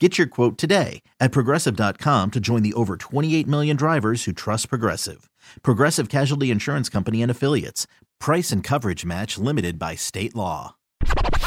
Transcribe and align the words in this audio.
Get 0.00 0.18
your 0.18 0.26
quote 0.26 0.58
today 0.58 1.02
at 1.20 1.30
progressive.com 1.30 2.32
to 2.32 2.40
join 2.40 2.62
the 2.64 2.74
over 2.74 2.96
28 2.96 3.46
million 3.46 3.76
drivers 3.76 4.24
who 4.24 4.32
trust 4.32 4.68
Progressive. 4.68 5.30
Progressive 5.62 6.08
Casualty 6.08 6.50
Insurance 6.50 6.88
Company 6.88 7.22
and 7.22 7.30
Affiliates. 7.30 7.86
Price 8.18 8.50
and 8.50 8.64
coverage 8.64 9.04
match 9.04 9.38
limited 9.38 9.78
by 9.78 9.94
state 9.94 10.34
law. 10.34 10.74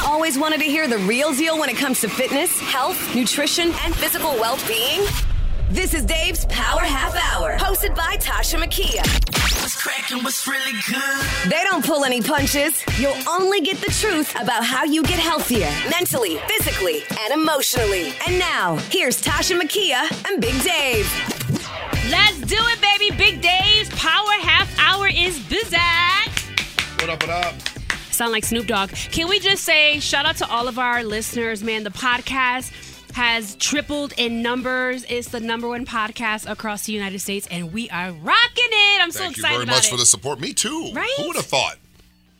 Always 0.02 0.38
wanted 0.38 0.60
to 0.60 0.64
hear 0.64 0.88
the 0.88 0.98
real 0.98 1.34
deal 1.34 1.58
when 1.58 1.68
it 1.68 1.76
comes 1.76 2.00
to 2.00 2.08
fitness, 2.08 2.58
health, 2.58 3.14
nutrition, 3.14 3.70
and 3.84 3.94
physical 3.94 4.30
well 4.30 4.58
being? 4.66 5.06
This 5.70 5.92
is 5.92 6.02
Dave's 6.06 6.46
Power 6.46 6.80
Half 6.80 7.14
Hour, 7.14 7.58
hosted 7.58 7.94
by 7.94 8.16
Tasha 8.16 8.58
Makia. 8.58 9.02
What's 9.60 9.76
cracking? 9.78 10.24
What's 10.24 10.48
really 10.48 10.72
good? 10.88 11.50
They 11.50 11.62
don't 11.62 11.84
pull 11.84 12.06
any 12.06 12.22
punches. 12.22 12.82
You'll 12.98 13.18
only 13.28 13.60
get 13.60 13.76
the 13.76 13.90
truth 13.90 14.34
about 14.40 14.64
how 14.64 14.84
you 14.84 15.02
get 15.02 15.18
healthier 15.18 15.70
mentally, 15.90 16.38
physically, 16.48 17.02
and 17.20 17.34
emotionally. 17.34 18.14
And 18.26 18.38
now, 18.38 18.76
here's 18.90 19.20
Tasha 19.20 19.60
Makia 19.60 20.08
and 20.30 20.40
Big 20.40 20.54
Dave. 20.62 21.06
Let's 22.10 22.40
do 22.40 22.56
it, 22.58 22.80
baby. 22.80 23.14
Big 23.14 23.42
Dave's 23.42 23.90
Power 23.90 24.32
Half 24.40 24.74
Hour 24.78 25.08
is 25.08 25.38
busy. 25.38 25.76
What 26.96 27.10
up, 27.10 27.22
what 27.26 27.44
up? 27.44 27.54
Sound 28.10 28.32
like 28.32 28.46
Snoop 28.46 28.66
Dogg. 28.66 28.90
Can 29.12 29.28
we 29.28 29.38
just 29.38 29.64
say 29.64 30.00
shout 30.00 30.24
out 30.24 30.36
to 30.38 30.48
all 30.48 30.66
of 30.66 30.78
our 30.78 31.04
listeners, 31.04 31.62
man? 31.62 31.84
The 31.84 31.90
podcast 31.90 32.72
has 33.18 33.56
tripled 33.56 34.14
in 34.16 34.42
numbers. 34.42 35.04
It's 35.08 35.30
the 35.30 35.40
number 35.40 35.66
one 35.66 35.84
podcast 35.84 36.48
across 36.48 36.84
the 36.84 36.92
United 36.92 37.18
States, 37.18 37.48
and 37.50 37.72
we 37.72 37.90
are 37.90 38.12
rocking 38.12 38.70
it. 38.70 39.02
I'm 39.02 39.10
so 39.10 39.24
excited. 39.24 39.34
Thank 39.34 39.36
you 39.36 39.42
very 39.42 39.66
much 39.66 39.86
it. 39.88 39.90
for 39.90 39.96
the 39.96 40.06
support. 40.06 40.38
Me 40.38 40.52
too. 40.52 40.92
Right? 40.94 41.10
Who 41.16 41.26
would 41.26 41.34
have 41.34 41.46
thought? 41.46 41.78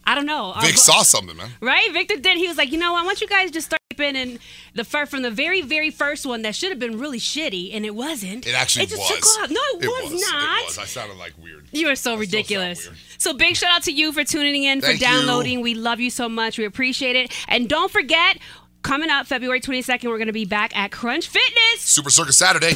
I 0.04 0.14
don't 0.14 0.24
know. 0.24 0.52
Our 0.52 0.62
Vic 0.62 0.76
bo- 0.76 0.80
saw 0.80 1.02
something, 1.02 1.36
man. 1.36 1.50
Right? 1.60 1.92
Victor 1.92 2.16
did. 2.18 2.38
He 2.38 2.46
was 2.46 2.56
like, 2.56 2.70
you 2.70 2.78
know, 2.78 2.94
I 2.94 3.02
want 3.04 3.20
you 3.20 3.26
guys 3.26 3.50
to 3.50 3.60
start 3.60 3.80
in 3.98 4.38
the 4.74 4.84
fir- 4.84 5.06
from 5.06 5.22
the 5.22 5.32
very, 5.32 5.62
very 5.62 5.90
first 5.90 6.24
one 6.24 6.42
that 6.42 6.54
should 6.54 6.70
have 6.70 6.78
been 6.78 6.96
really 7.00 7.18
shitty, 7.18 7.74
and 7.74 7.84
it 7.84 7.96
wasn't. 7.96 8.46
It 8.46 8.54
actually 8.54 8.84
it 8.84 8.90
just 8.90 9.02
was. 9.02 9.36
Took 9.36 9.42
off. 9.42 9.50
No, 9.50 9.60
it, 9.80 9.88
was, 9.88 10.30
not. 10.30 10.60
It 10.60 10.66
was. 10.66 10.78
I 10.78 10.84
sounded 10.84 11.18
like 11.18 11.32
weird. 11.42 11.66
You 11.72 11.88
are 11.88 11.96
so 11.96 12.14
I 12.14 12.18
ridiculous. 12.18 12.88
So 13.18 13.34
big 13.34 13.56
shout 13.56 13.72
out 13.72 13.82
to 13.82 13.92
you 13.92 14.12
for 14.12 14.22
tuning 14.22 14.62
in, 14.62 14.80
Thank 14.80 14.84
for 14.84 15.04
you. 15.04 15.12
downloading. 15.12 15.60
We 15.60 15.74
love 15.74 15.98
you 15.98 16.10
so 16.10 16.28
much. 16.28 16.56
We 16.56 16.64
appreciate 16.64 17.16
it. 17.16 17.32
And 17.48 17.68
don't 17.68 17.90
forget, 17.90 18.38
coming 18.82 19.10
up 19.10 19.26
February 19.26 19.60
22nd, 19.60 20.04
we're 20.08 20.18
going 20.18 20.26
to 20.28 20.32
be 20.32 20.44
back 20.44 20.76
at 20.76 20.90
Crunch 20.90 21.28
Fitness. 21.28 21.80
Super 21.80 22.10
Circus 22.10 22.38
Saturday. 22.38 22.74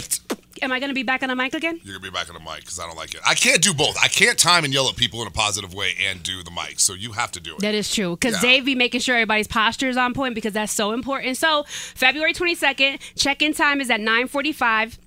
Am 0.60 0.70
I 0.70 0.78
going 0.78 0.90
to 0.90 0.94
be 0.94 1.02
back 1.02 1.24
on 1.24 1.28
the 1.28 1.34
mic 1.34 1.54
again? 1.54 1.80
You're 1.82 1.98
gonna 1.98 2.08
be 2.12 2.14
back 2.14 2.28
on 2.28 2.34
the 2.34 2.40
mic 2.40 2.60
because 2.60 2.78
I 2.78 2.86
don't 2.86 2.94
like 2.96 3.14
it. 3.14 3.20
I 3.26 3.34
can't 3.34 3.60
do 3.60 3.74
both. 3.74 3.96
I 4.00 4.06
can't 4.06 4.38
time 4.38 4.64
and 4.64 4.72
yell 4.72 4.88
at 4.88 4.94
people 4.94 5.20
in 5.20 5.26
a 5.26 5.30
positive 5.32 5.74
way 5.74 5.94
and 6.08 6.22
do 6.22 6.44
the 6.44 6.52
mic. 6.52 6.78
So 6.78 6.94
you 6.94 7.10
have 7.12 7.32
to 7.32 7.40
do 7.40 7.54
it. 7.56 7.58
That 7.62 7.74
is 7.74 7.92
true. 7.92 8.10
Because 8.12 8.34
Yeah. 8.34 8.42
Dave 8.42 8.64
be 8.64 8.76
making 8.76 9.00
sure 9.00 9.16
everybody's 9.16 9.48
posture 9.48 9.88
is 9.88 9.96
on 9.96 10.14
point 10.14 10.36
because 10.36 10.52
that's 10.52 10.72
so 10.72 10.92
important. 10.92 11.36
So 11.36 11.64
February 11.66 12.32
22nd, 12.32 13.00
check-in 13.16 13.54
time 13.54 13.80
is 13.80 13.90
at 13.90 13.98
945 13.98 14.98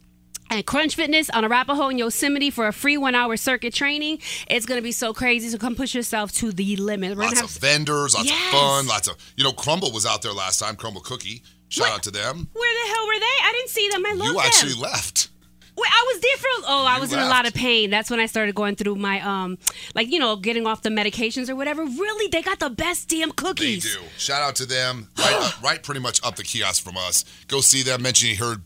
at 0.49 0.65
Crunch 0.65 0.95
Fitness 0.95 1.29
on 1.31 1.43
Arapahoe 1.43 1.89
in 1.89 1.97
Yosemite 1.97 2.49
for 2.49 2.67
a 2.67 2.73
free 2.73 2.97
one-hour 2.97 3.35
circuit 3.37 3.73
training. 3.73 4.19
It's 4.49 4.65
going 4.65 4.77
to 4.77 4.83
be 4.83 4.91
so 4.91 5.13
crazy. 5.13 5.49
So 5.49 5.57
come 5.57 5.75
push 5.75 5.95
yourself 5.95 6.31
to 6.33 6.51
the 6.51 6.75
limit. 6.77 7.17
We're 7.17 7.23
lots 7.25 7.41
of 7.41 7.49
vendors, 7.51 8.13
lots 8.15 8.27
Yes. 8.29 8.53
of 8.53 8.59
fun, 8.59 8.87
lots 8.87 9.07
of 9.07 9.17
you 9.35 9.43
know. 9.43 9.51
Crumbl 9.51 9.93
was 9.93 10.05
out 10.05 10.21
there 10.21 10.33
last 10.33 10.59
time. 10.59 10.75
Crumbl 10.75 11.03
Cookie. 11.03 11.43
Shout 11.67 11.89
out 11.89 12.03
to 12.03 12.11
them. 12.11 12.47
Where 12.53 12.85
the 12.85 12.93
hell 12.93 13.07
were 13.07 13.19
they? 13.19 13.43
I 13.43 13.51
didn't 13.53 13.69
see 13.69 13.89
them. 13.89 14.05
I 14.05 14.13
love 14.13 14.27
You 14.27 14.33
them. 14.33 14.41
actually 14.45 14.73
left. 14.75 15.29
Wait, 15.77 15.89
I 15.91 16.11
was 16.13 16.21
different. 16.21 16.63
Oh, 16.69 16.85
I 16.85 16.95
You 16.95 17.01
was 17.01 17.11
in 17.11 17.19
a 17.19 17.27
lot 17.27 17.45
of 17.45 17.53
pain. 17.53 17.89
That's 17.89 18.09
when 18.09 18.21
I 18.21 18.27
started 18.27 18.55
going 18.55 18.75
through 18.77 18.95
my 18.95 19.19
um, 19.19 19.57
like 19.93 20.09
you 20.09 20.19
know, 20.19 20.37
getting 20.37 20.65
off 20.67 20.83
the 20.83 20.89
medications 20.89 21.49
or 21.49 21.55
whatever. 21.55 21.83
Really, 21.83 22.27
they 22.29 22.41
got 22.41 22.59
the 22.59 22.69
best 22.69 23.09
damn 23.09 23.31
cookies. 23.31 23.83
They 23.83 23.99
do. 23.99 24.05
Shout 24.17 24.41
out 24.41 24.55
to 24.57 24.65
them. 24.65 25.09
Right, 25.17 25.33
up, 25.41 25.61
right, 25.61 25.83
pretty 25.83 25.99
much 25.99 26.21
up 26.23 26.37
the 26.37 26.43
kiosk 26.43 26.81
from 26.83 26.95
us. 26.95 27.25
Go 27.47 27.59
see 27.59 27.81
them. 27.83 28.03
Mention 28.03 28.29
you 28.29 28.37
heard 28.37 28.61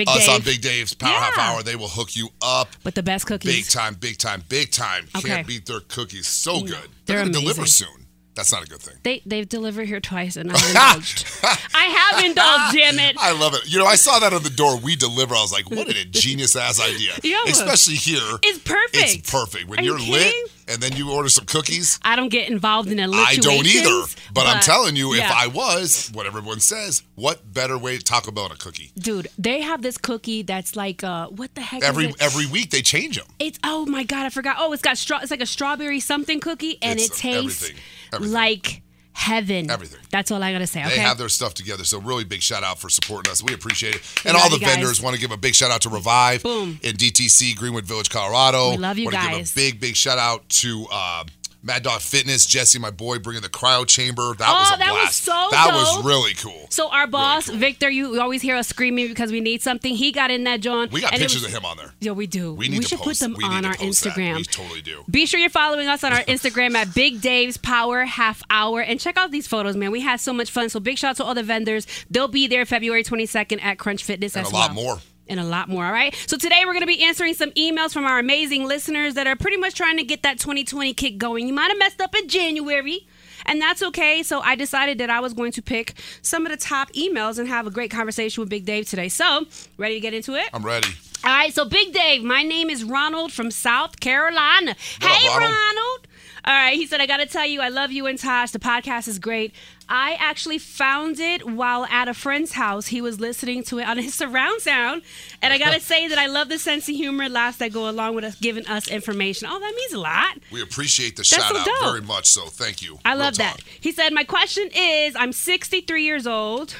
Big 0.00 0.08
us 0.08 0.26
Dave. 0.26 0.34
on 0.34 0.40
Big 0.42 0.60
Dave's 0.62 0.94
Power 0.94 1.12
Half 1.12 1.38
Hour. 1.38 1.62
They 1.62 1.76
will 1.76 1.88
hook 1.88 2.16
you 2.16 2.28
up. 2.42 2.68
With 2.84 2.94
the 2.94 3.02
best 3.02 3.26
cookies. 3.26 3.54
Big 3.54 3.68
time, 3.68 3.94
big 3.94 4.16
time, 4.18 4.42
big 4.48 4.70
time. 4.70 5.08
Okay. 5.16 5.28
Can't 5.28 5.46
beat 5.46 5.66
their 5.66 5.80
cookies. 5.80 6.26
So 6.26 6.60
good. 6.60 6.70
they're 6.70 7.16
They're, 7.16 7.18
gonna 7.24 7.32
deliver 7.32 7.66
soon. 7.66 8.06
That's 8.34 8.52
not 8.52 8.62
a 8.62 8.66
good 8.66 8.80
thing. 8.80 8.94
They 9.02 9.22
they've 9.26 9.48
delivered 9.48 9.86
here 9.86 10.00
twice 10.00 10.36
and 10.36 10.50
I've 10.54 10.66
indulged. 10.68 11.26
I 11.42 11.84
have 11.84 12.24
indulged, 12.24 12.74
damn 12.76 12.98
it. 12.98 13.16
I 13.18 13.32
love 13.32 13.54
it. 13.54 13.70
You 13.70 13.78
know, 13.78 13.86
I 13.86 13.96
saw 13.96 14.18
that 14.20 14.32
on 14.32 14.42
the 14.42 14.50
door. 14.50 14.78
We 14.78 14.96
deliver. 14.96 15.34
I 15.34 15.42
was 15.42 15.52
like, 15.52 15.70
what 15.70 15.88
a 15.88 16.04
genius 16.06 16.56
ass 16.56 16.80
idea. 16.80 17.12
Yeah. 17.22 17.38
Especially 17.46 17.96
here. 17.96 18.38
It's 18.42 18.58
perfect. 18.60 18.94
It's 19.18 19.30
perfect. 19.30 19.68
When 19.68 19.78
Are 19.80 19.82
you 19.82 19.90
you're 19.98 20.10
lit 20.10 20.22
kidding? 20.22 20.44
And 20.70 20.80
then 20.80 20.92
you 20.96 21.10
order 21.10 21.28
some 21.28 21.46
cookies. 21.46 21.98
I 22.02 22.16
don't 22.16 22.28
get 22.28 22.48
involved 22.48 22.90
in 22.90 22.98
a 22.98 23.10
I 23.10 23.36
don't 23.36 23.66
either. 23.66 24.06
But, 24.32 24.46
I'm 24.46 24.60
telling 24.60 24.96
you, 24.96 25.14
if. 25.14 25.30
I 25.30 25.46
was, 25.46 26.10
what 26.12 26.26
everyone 26.26 26.60
says, 26.60 27.02
what 27.14 27.52
better 27.52 27.78
way 27.78 27.96
to 27.98 28.04
Taco 28.04 28.30
Bell 28.30 28.44
and 28.44 28.54
a 28.54 28.56
cookie? 28.56 28.92
Dude, 28.98 29.28
they 29.38 29.60
have 29.60 29.82
this 29.82 29.98
cookie 29.98 30.42
that's 30.42 30.76
like 30.76 31.02
uh 31.04 31.28
what 31.28 31.54
the 31.54 31.60
heck 31.60 31.82
Every 31.82 32.12
every 32.20 32.46
week 32.46 32.70
they 32.70 32.82
change 32.82 33.16
them. 33.16 33.26
It's 33.38 33.58
oh 33.64 33.86
my 33.86 34.04
god, 34.04 34.26
I 34.26 34.30
forgot. 34.30 34.56
Oh, 34.58 34.72
it's 34.72 34.82
got 34.82 34.98
straw 34.98 35.20
it's 35.22 35.30
like 35.30 35.40
a 35.40 35.46
strawberry 35.46 36.00
something 36.00 36.40
cookie 36.40 36.78
and 36.82 36.98
It's 36.98 37.18
it 37.18 37.20
tastes 37.20 37.62
everything. 37.62 37.82
Everything. 38.12 38.34
like 38.34 38.82
heaven. 39.12 39.70
Everything. 39.70 39.98
That's 40.10 40.30
all 40.30 40.42
I 40.42 40.52
gotta 40.52 40.66
say. 40.66 40.82
They 40.82 40.92
Okay. 40.92 41.00
have 41.00 41.18
their 41.18 41.28
stuff 41.28 41.54
together. 41.54 41.84
So 41.84 41.98
really 42.00 42.24
big 42.24 42.42
shout 42.42 42.62
out 42.64 42.78
for 42.80 42.88
supporting 42.88 43.30
us. 43.30 43.42
We 43.42 43.52
appreciate 43.54 43.96
it. 43.96 44.02
And 44.24 44.36
all 44.36 44.48
the 44.50 44.58
guys. 44.58 44.74
vendors 44.74 45.00
want 45.00 45.14
to 45.14 45.20
give 45.20 45.30
a 45.30 45.36
big 45.36 45.54
shout 45.54 45.70
out 45.70 45.80
to 45.82 45.88
Revive 45.88 46.42
Boom. 46.42 46.78
in 46.82 46.96
DTC, 46.96 47.54
Greenwood 47.56 47.84
Village, 47.84 48.10
Colorado. 48.10 48.70
We 48.70 48.76
love 48.78 48.98
you 48.98 49.04
want 49.06 49.16
to 49.16 49.20
guys. 49.22 49.52
give 49.54 49.62
a 49.64 49.70
big, 49.70 49.80
big 49.80 49.96
shout 49.96 50.18
out 50.18 50.48
to 50.48 50.86
uh, 50.90 51.24
Mad 51.62 51.82
Dog 51.82 52.00
Fitness, 52.00 52.46
Jesse, 52.46 52.78
my 52.78 52.90
boy, 52.90 53.18
bringing 53.18 53.42
the 53.42 53.48
cryo 53.50 53.86
chamber. 53.86 54.34
That 54.38 54.48
Oh, 54.48 54.60
was 54.60 54.72
a 54.72 54.78
that 54.78 54.92
was 54.92 55.00
blast. 55.02 55.22
so 55.24 55.48
that 55.50 55.66
dope. 55.66 55.74
was 55.74 56.04
really 56.04 56.32
cool. 56.34 56.66
So 56.70 56.88
our 56.90 57.06
boss, 57.06 57.48
cool. 57.50 57.58
Victor, 57.58 57.90
you, 57.90 58.18
always 58.20 58.40
hear 58.40 58.56
us 58.56 58.68
screaming 58.68 59.08
because 59.08 59.30
we 59.30 59.40
need 59.40 59.60
something. 59.60 59.94
He 59.94 60.10
got 60.10 60.30
in 60.30 60.44
that 60.44 60.60
John. 60.60 60.88
We 60.90 61.02
got 61.02 61.10
pictures 61.12 61.34
was- 61.42 61.44
of 61.44 61.50
him 61.50 61.64
on 61.66 61.76
there. 61.76 61.92
Yeah, 62.00 62.12
we 62.12 62.26
do. 62.26 62.54
We 62.54 62.68
need 62.68 62.82
to 62.82 62.88
should 62.88 62.98
post. 63.00 63.20
put 63.20 63.26
them 63.26 63.34
we 63.36 63.44
on 63.44 63.64
our 63.66 63.74
post 63.74 64.02
that. 64.04 64.14
Instagram. 64.14 64.36
We 64.36 64.44
totally 64.44 64.80
do. 64.80 65.04
Be 65.10 65.26
sure 65.26 65.38
you're 65.38 65.50
following 65.50 65.86
us 65.86 66.02
on 66.02 66.12
our 66.14 66.20
Instagram 66.28 66.74
at 66.74 66.94
Big 66.94 67.20
Dave's 67.20 67.58
Power 67.58 68.06
Half 68.06 68.42
Hour 68.48 68.80
and 68.80 68.98
check 68.98 69.18
out 69.18 69.30
these 69.30 69.46
photos, 69.46 69.76
man. 69.76 69.90
We 69.90 70.00
had 70.00 70.20
so 70.20 70.32
much 70.32 70.50
fun. 70.50 70.70
So 70.70 70.80
big 70.80 70.96
shout 70.96 71.10
out 71.10 71.16
to 71.18 71.24
all 71.24 71.34
the 71.34 71.42
vendors. 71.42 71.86
They'll 72.08 72.28
be 72.28 72.46
there 72.46 72.64
February 72.64 73.04
22nd 73.04 73.62
at 73.62 73.78
Crunch 73.78 74.02
Fitness 74.02 74.34
And 74.34 74.46
as 74.46 74.52
a 74.52 74.54
lot 74.54 74.74
well. 74.74 74.82
more. 74.84 74.98
And 75.30 75.38
a 75.38 75.44
lot 75.44 75.68
more, 75.68 75.86
all 75.86 75.92
right? 75.92 76.12
So 76.26 76.36
today 76.36 76.62
we're 76.66 76.72
going 76.72 76.80
to 76.80 76.86
be 76.88 77.04
answering 77.04 77.34
some 77.34 77.52
emails 77.52 77.92
from 77.92 78.04
our 78.04 78.18
amazing 78.18 78.66
listeners 78.66 79.14
that 79.14 79.28
are 79.28 79.36
pretty 79.36 79.56
much 79.56 79.74
trying 79.74 79.96
to 79.98 80.02
get 80.02 80.24
that 80.24 80.40
2020 80.40 80.92
kick 80.92 81.18
going. 81.18 81.46
You 81.46 81.54
might 81.54 81.68
have 81.68 81.78
messed 81.78 82.00
up 82.00 82.16
in 82.16 82.28
January. 82.28 83.06
And 83.46 83.60
that's 83.60 83.82
okay. 83.82 84.22
So 84.22 84.40
I 84.40 84.54
decided 84.56 84.98
that 84.98 85.08
I 85.08 85.20
was 85.20 85.32
going 85.32 85.52
to 85.52 85.62
pick 85.62 85.94
some 86.20 86.44
of 86.44 86.52
the 86.52 86.58
top 86.58 86.92
emails 86.92 87.38
and 87.38 87.48
have 87.48 87.66
a 87.66 87.70
great 87.70 87.90
conversation 87.90 88.42
with 88.42 88.50
Big 88.50 88.66
Dave 88.66 88.88
today. 88.88 89.08
So, 89.08 89.46
ready 89.78 89.94
to 89.94 90.00
get 90.00 90.14
into 90.14 90.34
it? 90.34 90.50
I'm 90.52 90.64
ready. 90.64 90.88
All 91.22 91.30
right, 91.30 91.52
so 91.52 91.64
Big 91.64 91.92
Dave, 91.92 92.22
my 92.22 92.42
name 92.42 92.70
is 92.70 92.82
Ronald 92.82 93.30
from 93.32 93.50
South 93.50 94.00
Carolina. 94.00 94.74
What 95.00 95.10
up, 95.10 95.16
hey, 95.16 95.28
Ronald? 95.28 95.50
Ronald. 95.52 96.06
All 96.46 96.54
right, 96.54 96.74
he 96.74 96.86
said, 96.86 97.02
I 97.02 97.06
got 97.06 97.18
to 97.18 97.26
tell 97.26 97.46
you, 97.46 97.60
I 97.60 97.68
love 97.68 97.92
you 97.92 98.06
and 98.06 98.18
Tosh. 98.18 98.52
The 98.52 98.58
podcast 98.58 99.06
is 99.06 99.18
great. 99.18 99.54
I 99.92 100.16
actually 100.20 100.58
found 100.58 101.18
it 101.18 101.44
while 101.44 101.84
at 101.86 102.06
a 102.06 102.14
friend's 102.14 102.52
house. 102.52 102.86
He 102.86 103.00
was 103.00 103.18
listening 103.18 103.64
to 103.64 103.80
it 103.80 103.88
on 103.88 103.98
his 103.98 104.14
surround 104.22 104.60
sound. 104.62 105.02
And 105.42 105.52
I 105.52 105.58
got 105.58 105.74
to 105.74 105.80
say 105.92 106.06
that 106.06 106.16
I 106.16 106.26
love 106.26 106.48
the 106.48 106.58
sense 106.60 106.88
of 106.88 106.94
humor 106.94 107.24
and 107.24 107.34
laughs 107.34 107.56
that 107.58 107.72
go 107.72 107.88
along 107.90 108.14
with 108.14 108.22
us 108.24 108.36
giving 108.36 108.66
us 108.68 108.86
information. 108.88 109.48
Oh, 109.50 109.58
that 109.58 109.72
means 109.74 109.92
a 109.92 109.98
lot. 109.98 110.38
We 110.52 110.62
appreciate 110.62 111.16
the 111.16 111.20
That's 111.22 111.28
shout 111.30 111.42
so 111.52 111.58
out 111.58 111.66
dope. 111.66 111.80
very 111.90 112.02
much. 112.02 112.28
So 112.28 112.42
thank 112.46 112.80
you. 112.82 112.98
I 113.04 113.10
Real 113.10 113.18
love 113.18 113.36
that. 113.38 113.58
talk. 113.58 113.66
He 113.80 113.90
said, 113.90 114.12
My 114.12 114.22
question 114.24 114.68
is 114.74 115.16
I'm 115.16 115.32
63 115.32 116.04
years 116.04 116.26
old. 116.26 116.76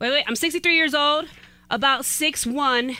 Wait, 0.00 0.10
wait, 0.10 0.24
I'm 0.26 0.34
63 0.36 0.74
years 0.74 0.94
old. 0.94 1.26
about 1.70 2.04
six 2.04 2.44
one, 2.44 2.96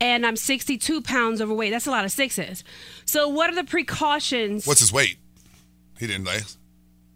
and 0.00 0.24
I'm 0.24 0.36
62 0.36 1.00
pounds 1.02 1.40
overweight. 1.40 1.72
That's 1.72 1.86
a 1.88 1.90
lot 1.90 2.04
of 2.04 2.12
sixes. 2.12 2.62
So, 3.04 3.26
what 3.28 3.50
are 3.50 3.56
the 3.56 3.64
precautions? 3.64 4.64
What's 4.66 4.78
his 4.80 4.92
weight? 4.92 5.16
He 5.98 6.06
didn't 6.06 6.24
lay. 6.24 6.40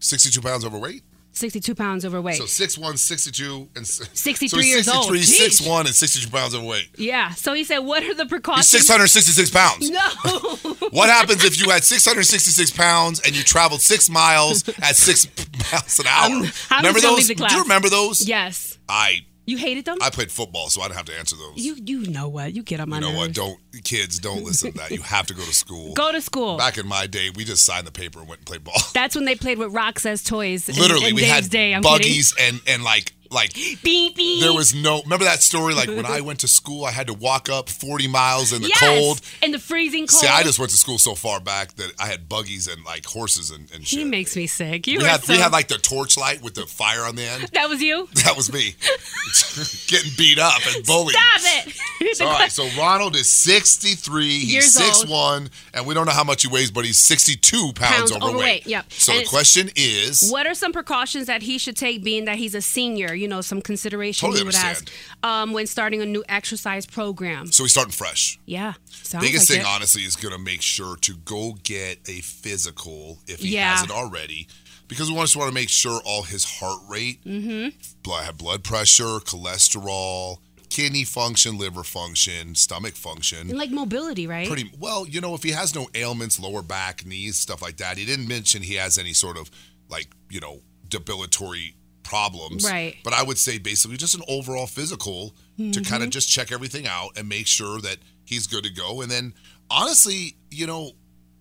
62 0.00 0.40
pounds 0.40 0.64
overweight? 0.64 1.02
62 1.38 1.74
pounds 1.74 2.04
overweight. 2.04 2.36
So 2.36 2.44
6'1", 2.44 2.98
62, 2.98 3.68
and 3.76 3.86
63 3.86 4.48
so 4.48 4.56
he's 4.58 4.66
years 4.66 4.88
old. 4.88 5.06
63, 5.14 5.46
Jeez. 5.46 5.66
6'1", 5.66 5.80
and 5.86 5.94
62 5.94 6.30
pounds 6.30 6.54
overweight. 6.54 6.88
yeah. 6.96 7.30
So 7.30 7.52
he 7.54 7.64
said, 7.64 7.78
what 7.78 8.02
are 8.02 8.14
the 8.14 8.24
He's 8.24 8.30
precautions? 8.30 8.68
666 8.68 9.50
pounds. 9.50 9.90
No. 9.98 10.74
What 10.90 11.08
happens 11.10 11.44
if 11.44 11.60
you 11.60 11.70
had 11.70 11.84
666 11.84 12.70
pounds 12.72 13.20
and 13.20 13.36
you 13.36 13.42
traveled 13.42 13.80
six 13.82 14.08
miles 14.08 14.66
at 14.80 14.96
six 14.96 15.26
miles 15.72 15.98
an 16.00 16.06
hour? 16.06 16.46
I'm 16.70 16.78
remember 16.84 17.00
those? 17.00 17.26
Do 17.28 17.34
you 17.54 17.62
remember 17.62 17.88
those? 17.88 18.26
yes. 18.26 18.78
I 18.88 19.20
You 19.48 19.56
hated 19.56 19.86
them? 19.86 19.96
I 20.02 20.10
played 20.10 20.30
football, 20.30 20.68
so 20.68 20.82
I 20.82 20.88
didn't 20.88 20.98
have 20.98 21.06
to 21.06 21.18
answer 21.18 21.34
those. 21.34 21.56
you 21.56 21.74
you 21.82 22.06
know 22.10 22.28
what? 22.28 22.52
You 22.52 22.62
get 22.62 22.80
on 22.80 22.90
my 22.90 22.96
You 22.96 23.00
know 23.00 23.16
what? 23.16 23.32
Don't 23.32 23.58
kids 23.82 24.18
don't 24.18 24.44
listen 24.44 24.72
to 24.72 24.78
that. 24.78 24.90
You 24.90 25.00
have 25.00 25.26
to 25.28 25.34
go 25.34 25.42
to 25.42 25.54
school. 25.54 25.94
Go 25.98 26.12
to 26.12 26.20
school. 26.20 26.58
Back 26.58 26.76
in 26.76 26.86
my 26.86 27.06
day, 27.06 27.30
we 27.34 27.44
just 27.44 27.64
signed 27.64 27.86
the 27.86 27.90
paper 27.92 28.18
and 28.18 28.28
went 28.28 28.40
and 28.40 28.46
played 28.46 28.62
ball. 28.62 28.74
That's 28.92 29.14
when 29.14 29.24
they 29.24 29.34
played 29.34 29.56
with 29.58 29.72
rocks 29.72 30.04
as 30.04 30.22
toys. 30.22 30.68
Literally, 30.68 31.08
in 31.08 31.14
we 31.14 31.22
Dave's 31.22 31.32
had 31.32 31.50
day. 31.50 31.74
I'm 31.74 31.80
buggies 31.80 32.34
and 32.38 32.60
and 32.66 32.84
like 32.84 33.14
like. 33.30 33.54
Beep 33.82 34.16
beep. 34.16 34.40
there 34.42 34.52
was 34.52 34.74
no. 34.74 35.00
Remember 35.02 35.24
that 35.24 35.42
story? 35.42 35.74
Like 35.74 35.88
when 35.88 36.04
I 36.06 36.20
went 36.28 36.40
to 36.40 36.48
school, 36.48 36.84
I 36.84 36.90
had 36.90 37.06
to 37.06 37.14
walk 37.14 37.48
up 37.48 37.68
40 37.68 38.08
miles 38.08 38.52
in 38.52 38.62
the 38.62 38.68
yes, 38.68 38.80
cold. 38.80 39.20
in 39.42 39.52
the 39.52 39.58
freezing 39.58 40.06
cold. 40.06 40.20
See, 40.20 40.26
I 40.26 40.42
just 40.42 40.58
went 40.58 40.70
to 40.72 40.76
school 40.76 40.98
so 40.98 41.14
far 41.14 41.40
back 41.40 41.74
that 41.76 41.92
I 41.98 42.06
had 42.06 42.28
buggies 42.28 42.66
and 42.68 42.84
like 42.84 43.04
horses 43.06 43.50
and, 43.50 43.70
and 43.72 43.86
shit. 43.86 44.00
He 44.00 44.04
makes 44.04 44.36
me 44.36 44.46
sick. 44.46 44.86
You 44.86 44.98
we 44.98 45.04
had 45.04 45.22
so, 45.22 45.32
we 45.32 45.38
had 45.38 45.52
like 45.52 45.68
the 45.68 45.78
torchlight 45.78 46.42
with 46.42 46.54
the 46.54 46.66
fire 46.66 47.02
on 47.04 47.14
the 47.16 47.22
end. 47.24 47.48
that 47.54 47.68
was 47.68 47.82
you. 47.82 48.08
That 48.24 48.36
was 48.36 48.52
me 48.52 48.74
getting 49.88 50.10
beat 50.18 50.38
up 50.38 50.60
and 50.74 50.84
bullied. 50.84 51.14
Stop 51.16 51.66
it. 51.66 52.20
All 52.20 52.28
right, 52.32 52.50
so 52.52 52.68
Ronald 52.78 53.16
is 53.16 53.30
63. 53.30 54.24
He's 54.28 54.52
Years 54.52 54.74
six 54.74 55.06
one, 55.06 55.50
and 55.74 55.86
we 55.86 55.94
don't 55.94 56.06
know 56.06 56.12
how 56.12 56.24
much 56.24 56.42
he 56.42 56.48
weighs, 56.48 56.70
but 56.70 56.84
he's 56.84 56.98
62 56.98 57.72
pounds, 57.74 57.76
Pounds 57.78 58.12
overweight. 58.12 58.34
overweight, 58.34 58.66
yep. 58.66 58.92
So 58.92 59.12
And 59.12 59.22
the 59.24 59.28
question 59.28 59.70
is, 59.76 60.28
What 60.30 60.46
are 60.46 60.54
some 60.54 60.72
precautions 60.72 61.26
that 61.26 61.42
he 61.42 61.58
should 61.58 61.76
take, 61.76 62.02
being 62.04 62.24
that 62.26 62.36
he's 62.36 62.54
a 62.54 62.62
senior? 62.62 63.14
You 63.18 63.28
know, 63.28 63.40
some 63.40 63.60
consideration 63.60 64.26
Totally 64.26 64.40
he 64.40 64.46
would 64.46 64.54
understand. 64.54 64.90
ask 65.22 65.24
um, 65.24 65.52
when 65.52 65.66
starting 65.66 66.00
a 66.02 66.06
new 66.06 66.24
exercise 66.28 66.86
program. 66.86 67.46
so 67.52 67.64
he's 67.64 67.72
starting 67.72 67.92
fresh. 67.92 68.38
Yeah, 68.46 68.74
Biggest 69.20 69.50
like 69.50 69.58
thing, 69.58 69.60
it. 69.60 69.66
honestly, 69.66 70.02
is 70.02 70.16
going 70.16 70.32
to 70.34 70.38
make 70.40 70.62
sure 70.62 70.96
to 70.96 71.14
go 71.16 71.54
get 71.62 71.98
a 72.08 72.20
physical 72.20 73.18
if 73.26 73.40
he 73.40 73.54
Yeah. 73.54 73.72
hasn't 73.72 73.90
already, 73.90 74.46
because 74.88 75.10
we 75.10 75.16
just 75.18 75.36
want 75.36 75.48
to 75.48 75.54
make 75.54 75.68
sure 75.68 76.00
all 76.04 76.22
his 76.22 76.44
heart 76.44 76.80
rate, 76.88 77.22
Mm-hmm. 77.24 77.76
blood, 78.02 78.38
blood 78.38 78.64
pressure, 78.64 79.18
cholesterol, 79.20 80.38
kidney 80.70 81.04
function, 81.04 81.56
liver 81.58 81.82
function, 81.82 82.54
stomach 82.54 82.94
function. 82.94 83.48
And 83.48 83.58
like 83.58 83.70
mobility, 83.70 84.26
right? 84.26 84.46
Pretty 84.46 84.70
well, 84.78 85.06
you 85.06 85.20
know, 85.20 85.34
if 85.34 85.42
he 85.42 85.50
has 85.52 85.74
no 85.74 85.88
ailments, 85.94 86.38
lower 86.38 86.62
back, 86.62 87.04
knees, 87.06 87.38
stuff 87.38 87.62
like 87.62 87.78
that. 87.78 87.96
He 87.98 88.04
didn't 88.04 88.28
mention 88.28 88.62
he 88.62 88.74
has 88.74 88.98
any 88.98 89.12
sort 89.14 89.36
of 89.38 89.50
like, 89.88 90.08
you 90.30 90.40
know, 90.40 90.60
debilitatory 90.88 91.72
problems. 92.08 92.64
Right. 92.64 92.96
But 93.04 93.12
I 93.12 93.22
would 93.22 93.36
say 93.38 93.58
basically 93.58 93.96
just 93.98 94.14
an 94.14 94.22
overall 94.28 94.66
physical 94.66 95.30
to 95.56 95.62
Mm-hmm. 95.62 95.82
kind 95.82 96.02
of 96.02 96.10
just 96.10 96.28
check 96.30 96.52
everything 96.52 96.86
out 96.86 97.10
and 97.18 97.28
make 97.28 97.46
sure 97.46 97.80
that 97.80 97.98
he's 98.24 98.46
good 98.46 98.64
to 98.64 98.70
go. 98.72 99.00
And 99.02 99.10
then 99.10 99.34
honestly, 99.70 100.36
you 100.50 100.66
know, 100.66 100.92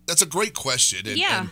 that's 0.07 0.21
a 0.21 0.25
great 0.25 0.53
question. 0.53 1.07
And, 1.07 1.17
Yeah. 1.17 1.41
and 1.41 1.49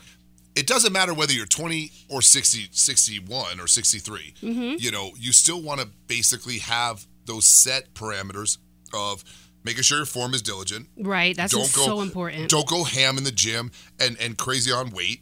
it 0.56 0.66
doesn't 0.68 0.92
matter 0.92 1.14
whether 1.14 1.32
you're 1.34 1.46
20 1.46 1.92
or 2.10 2.22
60, 2.22 2.70
61 2.72 3.60
or 3.60 3.68
63. 3.68 4.34
Mm-hmm. 4.42 4.76
You 4.80 4.92
know, 4.92 5.12
you 5.18 5.32
still 5.32 5.62
want 5.62 5.80
to 5.82 5.88
basically 6.08 6.58
have 6.60 7.06
those 7.26 7.46
set 7.48 7.94
parameters 7.94 8.58
of 8.94 9.24
making 9.64 9.84
sure 9.84 9.98
your 9.98 10.06
form 10.06 10.34
is 10.34 10.42
diligent. 10.42 10.88
right. 10.98 11.36
That's 11.36 11.52
don't 11.52 11.74
go 11.74 11.86
so 11.86 12.02
important. 12.02 12.50
Don't 12.50 12.68
go 12.68 12.84
ham 12.84 13.18
in 13.18 13.24
the 13.26 13.32
gym 13.32 13.72
and 14.00 14.16
and 14.20 14.38
crazy 14.38 14.72
on 14.72 14.92
weight. 14.92 15.22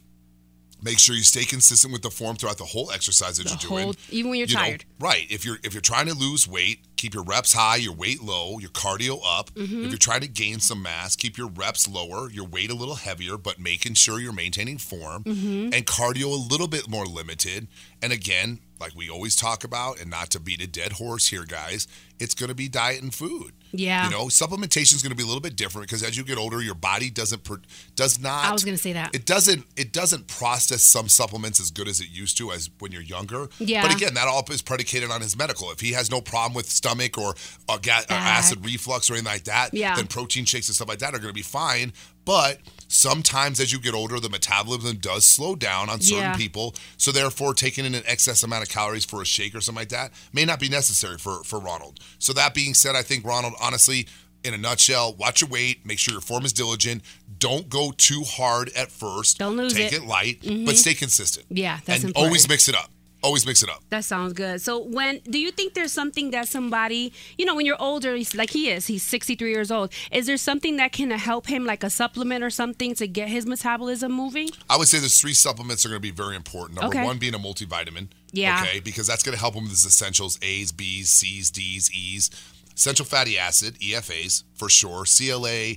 Make 0.84 0.98
sure 0.98 1.16
you 1.16 1.22
stay 1.22 1.44
consistent 1.44 1.92
with 1.94 2.02
the 2.02 2.10
form 2.10 2.36
throughout 2.36 2.58
the 2.58 2.64
whole 2.66 2.90
exercise 2.92 3.38
that 3.38 3.44
The 3.44 3.50
you're 3.50 3.58
doing. 3.70 3.84
whole- 3.84 3.94
even 4.10 4.30
when 4.30 4.38
you're 4.38 4.48
You 4.48 4.54
know, 4.54 4.60
tired. 4.60 4.84
right. 5.00 5.26
If 5.30 5.44
you're 5.44 5.58
if 5.64 5.72
you're 5.72 5.80
trying 5.80 6.06
to 6.08 6.14
lose 6.14 6.46
weight, 6.46 6.80
keep 7.04 7.12
your 7.12 7.22
reps 7.24 7.52
high, 7.52 7.76
your 7.76 7.92
weight 7.92 8.22
low, 8.22 8.58
your 8.58 8.70
cardio 8.70 9.20
up. 9.26 9.50
Mm-hmm. 9.50 9.84
If 9.84 9.90
you're 9.90 9.98
trying 9.98 10.22
to 10.22 10.26
gain 10.28 10.58
some 10.58 10.80
mass, 10.82 11.16
keep 11.16 11.36
your 11.36 11.48
reps 11.48 11.86
lower, 11.86 12.30
your 12.30 12.46
weight 12.46 12.70
a 12.70 12.74
little 12.74 12.94
heavier, 12.94 13.36
but 13.36 13.58
making 13.58 13.92
sure 13.92 14.18
you're 14.18 14.32
maintaining 14.32 14.78
form 14.78 15.22
Mm-hmm. 15.24 15.74
and 15.74 15.86
cardio 15.86 16.24
a 16.32 16.50
little 16.50 16.66
bit 16.68 16.88
more 16.88 17.04
limited. 17.04 17.68
And 18.02 18.10
again, 18.12 18.60
like 18.80 18.94
we 18.94 19.08
always 19.08 19.36
talk 19.36 19.64
about, 19.64 20.00
and 20.00 20.10
not 20.10 20.30
to 20.30 20.40
beat 20.40 20.62
a 20.62 20.66
dead 20.66 20.92
horse 20.92 21.28
here, 21.28 21.44
guys, 21.44 21.86
it's 22.18 22.34
going 22.34 22.48
to 22.48 22.54
be 22.54 22.68
diet 22.68 23.02
and 23.02 23.14
food. 23.14 23.52
Yeah. 23.72 24.04
You 24.04 24.10
know, 24.10 24.26
supplementation 24.26 24.94
is 24.94 25.02
going 25.02 25.10
to 25.10 25.16
be 25.16 25.22
a 25.22 25.26
little 25.26 25.40
bit 25.40 25.56
different 25.56 25.88
because 25.88 26.02
as 26.02 26.16
you 26.16 26.22
get 26.24 26.38
older, 26.38 26.60
your 26.62 26.74
body 26.74 27.10
doesn't 27.10 27.48
does 27.96 28.20
not. 28.20 28.44
I 28.44 28.52
was 28.52 28.64
gonna 28.64 28.76
say 28.76 28.92
that. 28.92 29.14
it 29.14 29.26
doesn't. 29.26 29.64
It 29.76 29.92
doesn't 29.92 30.28
process 30.28 30.82
some 30.82 31.08
supplements 31.08 31.58
as 31.60 31.70
good 31.72 31.88
as 31.88 32.00
it 32.00 32.08
used 32.10 32.38
to 32.38 32.52
as 32.52 32.70
when 32.78 32.92
you're 32.92 33.02
younger. 33.02 33.48
Yeah. 33.58 33.82
But 33.82 33.96
again, 33.96 34.14
that 34.14 34.28
all 34.28 34.44
is 34.50 34.62
predicated 34.62 35.10
on 35.10 35.20
his 35.22 35.36
medical. 35.36 35.70
If 35.72 35.80
he 35.80 35.92
has 35.92 36.10
no 36.10 36.20
problem 36.20 36.54
with 36.54 36.70
stomach 36.94 37.18
or, 37.18 37.34
ga- 37.80 38.02
or 38.10 38.14
acid 38.14 38.64
reflux 38.64 39.10
or 39.10 39.14
anything 39.14 39.32
like 39.32 39.44
that, 39.44 39.74
Yeah. 39.74 39.96
then 39.96 40.06
protein 40.06 40.44
shakes 40.44 40.68
and 40.68 40.74
stuff 40.76 40.88
like 40.88 40.98
that 41.00 41.14
are 41.14 41.18
going 41.18 41.28
to 41.30 41.34
be 41.34 41.42
fine. 41.42 41.92
But 42.24 42.58
sometimes 42.88 43.60
as 43.60 43.72
you 43.72 43.78
get 43.78 43.94
older, 43.94 44.18
the 44.20 44.30
metabolism 44.30 44.96
does 44.96 45.26
slow 45.26 45.54
down 45.56 45.90
on 45.90 46.00
certain 46.00 46.24
Yeah. 46.30 46.36
people. 46.36 46.74
So 46.96 47.12
therefore, 47.12 47.52
taking 47.54 47.84
in 47.84 47.94
an 47.94 48.02
excess 48.06 48.42
amount 48.42 48.62
of 48.62 48.68
calories 48.70 49.04
for 49.04 49.20
a 49.20 49.26
shake 49.26 49.54
or 49.54 49.60
something 49.60 49.80
like 49.82 49.88
that 49.90 50.12
may 50.32 50.44
not 50.44 50.58
be 50.60 50.68
necessary 50.68 51.18
for 51.18 51.44
for 51.44 51.58
Ronald. 51.60 52.00
So 52.18 52.32
that 52.32 52.54
being 52.54 52.72
said, 52.74 52.96
I 52.96 53.02
think 53.02 53.24
Ronald, 53.26 53.54
honestly, 53.60 54.06
in 54.42 54.54
a 54.54 54.58
nutshell, 54.58 55.14
watch 55.14 55.40
your 55.40 55.48
weight, 55.50 55.84
make 55.86 55.98
sure 55.98 56.12
your 56.12 56.20
form 56.20 56.44
is 56.44 56.52
diligent. 56.52 57.02
Don't 57.38 57.68
go 57.68 57.92
too 57.96 58.22
hard 58.26 58.70
at 58.76 58.90
first. 58.90 59.38
Don't 59.38 59.56
lose 59.56 59.72
Take 59.74 59.92
it. 59.92 59.96
Mm-hmm. 59.96 60.04
it 60.04 60.08
light, 60.08 60.66
but 60.66 60.76
stay 60.76 60.94
consistent. 60.94 61.46
Yeah, 61.50 61.78
that's 61.84 62.00
and 62.00 62.10
important. 62.10 62.26
always 62.28 62.48
mix 62.48 62.68
it 62.68 62.74
up. 62.74 62.90
Always 63.24 63.46
mix 63.46 63.62
it 63.62 63.70
up. 63.70 63.82
That 63.88 64.04
sounds 64.04 64.34
good. 64.34 64.60
So, 64.60 64.78
when 64.84 65.20
do 65.28 65.38
you 65.38 65.50
think 65.50 65.72
there's 65.72 65.92
something 65.92 66.30
that 66.32 66.46
somebody, 66.46 67.10
you 67.38 67.46
know, 67.46 67.54
when 67.54 67.64
you're 67.64 67.80
older, 67.80 68.14
he's- 68.14 68.34
like 68.34 68.50
he 68.50 68.68
is, 68.68 68.86
he's 68.86 69.02
63 69.02 69.50
years 69.50 69.70
old, 69.70 69.90
is 70.12 70.26
there 70.26 70.36
something 70.36 70.76
that 70.76 70.92
can 70.92 71.10
help 71.10 71.46
him, 71.46 71.64
like 71.64 71.82
a 71.82 71.88
supplement 71.88 72.44
or 72.44 72.50
something, 72.50 72.94
to 72.96 73.06
get 73.08 73.28
his 73.28 73.46
metabolism 73.46 74.12
moving? 74.12 74.50
I 74.68 74.76
would 74.76 74.88
say 74.88 74.98
there's 74.98 75.18
three 75.18 75.32
supplements 75.32 75.82
that 75.82 75.88
are 75.88 75.92
going 75.92 76.02
to 76.02 76.08
be 76.12 76.14
very 76.14 76.36
important. 76.36 76.78
Number 76.80 76.96
Okay. 76.98 77.04
one 77.06 77.16
being 77.18 77.34
a 77.34 77.38
multivitamin. 77.38 78.08
Yeah. 78.32 78.62
Okay, 78.62 78.80
because 78.80 79.06
that's 79.06 79.22
going 79.22 79.32
to 79.34 79.40
help 79.40 79.54
him 79.54 79.62
with 79.62 79.70
his 79.72 79.86
essentials: 79.86 80.38
A's, 80.42 80.70
B's, 80.72 81.08
C's, 81.08 81.50
D's, 81.50 81.90
E's, 81.94 82.30
essential 82.76 83.06
fatty 83.06 83.38
acid 83.38 83.78
(EFAs) 83.80 84.42
for 84.54 84.68
sure. 84.68 85.04
CLA, 85.06 85.76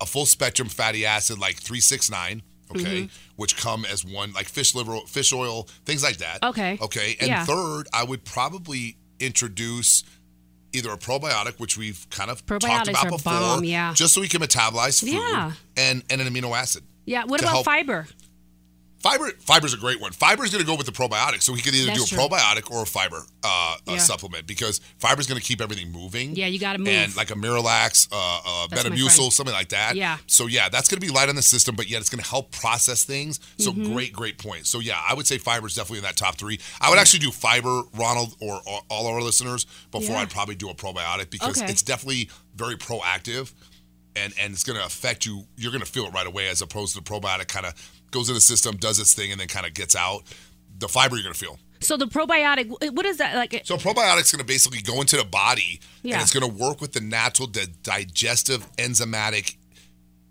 a 0.00 0.06
full 0.06 0.26
spectrum 0.26 0.68
fatty 0.68 1.06
acid 1.06 1.38
like 1.38 1.56
369. 1.56 2.42
Okay, 2.80 3.02
Mm-hmm. 3.02 3.32
which 3.36 3.56
come 3.56 3.84
as 3.84 4.04
one 4.04 4.32
like 4.32 4.48
fish 4.48 4.74
liver, 4.74 4.98
fish 5.06 5.32
oil, 5.32 5.68
things 5.84 6.02
like 6.02 6.18
that. 6.18 6.42
Okay. 6.42 6.78
Okay, 6.80 7.16
and 7.20 7.28
Yeah. 7.28 7.44
third, 7.44 7.88
I 7.92 8.04
would 8.04 8.24
probably 8.24 8.96
introduce 9.20 10.04
either 10.72 10.90
a 10.90 10.96
probiotic, 10.96 11.58
which 11.60 11.76
we've 11.76 12.06
kind 12.10 12.30
of 12.30 12.44
talked 12.46 12.64
about 12.88 13.08
before, 13.08 13.18
bomb, 13.32 13.64
yeah. 13.64 13.92
just 13.94 14.14
so 14.14 14.20
we 14.20 14.28
can 14.28 14.40
metabolize 14.40 15.00
food, 15.00 15.10
Yeah. 15.12 15.52
and 15.76 16.02
and 16.10 16.20
an 16.20 16.32
amino 16.32 16.56
acid. 16.56 16.82
Yeah. 17.04 17.24
What 17.24 17.40
about 17.40 17.52
help- 17.52 17.64
fiber? 17.64 18.06
Fiber 19.02 19.30
fiber's 19.40 19.74
a 19.74 19.76
great 19.76 20.00
one. 20.00 20.12
Fiber's 20.12 20.50
going 20.50 20.60
to 20.64 20.66
go 20.66 20.76
with 20.76 20.86
the 20.86 20.92
probiotic, 20.92 21.42
so 21.42 21.54
he 21.54 21.60
could 21.62 21.74
either 21.74 21.86
That's 21.88 22.08
do 22.10 22.16
a 22.16 22.18
true. 22.18 22.28
probiotic 22.36 22.70
or 22.70 22.82
a 22.82 22.86
fiber 22.86 23.20
uh, 23.42 23.74
Yeah. 23.86 23.94
uh, 23.94 23.98
supplement 23.98 24.46
because 24.46 24.80
fiber's 24.98 25.26
going 25.26 25.40
to 25.40 25.44
keep 25.46 25.60
everything 25.60 25.90
moving. 25.90 26.36
Yeah, 26.36 26.46
you 26.46 26.58
gotta 26.60 26.78
move. 26.78 26.88
And 26.88 27.16
like 27.16 27.30
a 27.30 27.34
Miralax, 27.34 28.08
uh, 28.12 28.16
uh, 28.16 28.68
Metamucil, 28.68 29.32
something 29.32 29.54
like 29.54 29.70
that. 29.70 29.96
Yeah. 29.96 30.18
So 30.28 30.46
yeah, 30.46 30.68
that's 30.68 30.88
going 30.88 31.00
to 31.00 31.06
be 31.06 31.12
light 31.12 31.28
on 31.28 31.34
the 31.34 31.42
system, 31.42 31.74
but 31.74 31.88
yet 31.88 32.00
it's 32.00 32.10
going 32.10 32.22
to 32.22 32.28
help 32.30 32.52
process 32.52 33.04
things. 33.04 33.40
So 33.58 33.72
Mm-hmm. 33.72 33.92
great, 33.92 34.12
great 34.12 34.38
point. 34.38 34.66
So 34.66 34.78
yeah, 34.78 35.00
I 35.08 35.14
would 35.14 35.26
say 35.26 35.38
fiber's 35.38 35.74
definitely 35.74 35.98
in 35.98 36.04
that 36.04 36.16
top 36.16 36.36
three. 36.36 36.60
I 36.80 36.88
would 36.90 36.98
actually 36.98 37.20
do 37.20 37.30
fiber, 37.32 37.82
Ronald, 37.94 38.34
or, 38.40 38.60
or 38.66 38.80
all 38.88 39.06
our 39.08 39.20
listeners 39.20 39.66
before 39.90 40.14
Yeah. 40.16 40.20
I'd 40.22 40.30
probably 40.30 40.54
do 40.54 40.68
a 40.70 40.74
probiotic 40.74 41.30
because 41.30 41.60
Okay. 41.60 41.70
it's 41.72 41.82
definitely 41.82 42.30
very 42.54 42.76
proactive 42.76 43.52
and 44.14 44.34
and 44.38 44.52
it's 44.52 44.62
going 44.62 44.78
to 44.78 44.84
affect 44.84 45.24
you. 45.26 45.44
You're 45.56 45.72
going 45.72 45.82
to 45.84 45.90
feel 45.90 46.04
it 46.04 46.12
right 46.12 46.26
away, 46.26 46.48
as 46.48 46.60
opposed 46.62 46.94
to 46.94 47.00
the 47.02 47.04
probiotic 47.10 47.48
kind 47.48 47.64
of 47.66 47.74
goes 48.12 48.28
in 48.28 48.34
the 48.34 48.40
system, 48.40 48.76
does 48.76 49.00
its 49.00 49.14
thing, 49.14 49.32
and 49.32 49.40
then 49.40 49.48
kind 49.48 49.66
of 49.66 49.74
gets 49.74 49.96
out. 49.96 50.22
The 50.78 50.88
fiber 50.88 51.16
you're 51.16 51.22
going 51.24 51.34
to 51.34 51.38
feel. 51.38 51.58
So 51.80 51.96
the 51.96 52.06
probiotic, 52.06 52.92
what 52.92 53.04
is 53.06 53.16
that 53.18 53.34
like? 53.34 53.60
So 53.64 53.76
probiotic's 53.76 54.30
going 54.30 54.38
to 54.40 54.44
basically 54.46 54.82
go 54.82 55.00
into 55.00 55.16
the 55.16 55.24
body, 55.24 55.80
Yeah. 56.02 56.14
and 56.14 56.22
it's 56.22 56.32
going 56.32 56.48
to 56.48 56.64
work 56.64 56.80
with 56.80 56.92
the 56.92 57.00
natural 57.00 57.48
di- 57.48 57.66
digestive 57.82 58.66
enzymatic 58.76 59.56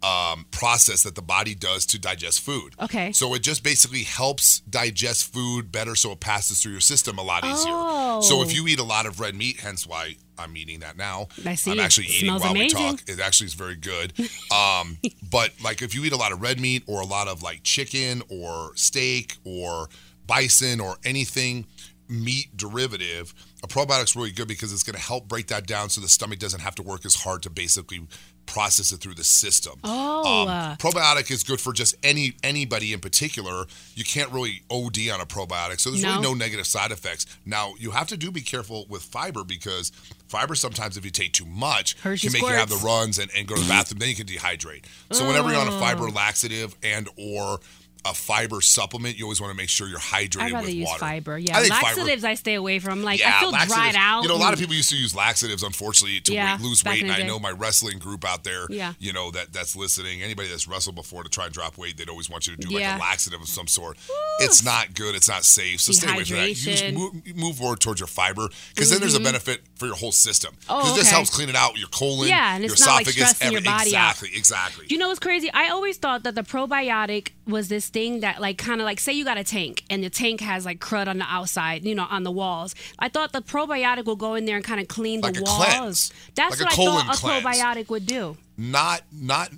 um, 0.04 0.46
process 0.52 1.04
that 1.04 1.16
the 1.16 1.22
body 1.22 1.54
does 1.54 1.86
to 1.88 2.00
digest 2.00 2.42
food. 2.42 2.74
Okay. 2.82 3.12
So 3.12 3.34
it 3.36 3.44
just 3.44 3.64
basically 3.64 4.04
helps 4.04 4.62
digest 4.62 5.32
food 5.32 5.72
better, 5.72 5.96
so 5.96 6.12
it 6.12 6.20
passes 6.20 6.62
through 6.62 6.72
your 6.72 6.82
system 6.82 7.18
a 7.18 7.24
lot 7.24 7.44
easier. 7.44 7.72
Oh. 7.74 8.22
So 8.22 8.42
if 8.42 8.54
you 8.54 8.68
eat 8.68 8.80
a 8.80 8.84
lot 8.84 9.06
of 9.06 9.20
red 9.20 9.36
meat, 9.36 9.60
hence 9.60 9.86
why 9.86 10.16
I'm 10.38 10.58
eating 10.58 10.80
that 10.80 10.98
now. 10.98 11.28
I 11.46 11.56
see. 11.56 11.72
I'm 11.72 11.80
actually 11.80 12.08
It 12.08 12.24
eating 12.24 12.34
while 12.34 12.52
amazing. 12.52 12.80
we 12.80 12.92
talk. 12.92 13.02
It 13.08 13.20
actually 13.20 13.48
is 13.48 13.54
very 13.54 13.76
good. 13.76 14.14
Um, 14.52 14.98
but 15.30 15.52
like 15.64 15.82
if 15.82 15.96
you 15.96 16.04
eat 16.04 16.12
a 16.12 16.18
lot 16.18 16.34
of 16.34 16.42
red 16.42 16.60
meat 16.60 16.84
or 16.86 17.00
a 17.00 17.06
lot 17.06 17.28
of 17.30 17.42
like 17.42 17.64
chicken 17.64 18.22
or 18.30 18.72
steak 18.76 19.38
or 19.46 19.88
bison 20.28 20.82
or 20.82 20.98
anything, 21.06 21.66
meat 22.10 22.48
derivative, 22.58 23.34
a 23.64 23.68
probiotic's 23.68 24.16
really 24.16 24.32
good 24.32 24.48
because 24.50 24.74
it's 24.74 24.84
going 24.84 24.96
to 24.96 25.02
help 25.02 25.28
break 25.30 25.48
that 25.48 25.66
down 25.66 25.90
so 25.90 26.02
the 26.02 26.10
stomach 26.10 26.38
doesn't 26.40 26.60
have 26.60 26.76
to 26.76 26.84
work 26.84 27.06
as 27.06 27.16
hard 27.16 27.42
to 27.44 27.50
basically 27.50 28.06
process 28.52 28.92
it 28.92 28.98
through 29.00 29.14
the 29.16 29.24
system. 29.24 29.74
Oh. 29.84 30.48
Um, 30.48 30.78
probiotic 30.78 31.32
is 31.32 31.44
good 31.44 31.60
for 31.62 31.72
just 31.74 31.96
any 32.04 32.34
anybody 32.44 32.94
in 32.94 33.00
particular. 33.00 33.66
You 33.96 34.04
can't 34.04 34.30
really 34.32 34.62
OD 34.70 35.10
on 35.10 35.22
a 35.22 35.26
probiotic, 35.26 35.80
so 35.80 35.90
there's 35.92 36.04
really 36.04 36.16
No. 36.22 36.22
no 36.22 36.34
negative 36.34 36.68
side 36.68 36.92
effects. 36.92 37.26
Now 37.46 37.74
you 37.80 37.92
have 37.92 38.08
to 38.08 38.18
do 38.18 38.32
be 38.32 38.42
careful 38.42 38.86
with 38.90 39.04
fiber 39.04 39.44
because 39.44 39.92
fiber 40.28 40.56
sometimes 40.56 40.98
if 40.98 41.06
you 41.06 41.12
take 41.12 41.34
too 41.34 41.46
much 41.46 41.96
you 42.06 42.18
can 42.18 42.32
make 42.34 42.42
you 42.42 42.48
have 42.50 42.70
the 42.70 42.76
runs 42.78 43.20
and, 43.20 43.30
and 43.36 43.48
go 43.48 43.56
to 43.56 43.62
the 43.62 43.68
bathroom. 43.68 44.00
then 44.00 44.10
you 44.10 44.16
can 44.16 44.28
dehydrate. 44.28 44.84
So 45.12 45.26
whenever 45.26 45.50
you're 45.52 45.60
on 45.62 45.68
a 45.68 45.80
fiber 45.80 46.08
Oh. 46.08 46.12
laxative 46.12 46.76
and 46.84 47.08
or 47.18 47.60
a 48.04 48.14
fiber 48.14 48.62
supplement, 48.62 49.18
you 49.18 49.26
always 49.26 49.40
want 49.40 49.52
to 49.52 49.58
make 49.58 49.70
sure 49.70 49.88
you're 49.88 50.00
hydrated 50.00 50.42
I'd 50.42 50.52
rather 50.54 50.66
with 50.68 50.76
use 50.76 50.88
water. 50.88 51.00
fiber. 51.00 51.38
Yeah, 51.38 51.58
I 51.58 51.62
think 51.62 51.74
fiber- 51.74 51.86
laxatives 51.86 52.24
I 52.24 52.34
stay 52.34 52.56
away 52.56 52.80
from. 52.80 53.04
Like 53.04 53.20
yeah, 53.20 53.36
I 53.36 53.40
feel 53.42 53.52
laxatives- 53.52 53.76
dried 53.76 53.96
out. 53.96 54.24
You 54.24 54.30
know, 54.30 54.36
a 54.36 54.38
lot 54.38 54.54
of 54.54 54.60
people 54.60 54.74
used 54.76 54.90
to 54.90 54.98
use 54.98 55.16
laxatives, 55.16 55.62
unfortunately, 55.64 56.20
to 56.22 56.34
Yeah, 56.34 56.56
weight- 56.56 56.64
lose 56.64 56.84
weight. 56.84 57.04
And 57.04 57.12
I 57.12 57.22
know 57.24 57.38
my 57.40 57.52
wrestling 57.52 58.00
group 58.00 58.26
out 58.26 58.44
there, 58.44 58.66
Yeah. 58.70 58.94
you 59.00 59.14
know, 59.14 59.30
that 59.32 59.54
that's 59.54 59.76
listening. 59.76 60.22
Anybody 60.24 60.50
that's 60.50 60.68
wrestled 60.68 60.96
before 60.96 61.24
to 61.24 61.30
try 61.30 61.46
and 61.46 61.54
drop 61.54 61.78
weight, 61.78 61.98
they'd 61.98 62.10
always 62.10 62.30
want 62.30 62.48
you 62.48 62.56
to 62.56 62.62
do 62.68 62.74
Yeah. 62.74 62.94
like 62.94 63.00
a 63.00 63.04
laxative 63.04 63.42
of 63.42 63.48
some 63.50 63.68
sort. 63.68 63.98
It's 64.40 64.64
not 64.64 64.94
good. 64.96 65.14
It's 65.16 65.30
not 65.30 65.46
safe. 65.46 65.82
So 65.82 65.92
stay 65.92 66.12
away 66.12 66.24
from 66.24 66.38
that. 66.38 66.50
You 66.50 66.56
just 66.56 66.88
move, 66.94 67.14
move 67.36 67.60
more 67.62 67.76
towards 67.76 68.00
your 68.00 68.08
fiber 68.08 68.50
because 68.74 68.90
then 68.90 69.00
there's 69.00 69.14
a 69.14 69.18
mm-hmm. 69.18 69.26
benefit 69.26 69.62
for 69.76 69.86
your 69.86 69.96
whole 69.96 70.12
system. 70.12 70.56
Oh, 70.68 70.80
Because 70.80 70.96
this 70.98 71.12
helps 71.12 71.30
clean 71.30 71.50
it 71.50 71.56
out, 71.56 71.78
your 71.78 71.88
colon, 71.90 72.28
Yeah, 72.28 72.56
and 72.56 72.64
your 72.64 72.74
it's 72.74 72.86
not, 72.86 72.96
like, 72.96 73.08
esophagus, 73.08 73.36
stressing 73.36 73.52
your 73.54 73.62
body 73.62 73.96
out. 73.96 74.12
exactly, 74.12 74.30
exactly. 74.36 74.86
You 74.90 74.98
know 74.98 75.08
what's 75.10 75.20
crazy? 75.20 75.52
I 75.54 75.70
always 75.70 75.98
thought 75.98 76.24
that 76.24 76.36
the 76.36 76.44
probiotic 76.44 77.30
was 77.52 77.68
this 77.68 77.90
thing 77.90 78.22
that, 78.22 78.42
like, 78.42 78.58
kind 78.58 78.82
of 78.82 78.86
like, 78.86 79.00
say 79.00 79.14
you 79.14 79.24
got 79.24 79.38
a 79.38 79.44
tank 79.44 79.84
and 79.90 80.04
the 80.04 80.10
tank 80.10 80.42
has 80.42 80.66
like 80.66 80.80
crud 80.80 81.08
on 81.08 81.18
the 81.20 81.26
outside, 81.28 81.86
you 81.86 81.94
know, 81.94 82.08
on 82.10 82.24
the 82.24 82.32
walls. 82.32 82.74
I 82.98 83.10
thought 83.10 83.32
the 83.34 83.42
probiotic 83.42 84.06
will 84.06 84.16
go 84.16 84.34
in 84.36 84.46
there 84.46 84.56
and 84.56 84.66
kind 84.66 84.80
of 84.80 84.88
clean 84.88 85.22
Like 85.22 85.36
the 85.36 85.44
walls. 85.44 85.58
cleanse. 85.66 86.14
That's 86.36 86.60
Like 86.60 86.78
a 86.78 86.82
what 86.82 87.04
I 87.04 87.04
thought 87.06 87.16
a 87.16 87.20
cleanse. 87.20 87.46
probiotic 87.46 87.90
would 87.90 88.06
do. 88.08 88.38
not 88.58 89.02
not 89.12 89.52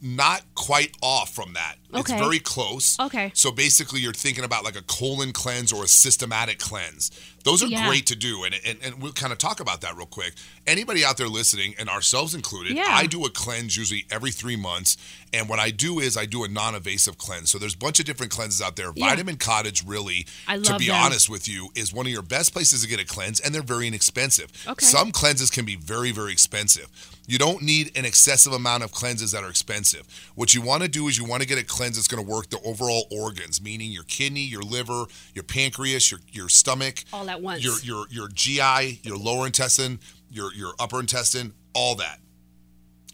not 0.00 0.42
quite 0.54 0.96
off 1.02 1.32
from 1.34 1.52
that. 1.52 1.76
It's 1.92 2.10
Okay. 2.10 2.18
very 2.18 2.38
close. 2.38 2.98
Okay. 2.98 3.30
So 3.34 3.50
basically, 3.52 4.00
you're 4.00 4.12
thinking 4.14 4.44
about 4.44 4.64
like 4.64 4.76
a 4.76 4.82
colon 4.82 5.32
cleanse 5.32 5.72
or 5.72 5.84
a 5.84 5.88
systematic 5.88 6.58
cleanse. 6.58 7.10
Those 7.44 7.62
are 7.62 7.66
Yeah. 7.66 7.86
great 7.88 8.06
to 8.06 8.14
do, 8.16 8.44
and, 8.44 8.54
and 8.64 8.78
and 8.82 9.02
we'll 9.02 9.12
kind 9.12 9.32
of 9.32 9.38
talk 9.38 9.60
about 9.60 9.80
that 9.82 9.96
real 9.96 10.06
quick. 10.06 10.34
Anybody 10.66 11.04
out 11.04 11.16
there 11.16 11.28
listening, 11.28 11.74
and 11.78 11.88
ourselves 11.88 12.34
included, 12.34 12.76
Yeah. 12.76 12.86
I 12.88 13.06
do 13.06 13.24
a 13.26 13.30
cleanse 13.30 13.76
usually 13.76 14.06
every 14.10 14.30
three 14.30 14.54
months, 14.56 14.96
and 15.32 15.48
what 15.48 15.58
I 15.58 15.70
do 15.70 15.98
is 15.98 16.16
I 16.16 16.24
do 16.24 16.44
a 16.44 16.48
non-invasive 16.48 17.18
cleanse. 17.18 17.50
So 17.50 17.58
there's 17.58 17.74
a 17.74 17.78
bunch 17.78 17.98
of 17.98 18.06
different 18.06 18.30
cleanses 18.32 18.62
out 18.62 18.76
there. 18.76 18.92
Yeah. 18.94 19.08
Vitamin 19.08 19.36
Cottage, 19.38 19.82
really, 19.84 20.26
to 20.48 20.78
be 20.78 20.86
them. 20.86 20.96
honest 20.96 21.28
with 21.28 21.48
you, 21.48 21.70
is 21.74 21.92
one 21.92 22.06
of 22.06 22.12
your 22.12 22.22
best 22.22 22.52
places 22.52 22.82
to 22.82 22.88
get 22.88 23.00
a 23.00 23.04
cleanse, 23.04 23.40
and 23.40 23.52
they're 23.54 23.62
very 23.62 23.86
inexpensive. 23.88 24.50
Okay. 24.66 24.86
Some 24.86 25.10
cleanses 25.10 25.50
can 25.50 25.64
be 25.64 25.74
very, 25.76 26.12
very 26.12 26.32
expensive. 26.32 26.86
You 27.26 27.38
don't 27.38 27.62
need 27.62 27.96
an 27.96 28.04
excessive 28.04 28.52
amount 28.52 28.82
of 28.84 28.92
cleanses 28.92 29.30
that 29.32 29.42
are 29.44 29.50
expensive. 29.50 30.06
What 30.36 30.54
you 30.54 30.60
want 30.62 30.82
to 30.84 30.88
do 30.88 31.08
is 31.08 31.18
you 31.18 31.24
want 31.24 31.42
to 31.42 31.48
get 31.48 31.58
a 31.58 31.64
cleanse 31.64 31.81
that's 31.90 32.08
going 32.08 32.24
to 32.24 32.30
work 32.30 32.50
the 32.50 32.60
overall 32.64 33.06
organs, 33.10 33.60
meaning 33.60 33.90
your 33.90 34.04
kidney, 34.04 34.40
your 34.42 34.62
liver, 34.62 35.04
your 35.34 35.44
pancreas, 35.44 36.10
your 36.10 36.20
your 36.30 36.48
stomach, 36.48 37.04
All 37.12 37.28
at 37.28 37.40
once. 37.42 37.64
your 37.64 37.78
your 37.82 38.06
your 38.10 38.28
GI, 38.28 39.00
your 39.02 39.16
lower 39.16 39.46
intestine, 39.46 39.98
your 40.30 40.52
your 40.54 40.74
upper 40.78 41.00
intestine, 41.00 41.54
all 41.74 41.94
that. 41.96 42.20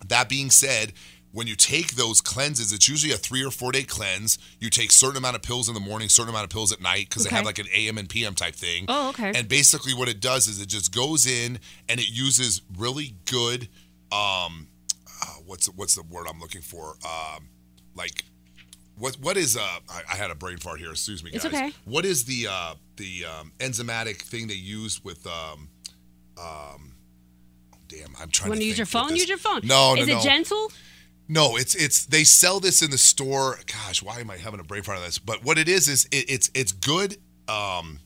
That 0.07 0.29
being 0.29 0.51
said, 0.51 0.93
when 1.33 1.47
you 1.47 1.57
take 1.57 1.97
those 1.97 2.21
cleanses, 2.21 2.73
it's 2.73 2.89
usually 2.89 3.13
a 3.13 3.17
three 3.17 3.45
or 3.45 3.51
four 3.51 3.73
day 3.73 3.83
cleanse. 3.83 4.39
You 4.61 4.71
take 4.71 4.93
certain 4.93 5.17
amount 5.17 5.37
of 5.37 5.43
pills 5.43 5.69
in 5.69 5.75
the 5.75 5.81
morning, 5.81 6.09
certain 6.09 6.31
amount 6.31 6.45
of 6.45 6.51
pills 6.51 6.73
at 6.73 6.81
night 6.81 7.09
because 7.09 7.25
they 7.25 7.31
have 7.31 7.45
like 7.45 7.59
an 7.59 7.67
AM 7.75 7.99
and 7.99 8.09
PM 8.09 8.35
type 8.35 8.55
thing. 8.55 8.87
Oh, 8.89 9.11
okay. 9.11 9.33
And 9.35 9.49
basically, 9.49 9.95
what 9.95 10.09
it 10.09 10.21
does 10.21 10.49
is 10.49 10.61
it 10.61 10.69
just 10.69 10.95
goes 10.95 11.27
in 11.27 11.59
and 11.89 12.01
it 12.01 12.09
uses 12.09 12.63
really 12.77 13.15
good. 13.27 13.69
Um, 14.11 14.69
uh, 15.21 15.27
what's 15.45 15.67
what's 15.67 15.95
the 15.97 16.03
word 16.05 16.27
I'm 16.31 16.41
looking 16.41 16.63
for? 16.63 16.97
Um, 17.05 17.49
like 17.95 18.25
what 18.99 19.17
what 19.21 19.37
is 19.37 19.57
uh? 19.57 19.61
I, 19.89 20.03
I 20.13 20.17
had 20.17 20.31
a 20.31 20.35
brain 20.35 20.59
fart 20.59 20.79
here. 20.79 20.91
Excuse 20.91 21.23
me, 21.23 21.31
guys. 21.31 21.45
It's 21.45 21.55
okay. 21.55 21.73
What 21.85 22.05
is 22.05 22.25
the 22.25 22.49
uh 22.51 22.75
the 22.97 23.25
um, 23.25 23.53
enzymatic 23.59 24.23
thing 24.23 24.49
they 24.49 24.55
use 24.55 25.03
with 25.03 25.27
um 25.27 25.69
um? 26.41 26.95
Damn, 27.89 28.15
I'm 28.21 28.29
trying 28.29 28.53
to 28.53 28.65
use 28.65 28.77
your 28.77 28.87
phone? 28.87 29.17
Use 29.17 29.29
your 29.29 29.39
phone. 29.39 29.61
No, 29.65 29.95
no, 29.95 30.03
Is 30.03 30.09
no. 30.09 30.19
it 30.19 30.23
gentle? 30.23 30.71
No, 31.27 31.57
it's 31.57 31.75
it's 31.75 32.07
they 32.07 32.25
sell 32.25 32.61
this 32.61 32.83
in 32.83 32.91
the 32.91 32.99
store. 32.99 33.59
Gosh, 33.67 34.03
why 34.03 34.21
am 34.21 34.31
I 34.31 34.37
having 34.37 34.61
a 34.61 34.65
brain 34.65 34.83
fart 34.83 34.99
on 34.99 35.05
this? 35.05 35.19
But 35.19 35.45
what 35.45 35.59
it 35.59 35.69
is 35.69 35.89
is 35.89 36.07
it, 36.07 36.31
it's 36.31 36.51
it's 36.55 36.73
good. 36.73 37.17
Um, 37.49 38.01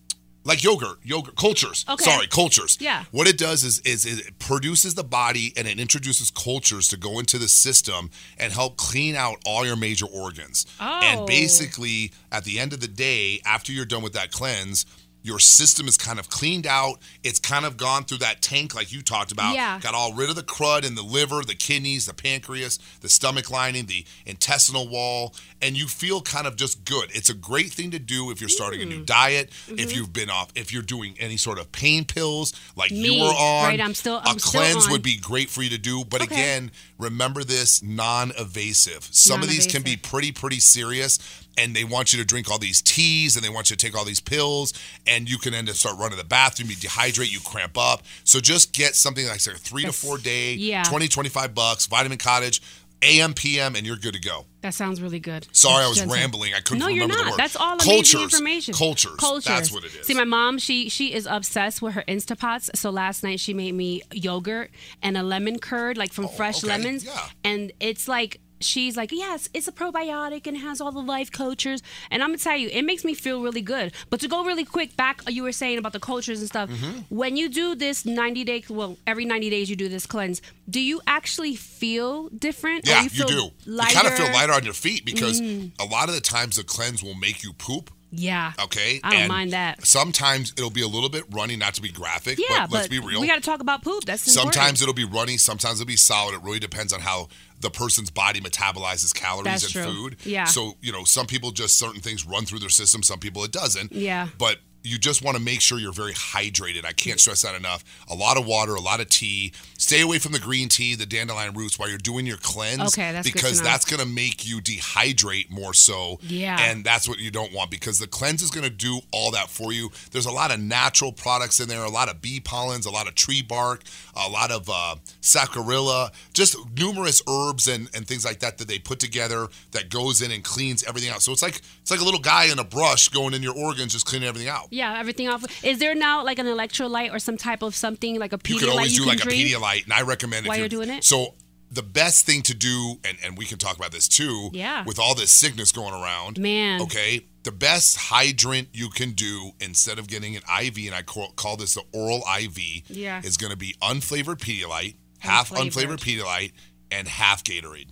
like 0.45 0.65
yogurt, 0.65 0.99
yogurt 1.03 1.37
cultures. 1.37 1.85
Okay. 1.89 2.05
Sorry, 2.05 2.27
cultures. 2.27 2.79
Yeah. 2.81 3.05
What 3.11 3.29
it 3.29 3.39
does 3.39 3.65
is, 3.65 3.81
is 3.81 4.05
it 4.05 4.39
produces 4.39 4.95
the 4.95 5.05
body 5.05 5.53
and 5.57 5.69
it 5.69 5.79
introduces 5.79 6.31
cultures 6.31 6.89
to 6.89 6.97
go 6.97 7.19
into 7.19 7.39
the 7.39 7.49
system 7.49 8.11
and 8.39 8.53
help 8.53 8.77
clean 8.77 9.15
out 9.15 9.37
all 9.47 9.65
your 9.65 9.77
major 9.77 10.07
organs. 10.07 10.67
Oh. 10.81 11.01
And 11.03 11.27
basically, 11.27 12.13
at 12.31 12.45
the 12.45 12.59
end 12.59 12.73
of 12.73 12.81
the 12.81 12.89
day, 12.89 13.41
after 13.45 13.73
you're 13.73 13.85
done 13.85 14.03
with 14.03 14.15
that 14.15 14.33
cleanse, 14.33 14.85
your 15.23 15.39
system 15.39 15.87
is 15.89 15.97
kind 15.97 16.19
of 16.19 16.29
cleaned 16.29 16.67
out. 16.67 16.99
It's 17.23 17.39
kind 17.39 17.65
of 17.65 17.77
gone 17.77 18.05
through 18.05 18.19
that 18.19 18.43
tank 18.43 18.75
like 18.75 18.93
you 18.93 19.03
talked 19.03 19.31
about. 19.33 19.55
Yeah. 19.55 19.79
Got 19.81 19.95
all 19.95 20.13
rid 20.15 20.29
of 20.31 20.37
the 20.37 20.43
crud 20.43 20.85
in 20.85 20.95
the 20.95 21.03
liver, 21.03 21.43
the 21.43 21.55
kidneys, 21.55 22.07
the 22.07 22.15
pancreas, 22.15 22.79
the 23.01 23.09
stomach 23.09 23.51
lining, 23.51 23.87
the 23.87 24.05
intestinal 24.27 24.89
wall, 24.89 25.35
and 25.61 25.77
you 25.77 25.87
feel 25.87 26.21
kind 26.23 26.47
of 26.47 26.57
just 26.57 26.85
good. 26.85 27.09
It's 27.15 27.31
a 27.31 27.35
great 27.35 27.71
thing 27.71 27.91
to 27.93 27.99
do 27.99 28.31
if 28.31 28.41
you're 28.41 28.49
starting 28.51 28.83
a 28.83 28.85
Mm. 28.85 28.89
new 28.89 29.05
diet, 29.05 29.51
Mm-hmm. 29.69 29.79
if 29.79 29.95
you've 29.95 30.13
been 30.13 30.31
off, 30.31 30.49
if 30.55 30.73
you're 30.73 30.83
doing 30.83 31.15
any 31.21 31.37
sort 31.37 31.59
of 31.59 31.71
pain 31.73 32.05
pills 32.05 32.53
like 32.77 32.91
Me, 32.91 33.17
you 33.17 33.23
were 33.23 33.29
on. 33.29 33.65
right, 33.69 33.81
I'm 33.81 33.95
still- 33.95 34.21
I'm 34.25 34.37
a 34.37 34.41
still 34.41 34.61
cleanse 34.61 34.87
on. 34.87 34.93
would 34.93 35.03
be 35.03 35.17
great 35.17 35.51
for 35.51 35.63
you 35.63 35.71
to 35.71 35.79
do, 35.79 36.05
but 36.05 36.23
Okay. 36.23 36.35
again, 36.35 36.71
remember 37.03 37.45
this 37.45 37.83
non-evasive. 37.83 39.09
Some 39.11 39.43
of 39.43 39.49
these 39.49 39.67
can 39.67 39.83
be 39.83 39.97
pretty 39.97 40.33
pretty 40.33 40.61
serious 40.61 41.19
and 41.59 41.77
they 41.77 41.85
want 41.85 42.13
you 42.13 42.19
to 42.19 42.25
drink 42.25 42.51
all 42.51 42.59
these 42.59 42.81
teas 42.81 43.37
and 43.37 43.45
they 43.45 43.49
want 43.49 43.71
you 43.71 43.77
to 43.77 43.87
take 43.87 43.97
all 43.97 44.05
these 44.05 44.21
pills 44.21 44.73
and 45.07 45.29
you 45.29 45.39
can 45.39 45.53
end 45.55 45.69
up 45.69 45.75
start 45.75 45.99
running 45.99 46.17
to 46.17 46.17
the 46.17 46.29
bathroom 46.29 46.71
you 46.71 46.77
dehydrate 46.77 47.31
you 47.31 47.41
cramp 47.45 47.77
up 47.77 48.03
so 48.25 48.41
just 48.41 48.73
get 48.73 48.95
something 48.95 49.27
like 49.27 49.41
say 49.41 49.53
three 49.55 49.83
That's- 49.83 50.01
to 50.01 50.07
four 50.07 50.19
day 50.19 50.55
yeah. 50.55 50.83
20 50.85 51.09
25 51.09 51.55
bucks 51.55 51.87
vitamin 51.87 52.19
cottage 52.19 52.63
am 53.03 53.35
pm 53.35 53.75
and 53.77 53.87
you're 53.87 53.97
good 53.97 54.15
to 54.15 54.21
go 54.21 54.47
That 54.63 54.75
sounds 54.75 55.01
really 55.03 55.19
good. 55.21 55.47
sorry 55.53 55.85
i 55.85 55.89
was 55.89 56.05
rambling 56.07 56.55
i 56.55 56.61
couldn't 56.61 56.79
no, 56.81 56.87
remember 56.87 57.15
you're 57.15 57.17
not. 57.19 57.25
the 57.25 57.31
word 57.33 57.39
That's 57.39 57.57
all 57.57 57.75
amazing 57.75 57.93
cultures 57.93 58.23
information. 58.23 58.75
cultures 58.75 59.17
Cultures. 59.19 59.45
that's 59.45 59.73
what 59.73 59.85
it 59.85 59.95
is 59.95 60.07
See, 60.07 60.15
my 60.15 60.25
mom, 60.25 60.59
she 60.59 60.89
she 60.89 61.13
is 61.15 61.27
obsessed 61.31 61.81
with 61.83 61.95
her 61.95 62.05
Instapots. 62.09 62.71
So 62.77 62.91
last 62.91 63.23
night 63.23 63.41
she 63.41 63.55
made 63.55 63.75
me 63.75 64.03
yogurt 64.13 64.71
and 65.03 65.17
a 65.17 65.23
lemon 65.23 65.59
curd, 65.59 65.97
like 65.97 66.13
from 66.13 66.27
oh, 66.27 66.29
fresh 66.29 66.63
Oh, 66.63 66.69
okay. 66.69 66.77
lemons. 66.77 67.05
Yeah. 67.05 67.27
And 67.45 67.73
it's 67.81 68.09
like 68.09 68.41
she's 68.65 68.97
like, 68.97 69.13
yes, 69.13 69.49
it's 69.55 69.69
a 69.69 69.73
probiotic 69.73 70.47
and 70.47 70.57
has 70.59 70.81
all 70.81 70.93
the 70.93 71.01
life 71.01 71.31
cultures. 71.31 71.83
And 72.11 72.23
I'm 72.23 72.31
gonna 72.31 72.39
tell 72.39 72.57
you, 72.57 72.69
it 72.69 72.83
makes 72.83 73.05
me 73.05 73.15
feel 73.15 73.43
really 73.43 73.63
good. 73.63 73.93
But 74.11 74.21
to 74.21 74.29
go 74.29 74.45
really 74.45 74.65
quick 74.65 74.97
back, 74.97 75.23
you 75.29 75.43
were 75.43 75.53
saying 75.53 75.79
about 75.79 75.93
the 75.93 76.01
cultures 76.01 76.41
and 76.41 76.49
stuff. 76.49 76.71
Mm-hmm. 76.71 77.15
When 77.15 77.37
you 77.37 77.49
do 77.49 77.75
this 77.75 78.05
90 78.05 78.45
day, 78.45 78.65
well, 78.69 78.97
every 79.07 79.25
90 79.25 79.51
days 79.51 79.69
you 79.71 79.77
do 79.77 79.89
this 79.89 80.07
cleanse. 80.07 80.43
Do 80.69 80.81
you 80.81 81.01
actually 81.07 81.55
feel 81.57 82.29
different? 82.31 82.87
Yeah 82.87 82.99
you, 82.99 83.05
you, 83.05 83.11
feel 83.11 83.27
do 83.29 83.51
Lighter? 83.67 83.91
you 83.91 83.95
kind 84.01 84.07
of 84.09 84.15
feel 84.15 84.33
lighter 84.33 84.53
on 84.53 84.65
your 84.65 84.75
feet 84.75 85.05
because 85.05 85.41
Mm. 85.41 85.73
a 85.81 85.85
lot 85.85 86.09
of 86.09 86.15
the 86.15 86.21
times 86.21 86.57
the 86.57 86.65
cleanse 86.65 87.03
will 87.03 87.15
make 87.15 87.43
you 87.43 87.53
poop 87.55 87.91
Yeah. 88.15 88.53
Okay. 88.65 89.01
I 89.03 89.11
don't 89.11 89.19
And 89.21 89.29
mind 89.29 89.53
that. 89.55 89.87
Sometimes 89.87 90.53
it'll 90.59 90.69
be 90.71 90.83
a 90.83 90.87
little 90.87 91.09
bit 91.09 91.25
runny, 91.31 91.57
not 91.57 91.73
to 91.75 91.81
be 91.83 91.89
graphic, 91.91 92.39
Yeah, 92.39 92.67
but 92.67 92.73
let's 92.73 92.89
be 92.89 92.99
real. 92.99 93.21
we 93.23 93.27
got 93.27 93.37
to 93.37 93.41
talk 93.41 93.61
about 93.61 93.83
poop. 93.83 94.05
That's 94.05 94.27
important. 94.29 94.55
Sometimes 94.55 94.83
it'll 94.83 94.93
be 94.95 95.05
runny, 95.07 95.39
sometimes 95.39 95.81
it'll 95.81 95.89
be 95.89 95.97
solid. 95.97 96.35
It 96.35 96.43
really 96.43 96.59
depends 96.59 96.93
on 96.93 97.01
how 97.01 97.29
the 97.63 97.71
person's 97.71 98.11
body 98.11 98.41
metabolizes 98.41 99.15
calories 99.15 99.45
That's 99.45 99.65
and 99.65 99.73
true. 99.73 99.85
food. 99.85 100.17
Yeah. 100.25 100.45
So, 100.45 100.75
you 100.81 100.93
know, 100.93 101.05
some 101.05 101.27
people 101.27 101.53
just 101.53 101.79
certain 101.79 102.01
things 102.01 102.27
run 102.27 102.45
through 102.45 102.59
their 102.59 102.69
system, 102.69 103.03
some 103.03 103.19
people 103.19 103.43
it 103.45 103.53
doesn't. 103.53 103.93
Yeah. 103.93 104.29
But 104.37 104.59
you 104.83 104.99
just 104.99 105.23
want 105.23 105.37
to 105.37 105.43
make 105.43 105.61
sure 105.61 105.79
you're 105.79 105.93
very 105.93 106.15
hydrated. 106.15 106.85
I 106.85 106.93
can't 106.93 107.21
stress 107.21 107.43
that 107.43 107.55
enough. 107.55 107.85
A 108.11 108.15
lot 108.15 108.37
of 108.37 108.47
water, 108.47 108.75
a 108.75 108.81
lot 108.81 109.01
of 109.01 109.09
tea. 109.09 109.53
Stay 109.79 110.01
away 110.01 110.19
from 110.19 110.33
the 110.33 110.39
green 110.39 110.69
tea, 110.69 110.95
the 110.95 111.07
dandelion 111.07 111.55
roots 111.55 111.79
while 111.79 111.89
you're 111.89 111.99
doing 111.99 112.27
your 112.27 112.37
cleanse. 112.37 112.81
Okay, 112.81 113.13
that's 113.13 113.29
good 113.29 113.39
to 113.39 113.45
because 113.45 113.63
that's 113.63 113.85
going 113.85 114.01
to 114.01 114.07
make 114.07 114.47
you 114.47 114.61
dehydrate 114.61 115.51
more 115.51 115.75
so. 115.75 116.19
Yeah. 116.23 116.59
And 116.61 116.85
that's 116.85 117.09
what 117.09 117.19
you 117.19 117.31
don't 117.31 117.53
want 117.53 117.71
because 117.71 117.99
the 117.99 118.07
cleanse 118.07 118.43
is 118.43 118.51
going 118.51 118.65
to 118.65 118.71
do 118.71 119.01
all 119.13 119.31
that 119.33 119.49
for 119.49 119.73
you. 119.73 119.91
There's 120.11 120.27
a 120.27 120.33
lot 120.33 120.53
of 120.53 120.61
natural 120.61 121.13
products 121.13 121.61
in 121.61 121.69
there, 121.69 121.85
a 121.85 121.91
lot 121.91 122.09
of 122.09 122.21
bee 122.21 122.41
pollens, 122.41 122.87
a 122.87 122.91
lot 122.91 123.09
of 123.09 123.15
tree 123.15 123.43
bark, 123.43 123.83
a 124.15 124.29
lot 124.29 124.51
of 124.51 124.69
uh, 124.69 124.97
saccharolla, 125.21 126.11
just 126.33 126.57
numerous 126.77 127.23
herbs 127.29 127.69
and, 127.69 127.89
and 127.95 128.07
things 128.07 128.25
like 128.25 128.41
that 128.41 128.59
that 128.59 128.69
they 128.69 128.79
put 128.79 128.99
together 128.99 129.49
that 129.73 129.91
goes 129.91 130.23
in 130.23 130.31
and 130.31 130.45
cleans 130.45 130.85
everything 130.85 131.11
out. 131.11 131.23
So 131.23 131.33
it's 131.33 131.43
like 131.43 131.61
it's 131.81 131.91
like 131.91 132.01
a 132.01 132.05
little 132.05 132.21
guy 132.21 132.51
in 132.51 132.59
a 132.59 132.65
brush 132.65 133.09
going 133.09 133.35
in 133.35 133.43
your 133.43 133.57
organs, 133.57 133.93
just 133.93 134.07
cleaning 134.07 134.29
everything 134.29 134.49
out. 134.49 134.69
Yeah, 134.73 134.99
everything 134.99 135.29
off. 135.29 135.45
Is 135.65 135.79
there 135.79 135.95
now 135.95 136.25
like 136.25 136.39
an 136.39 136.47
electrolyte 136.47 137.13
or 137.13 137.19
some 137.19 137.37
type 137.37 137.63
of 137.63 137.75
something 137.77 138.19
like 138.19 138.33
a 138.33 138.39
Pedialyte 138.39 138.49
You 138.51 138.59
could 138.59 138.69
always 138.71 138.93
do 138.95 139.01
can 139.01 139.09
like 139.09 139.19
drink? 139.21 139.41
a 139.41 139.45
Pedialyte, 139.55 139.85
and 139.85 139.93
I 139.93 140.03
recommend 140.03 140.47
While 140.47 140.57
you're 140.59 140.69
doing 140.69 140.89
it? 140.91 141.05
So 141.05 141.35
the 141.71 141.83
best 141.83 142.27
thing 142.27 142.43
to 142.43 142.55
do, 142.55 142.97
and, 143.05 143.17
and 143.25 143.37
we 143.39 143.45
can 143.47 143.59
talk 143.59 143.77
about 143.77 143.93
this 143.93 144.09
too, 144.09 144.51
Yeah. 144.53 144.85
with 144.85 144.99
all 144.99 145.15
this 145.15 145.31
sickness 145.33 145.73
going 145.73 145.95
around. 145.95 146.39
Man. 146.39 146.81
Okay. 146.83 147.27
The 147.45 147.53
best 147.53 147.97
hydrant 147.97 148.69
you 148.73 148.89
can 148.91 149.13
do 149.13 149.53
instead 149.61 149.99
of 149.99 150.07
getting 150.07 150.37
an 150.37 150.43
IV, 150.63 150.79
and 150.87 150.95
I 150.95 151.03
call, 151.03 151.33
call 151.33 151.57
this 151.57 151.75
the 151.75 151.83
oral 151.93 152.23
IV, 152.41 152.59
Yeah. 152.89 153.21
is 153.25 153.37
going 153.37 153.51
to 153.51 153.57
be 153.57 153.75
unflavored 153.83 154.39
Pedialyte, 154.39 154.97
half 155.19 155.51
Unflavored. 155.51 155.99
unflavored 155.99 156.01
Pedialyte, 156.01 156.53
and 156.91 157.09
half 157.09 157.43
Gatorade. 157.43 157.89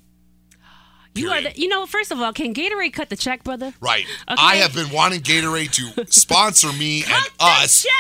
You 1.14 1.28
are 1.30 1.42
the, 1.42 1.52
you 1.60 1.66
know, 1.68 1.86
first 1.86 2.12
of 2.12 2.20
all, 2.20 2.32
can 2.32 2.54
Gatorade 2.54 2.92
cut 2.92 3.08
the 3.10 3.16
check, 3.16 3.42
brother? 3.42 3.74
Right. 3.80 4.04
Okay. 4.28 4.36
I 4.38 4.56
have 4.56 4.74
been 4.74 4.90
wanting 4.90 5.20
Gatorade 5.20 5.72
to 5.72 6.06
sponsor 6.12 6.72
me 6.72 7.02
and 7.02 7.24
the 7.38 7.44
us. 7.44 7.82
check. 7.82 7.90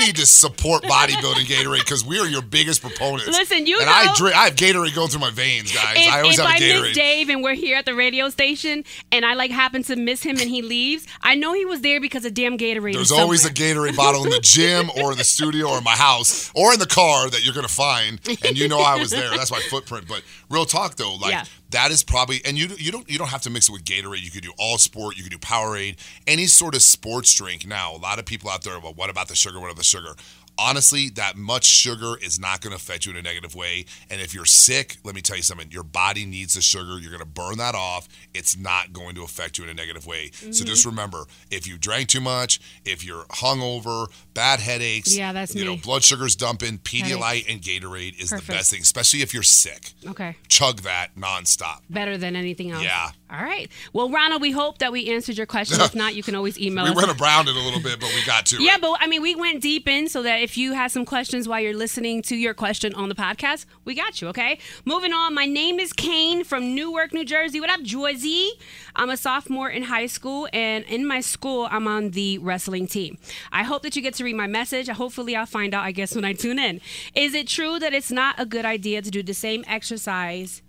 You 0.00 0.06
need 0.06 0.16
to 0.16 0.26
support 0.26 0.82
bodybuilding 0.84 1.46
Gatorade 1.46 1.80
because 1.80 2.04
we 2.04 2.18
are 2.20 2.26
your 2.26 2.42
biggest 2.42 2.80
proponents. 2.80 3.26
Listen, 3.26 3.66
you 3.66 3.78
and 3.78 3.86
know- 3.86 3.92
I 3.92 4.14
drink. 4.16 4.36
I 4.36 4.44
have 4.44 4.54
Gatorade 4.56 4.94
going 4.94 5.08
through 5.08 5.20
my 5.20 5.30
veins, 5.30 5.72
guys. 5.72 5.96
If, 5.98 6.12
I 6.12 6.20
always 6.20 6.38
if 6.38 6.44
have 6.44 6.54
I 6.54 6.56
a 6.58 6.60
Gatorade. 6.60 6.82
miss 6.82 6.96
Dave 6.96 7.28
and 7.28 7.42
we're 7.42 7.54
here 7.54 7.76
at 7.76 7.86
the 7.86 7.94
radio 7.94 8.28
station 8.28 8.84
and 9.12 9.24
I 9.24 9.34
like 9.34 9.50
happen 9.50 9.82
to 9.84 9.96
miss 9.96 10.22
him 10.22 10.38
and 10.38 10.48
he 10.48 10.62
leaves, 10.62 11.06
I 11.22 11.34
know 11.34 11.52
he 11.54 11.64
was 11.64 11.80
there 11.80 12.00
because 12.00 12.24
of 12.24 12.34
damn 12.34 12.56
Gatorade. 12.56 12.94
There's 12.94 13.12
always 13.12 13.44
a. 13.46 13.50
Gatorade 13.50 13.96
bottle 13.96 14.24
in 14.24 14.30
the 14.30 14.40
gym 14.40 14.90
or 15.02 15.12
in 15.12 15.18
the 15.18 15.24
studio 15.24 15.68
or 15.68 15.78
in 15.78 15.84
my 15.84 15.96
house 15.96 16.50
or 16.54 16.72
in 16.72 16.78
the 16.78 16.86
car 16.86 17.28
that 17.28 17.44
you're 17.44 17.52
gonna 17.52 17.68
find, 17.68 18.18
and 18.44 18.56
you 18.56 18.68
know 18.68 18.78
I 18.78 18.96
was 18.96 19.10
there. 19.10 19.28
That's 19.36 19.50
my 19.50 19.60
footprint. 19.60 20.06
But 20.08 20.22
real 20.50 20.66
talk 20.66 20.96
though, 20.96 21.14
like 21.14 21.30
Yeah. 21.32 21.44
that 21.70 21.90
is 21.90 22.02
probably, 22.02 22.42
and 22.44 22.58
you 22.58 22.68
you 22.78 22.90
don't 22.92 23.08
you 23.08 23.16
don't 23.18 23.28
have 23.28 23.42
to 23.42 23.50
mix 23.50 23.68
it 23.68 23.72
with 23.72 23.84
Gatorade. 23.84 24.22
You 24.22 24.30
could 24.30 24.42
do 24.42 24.52
All 24.58 24.76
Sport, 24.78 25.16
you 25.16 25.22
could 25.22 25.32
do 25.32 25.38
Powerade, 25.38 25.96
any 26.26 26.46
sort 26.46 26.74
of 26.74 26.82
sports 26.82 27.32
drink. 27.32 27.66
Now, 27.66 27.94
a 27.94 27.96
lot 27.96 28.18
of 28.18 28.26
people 28.26 28.50
out 28.50 28.62
there, 28.62 28.78
well, 28.80 28.92
what 28.94 29.08
about 29.08 29.28
the 29.28 29.36
sugar? 29.36 29.58
What 29.60 29.66
about 29.66 29.76
the 29.78 29.84
sugar? 29.84 30.14
Honestly, 30.60 31.08
that 31.10 31.36
much 31.36 31.64
sugar 31.64 32.16
is 32.20 32.38
not 32.38 32.60
going 32.60 32.72
to 32.72 32.76
affect 32.76 33.06
you 33.06 33.12
in 33.12 33.16
a 33.16 33.22
negative 33.22 33.54
way. 33.54 33.86
And 34.10 34.20
if 34.20 34.34
you're 34.34 34.44
sick, 34.44 34.98
let 35.04 35.14
me 35.14 35.22
tell 35.22 35.36
you 35.36 35.42
something. 35.42 35.70
Your 35.70 35.82
body 35.82 36.26
needs 36.26 36.52
the 36.54 36.60
sugar. 36.60 36.98
You're 36.98 37.10
going 37.10 37.20
to 37.20 37.24
burn 37.26 37.56
that 37.58 37.74
off. 37.74 38.06
It's 38.34 38.58
not 38.58 38.92
going 38.92 39.14
to 39.14 39.22
affect 39.24 39.56
you 39.56 39.64
in 39.64 39.70
a 39.70 39.74
negative 39.74 40.06
way. 40.06 40.30
So 40.32 40.64
just 40.64 40.80
Mm-hmm. 40.80 40.90
remember, 40.90 41.24
if 41.50 41.66
you 41.66 41.78
drank 41.78 42.08
too 42.10 42.20
much, 42.20 42.60
if 42.84 43.04
you're 43.04 43.24
hungover, 43.24 44.06
bad 44.34 44.60
headaches, 44.60 45.16
Yeah, 45.16 45.32
that's 45.32 45.54
you 45.54 45.64
know, 45.64 45.76
blood 45.76 46.02
sugar's 46.04 46.36
dumping, 46.36 46.78
Pedialyte 46.78 47.46
and 47.50 47.60
Gatorade 47.62 48.20
is 48.20 48.30
the 48.30 48.42
best 48.46 48.70
thing, 48.70 48.82
especially 48.82 49.22
if 49.22 49.32
you're 49.34 49.42
sick. 49.42 49.92
Okay. 50.06 50.36
Chug 50.48 50.80
that 50.82 51.16
nonstop. 51.16 51.80
Better 51.88 52.18
than 52.18 52.36
anything 52.36 52.70
else. 52.70 52.82
Yeah. 52.84 53.10
All 53.30 53.42
right. 53.42 53.70
Well, 53.92 54.10
Ronald, 54.10 54.42
we 54.42 54.50
hope 54.50 54.78
that 54.78 54.90
we 54.92 55.08
answered 55.10 55.36
your 55.36 55.46
question. 55.46 55.80
If 55.90 55.94
not, 55.94 56.14
you 56.14 56.22
can 56.22 56.34
always 56.34 56.58
email 56.58 56.84
We 56.84 56.90
us. 56.90 56.96
We 56.96 57.04
went 57.06 57.20
around 57.20 57.48
it 57.48 57.56
a 57.56 57.60
little 57.60 57.80
bit, 57.80 57.98
but 58.00 58.10
we 58.14 58.24
got 58.24 58.46
to 58.46 58.62
Yeah, 58.62 58.74
it. 58.76 58.80
but 58.80 58.98
I 59.00 59.06
mean, 59.06 59.22
we 59.22 59.34
went 59.34 59.62
deep 59.62 59.88
in 59.88 60.08
so 60.08 60.22
that 60.24 60.36
if 60.42 60.49
you 60.56 60.72
have 60.74 60.90
some 60.90 61.04
questions 61.04 61.48
while 61.48 61.60
you're 61.60 61.76
listening 61.76 62.22
to 62.22 62.36
your 62.36 62.54
question 62.54 62.94
on 62.94 63.08
the 63.08 63.14
podcast, 63.14 63.66
we 63.84 63.94
got 63.94 64.20
you, 64.20 64.28
okay? 64.28 64.58
Moving 64.84 65.12
on, 65.12 65.34
my 65.34 65.46
name 65.46 65.78
is 65.78 65.92
Kane 65.92 66.44
from 66.44 66.74
Newark, 66.74 67.12
New 67.12 67.24
Jersey. 67.24 67.60
What 67.60 67.70
up, 67.70 67.82
Jersey? 67.82 68.52
I'm 68.96 69.10
a 69.10 69.16
sophomore 69.16 69.68
in 69.68 69.84
high 69.84 70.06
school, 70.06 70.48
and 70.52 70.84
in 70.84 71.06
my 71.06 71.20
school, 71.20 71.68
I'm 71.70 71.86
on 71.86 72.10
the 72.10 72.38
wrestling 72.38 72.86
team. 72.86 73.18
I 73.52 73.62
hope 73.62 73.82
that 73.82 73.96
you 73.96 74.02
get 74.02 74.14
to 74.14 74.24
read 74.24 74.36
my 74.36 74.46
message. 74.46 74.88
Hopefully, 74.88 75.36
I'll 75.36 75.46
find 75.46 75.74
out, 75.74 75.84
I 75.84 75.92
guess, 75.92 76.14
when 76.14 76.24
I 76.24 76.32
tune 76.32 76.58
in. 76.58 76.80
Is 77.14 77.34
it 77.34 77.46
true 77.46 77.78
that 77.78 77.92
it's 77.92 78.10
not 78.10 78.38
a 78.38 78.46
good 78.46 78.64
idea 78.64 79.02
to 79.02 79.10
do 79.10 79.22
the 79.22 79.34
same 79.34 79.64
exercise 79.66 80.62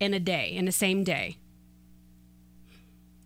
in 0.00 0.14
a 0.14 0.20
day, 0.20 0.50
in 0.50 0.64
the 0.64 0.72
same 0.72 1.04
day? 1.04 1.38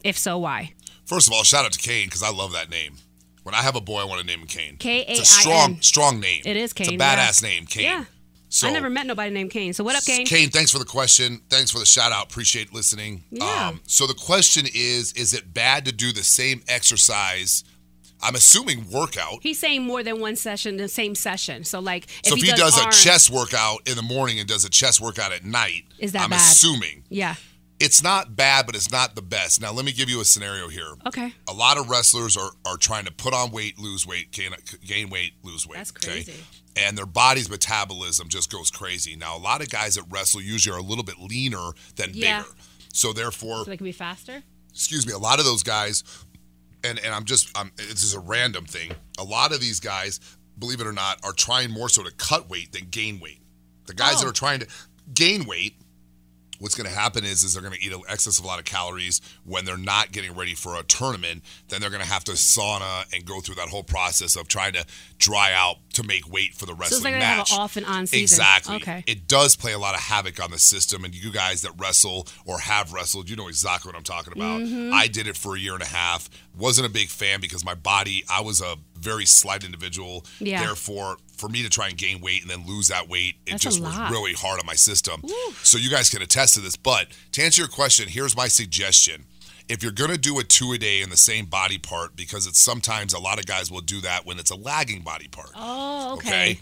If 0.05 0.17
so, 0.17 0.39
why? 0.39 0.75
First 1.05 1.29
of 1.29 1.35
all, 1.35 1.43
shout 1.43 1.65
out 1.65 1.73
to 1.73 1.79
Kane 1.79 2.07
because 2.07 2.23
I 2.23 2.31
love 2.31 2.53
that 2.53 2.71
name. 2.71 2.95
When 3.43 3.55
I 3.55 3.63
have 3.63 3.77
a 3.77 3.81
boy, 3.81 4.01
I 4.01 4.05
want 4.05 4.21
to 4.21 4.27
name 4.27 4.41
him 4.41 4.47
Kane. 4.47 4.77
K-A-I-N. 4.77 5.07
It's 5.09 5.21
a 5.21 5.25
strong, 5.25 5.81
strong 5.81 6.21
name. 6.21 6.43
It 6.45 6.57
is 6.57 6.73
Kane. 6.73 6.95
It's 6.95 7.03
a 7.03 7.05
badass 7.05 7.43
yeah. 7.43 7.49
name, 7.49 7.67
Kane. 7.67 7.85
Yeah. 7.85 8.05
So 8.53 8.67
I 8.69 8.73
never 8.73 8.91
met 8.91 9.07
nobody 9.07 9.31
named 9.31 9.51
Kane. 9.53 9.73
So 9.73 9.85
what 9.85 9.95
up, 9.97 10.05
Kane? 10.05 10.27
Kane, 10.27 10.51
thanks 10.51 10.73
for 10.73 10.79
the 10.81 10.85
question. 10.85 11.41
Thanks 11.49 11.71
for 11.71 11.79
the 11.79 11.87
shout 11.87 12.11
out. 12.11 12.25
Appreciate 12.25 12.73
listening. 12.75 13.23
Um, 13.33 13.39
Yeah. 13.39 13.73
so 13.87 14.07
the 14.09 14.15
question 14.15 14.67
is: 14.75 15.13
Is 15.13 15.33
it 15.35 15.55
bad 15.55 15.85
to 15.85 15.93
do 15.93 16.13
the 16.13 16.25
same 16.25 16.63
exercise? 16.69 17.63
I'm 18.23 18.35
assuming 18.35 18.91
workout. 18.91 19.39
He's 19.41 19.59
saying 19.59 19.85
more 19.85 20.03
than 20.03 20.21
one 20.21 20.37
session, 20.37 20.77
the 20.77 20.89
same 20.89 21.15
session. 21.15 21.65
So 21.65 21.79
like, 21.81 22.05
if 22.05 22.27
so 22.27 22.35
if 22.37 22.43
he, 22.43 22.51
does, 22.51 22.79
arms- 22.79 23.01
a 23.01 23.03
chest 23.03 23.31
workout 23.31 23.89
in 23.89 23.97
the 23.97 24.03
morning 24.03 24.39
and 24.39 24.47
does 24.49 24.65
a 24.65 24.69
chest 24.69 25.01
workout 25.01 25.33
at 25.33 25.45
night, 25.45 25.85
Is 25.99 26.13
that 26.13 26.23
I'm 26.23 26.31
bad? 26.31 26.37
assuming 26.41 27.05
yeah, 27.09 27.37
it's 27.81 28.03
not 28.03 28.37
bad, 28.37 28.67
but 28.67 28.77
it's 28.77 28.93
not 28.93 29.15
the 29.17 29.23
best. 29.23 29.61
Now 29.61 29.73
let 29.73 29.85
me 29.85 29.93
give 29.93 30.09
you 30.11 30.21
a 30.21 30.25
scenario 30.25 30.69
here. 30.69 30.95
okay, 31.07 31.33
A 31.49 31.53
lot 31.53 31.79
of 31.79 31.89
wrestlers 31.89 32.37
are, 32.37 32.51
are 32.67 32.77
trying 32.77 33.07
to 33.07 33.13
put 33.13 33.33
on 33.35 33.51
weight, 33.51 33.79
lose 33.79 34.07
weight, 34.07 34.31
gain, 34.33 34.51
gain 34.87 35.09
weight, 35.11 35.33
lose 35.43 35.67
weight. 35.67 35.77
That's 35.79 35.91
crazy. 35.91 36.35
And 36.77 36.97
their 36.97 37.07
body's 37.07 37.51
metabolism 37.51 38.29
just 38.29 38.51
goes 38.53 38.71
crazy. 38.71 39.17
Now, 39.17 39.37
a 39.37 39.41
lot 39.41 39.61
of 39.63 39.71
guys 39.71 39.97
that 39.97 40.05
wrestle 40.11 40.41
usually 40.41 40.77
are 40.77 40.79
a 40.79 40.83
little 40.83 41.03
bit 41.05 41.19
leaner 41.19 41.71
than 41.97 42.11
Yeah. 42.13 42.43
bigger. 42.43 42.55
So 42.93 43.13
therefore, 43.13 43.65
so 43.65 43.71
they 43.71 43.77
can 43.77 43.85
be 43.85 43.93
faster. 43.93 44.43
excuse 44.71 45.07
me, 45.07 45.13
a 45.13 45.19
lot 45.19 45.39
of 45.39 45.45
those 45.45 45.63
guys, 45.63 46.05
and 46.85 46.99
and 46.99 47.15
I'm 47.15 47.25
just, 47.25 47.57
I'm, 47.57 47.71
this 47.77 48.03
is 48.03 48.15
a 48.15 48.21
random 48.21 48.65
thing. 48.67 48.93
A 49.19 49.25
lot 49.25 49.53
of 49.53 49.61
these 49.61 49.81
guys, 49.81 50.21
believe 50.59 50.81
it 50.81 50.87
or 50.87 50.93
not, 50.93 51.19
are 51.25 51.33
trying 51.33 51.71
more 51.71 51.89
so 51.89 52.03
to 52.03 52.11
cut 52.13 52.49
weight 52.51 52.73
than 52.73 52.85
gain 52.91 53.21
weight. 53.21 53.41
The 53.87 53.95
guys 53.95 54.15
Oh. 54.17 54.21
that 54.25 54.27
are 54.29 54.33
trying 54.33 54.61
to 54.61 54.67
gain 55.15 55.45
weight, 55.47 55.77
what's 56.61 56.77
going 56.77 56.89
to 56.89 56.95
happen 56.95 57.25
is, 57.25 57.43
is 57.43 57.55
they're 57.55 57.63
going 57.63 57.75
to 57.75 57.85
eat 57.85 57.93
an 57.93 58.03
excess 58.09 58.39
of 58.39 58.45
a 58.45 58.47
lot 58.47 58.59
of 58.59 58.65
calories 58.65 59.21
when 59.45 59.65
they're 59.65 59.77
not 59.77 60.13
getting 60.13 60.35
ready 60.35 60.55
for 60.55 60.77
a 60.77 60.83
tournament. 60.85 61.43
Then 61.69 61.81
they're 61.81 61.91
going 61.91 62.03
to 62.03 62.09
have 62.09 62.23
to 62.25 62.33
sauna 62.33 63.13
and 63.13 63.25
go 63.25 63.41
through 63.41 63.57
that 63.57 63.69
whole 63.69 63.83
process 63.83 64.37
of 64.37 64.47
trying 64.47 64.75
to 64.75 64.85
dry 65.19 65.53
out 65.53 65.77
to 65.95 66.03
make 66.03 66.31
weight 66.31 66.55
for 66.55 66.67
the 66.67 66.75
wrestling 66.75 66.91
So 66.91 66.97
it's 66.97 67.05
like 67.05 67.15
they 67.15 67.21
have 67.21 67.51
an 67.51 67.59
off 67.59 67.77
and 67.77 67.87
on 67.87 68.07
season. 68.07 68.23
Exactly. 68.23 68.77
Okay. 68.77 69.05
It 69.07 69.27
does 69.27 69.57
play 69.57 69.73
a 69.73 69.79
lot 69.79 69.95
of 69.95 70.01
havoc 70.01 70.43
on 70.43 70.51
the 70.51 70.59
system, 70.59 71.05
and 71.05 71.15
you 71.15 71.33
guys 71.33 71.63
that 71.63 71.73
wrestle 71.79 72.29
or 72.45 72.61
have 72.61 72.93
wrestled, 72.93 73.29
you 73.29 73.37
know 73.37 73.49
exactly 73.49 73.89
what 73.89 73.97
I'm 73.97 74.05
talking 74.05 74.33
about. 74.35 74.61
Mm-hmm. 74.61 74.93
I 74.93 75.07
did 75.07 75.27
it 75.27 75.37
for 75.37 75.57
a 75.57 75.59
year 75.59 75.75
and 75.75 75.83
a 75.83 75.87
half. 75.87 76.29
wasn't 76.57 76.87
a 76.87 76.91
big 76.91 77.09
fan 77.09 77.41
because 77.41 77.65
my 77.65 77.75
body, 77.75 78.25
I 78.31 78.43
was 78.43 78.61
a 78.61 78.77
very 79.01 79.25
slight 79.27 79.65
individual. 79.65 80.25
Yeah. 80.39 80.65
Therefore, 80.65 81.17
for 81.37 81.49
me 81.49 81.63
to 81.63 81.69
try 81.71 81.89
and 81.89 81.97
gain 81.97 82.21
weight 82.21 82.43
and 82.43 82.51
then 82.51 82.67
lose 82.67 82.89
that 82.89 83.09
weight, 83.09 83.37
it 83.47 83.53
That's 83.53 83.63
just 83.63 83.81
was 83.81 83.97
really 84.11 84.35
hard 84.35 84.61
on 84.61 84.67
my 84.67 84.75
system. 84.75 85.23
So 85.63 85.79
you 85.79 85.91
guys 85.91 86.11
can 86.11 86.23
attest 86.23 86.55
to 86.55 86.61
this. 86.61 86.77
But 86.77 87.09
to 87.33 87.43
answer 87.43 87.63
your 87.63 87.69
question, 87.69 88.09
here's 88.09 88.37
my 88.37 88.49
suggestion. 88.49 89.25
If 89.69 89.83
you're 89.83 89.93
gonna 89.93 90.19
do 90.19 90.39
a 90.39 90.45
two 90.45 90.73
a 90.73 90.79
day 90.79 91.01
in 91.01 91.11
the 91.11 91.17
same 91.17 91.47
body 91.47 91.79
part, 91.79 92.17
because 92.17 92.47
it's 92.47 92.59
sometimes 92.61 93.15
a 93.15 93.21
lot 93.21 93.39
of 93.39 93.47
guys 93.47 93.71
will 93.71 93.81
do 93.81 94.01
that 94.01 94.27
when 94.27 94.39
it's 94.39 94.51
a 94.51 94.57
lagging 94.57 95.03
body 95.03 95.29
part. 95.29 95.51
Oh, 95.55 96.15
okay. 96.15 96.29
Okay. 96.29 96.61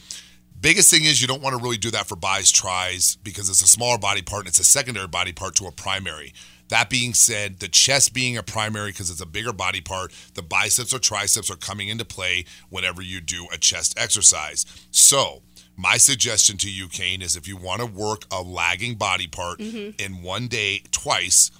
Biggest 0.60 0.90
thing 0.90 1.04
is 1.04 1.20
you 1.22 1.28
don't 1.28 1.40
want 1.40 1.56
to 1.56 1.62
really 1.62 1.76
do 1.76 1.90
that 1.92 2.06
for 2.06 2.16
bis 2.16 2.50
tris 2.50 3.16
because 3.22 3.48
it's 3.48 3.62
a 3.62 3.68
smaller 3.68 3.96
body 3.96 4.22
part 4.22 4.40
and 4.40 4.48
it's 4.48 4.58
a 4.58 4.64
secondary 4.64 5.06
body 5.06 5.32
part 5.32 5.54
to 5.56 5.66
a 5.66 5.72
primary. 5.72 6.34
That 6.68 6.90
being 6.90 7.14
said, 7.14 7.60
the 7.60 7.68
chest 7.68 8.12
being 8.12 8.36
a 8.36 8.42
primary 8.42 8.90
because 8.90 9.10
it's 9.10 9.20
a 9.20 9.26
bigger 9.26 9.52
body 9.52 9.80
part, 9.80 10.12
the 10.34 10.42
biceps 10.42 10.92
or 10.92 10.98
triceps 10.98 11.50
are 11.50 11.56
coming 11.56 11.88
into 11.88 12.04
play 12.04 12.44
whenever 12.68 13.00
you 13.00 13.20
do 13.20 13.46
a 13.52 13.58
chest 13.58 13.98
exercise. 13.98 14.66
So, 14.90 15.42
my 15.76 15.96
suggestion 15.96 16.56
to 16.58 16.70
you, 16.70 16.88
Kane, 16.88 17.22
is 17.22 17.36
if 17.36 17.46
you 17.46 17.56
want 17.56 17.80
to 17.80 17.86
work 17.86 18.24
a 18.32 18.42
lagging 18.42 18.96
body 18.96 19.28
part 19.28 19.60
mm-hmm. 19.60 19.90
in 19.98 20.22
one 20.22 20.48
day 20.48 20.82
twice, 20.90 21.50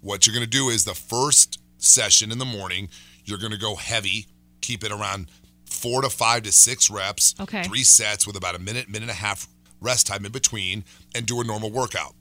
what 0.00 0.26
you're 0.26 0.34
going 0.34 0.44
to 0.44 0.50
do 0.50 0.68
is 0.68 0.84
the 0.84 0.94
first 0.94 1.60
session 1.78 2.32
in 2.32 2.38
the 2.38 2.44
morning, 2.44 2.88
you're 3.24 3.38
going 3.38 3.52
to 3.52 3.58
go 3.58 3.76
heavy, 3.76 4.26
keep 4.60 4.82
it 4.84 4.90
around 4.90 5.30
four 5.64 6.02
to 6.02 6.10
five 6.10 6.42
to 6.42 6.52
six 6.52 6.90
reps, 6.90 7.34
Okay. 7.40 7.62
three 7.62 7.84
sets 7.84 8.26
with 8.26 8.36
about 8.36 8.54
a 8.54 8.58
minute, 8.58 8.88
minute 8.88 9.02
and 9.02 9.10
a 9.10 9.14
half 9.14 9.46
rest 9.80 10.08
time 10.08 10.26
in 10.26 10.32
between, 10.32 10.84
and 11.14 11.24
do 11.24 11.40
a 11.40 11.44
normal 11.44 11.70
workout. 11.70 12.14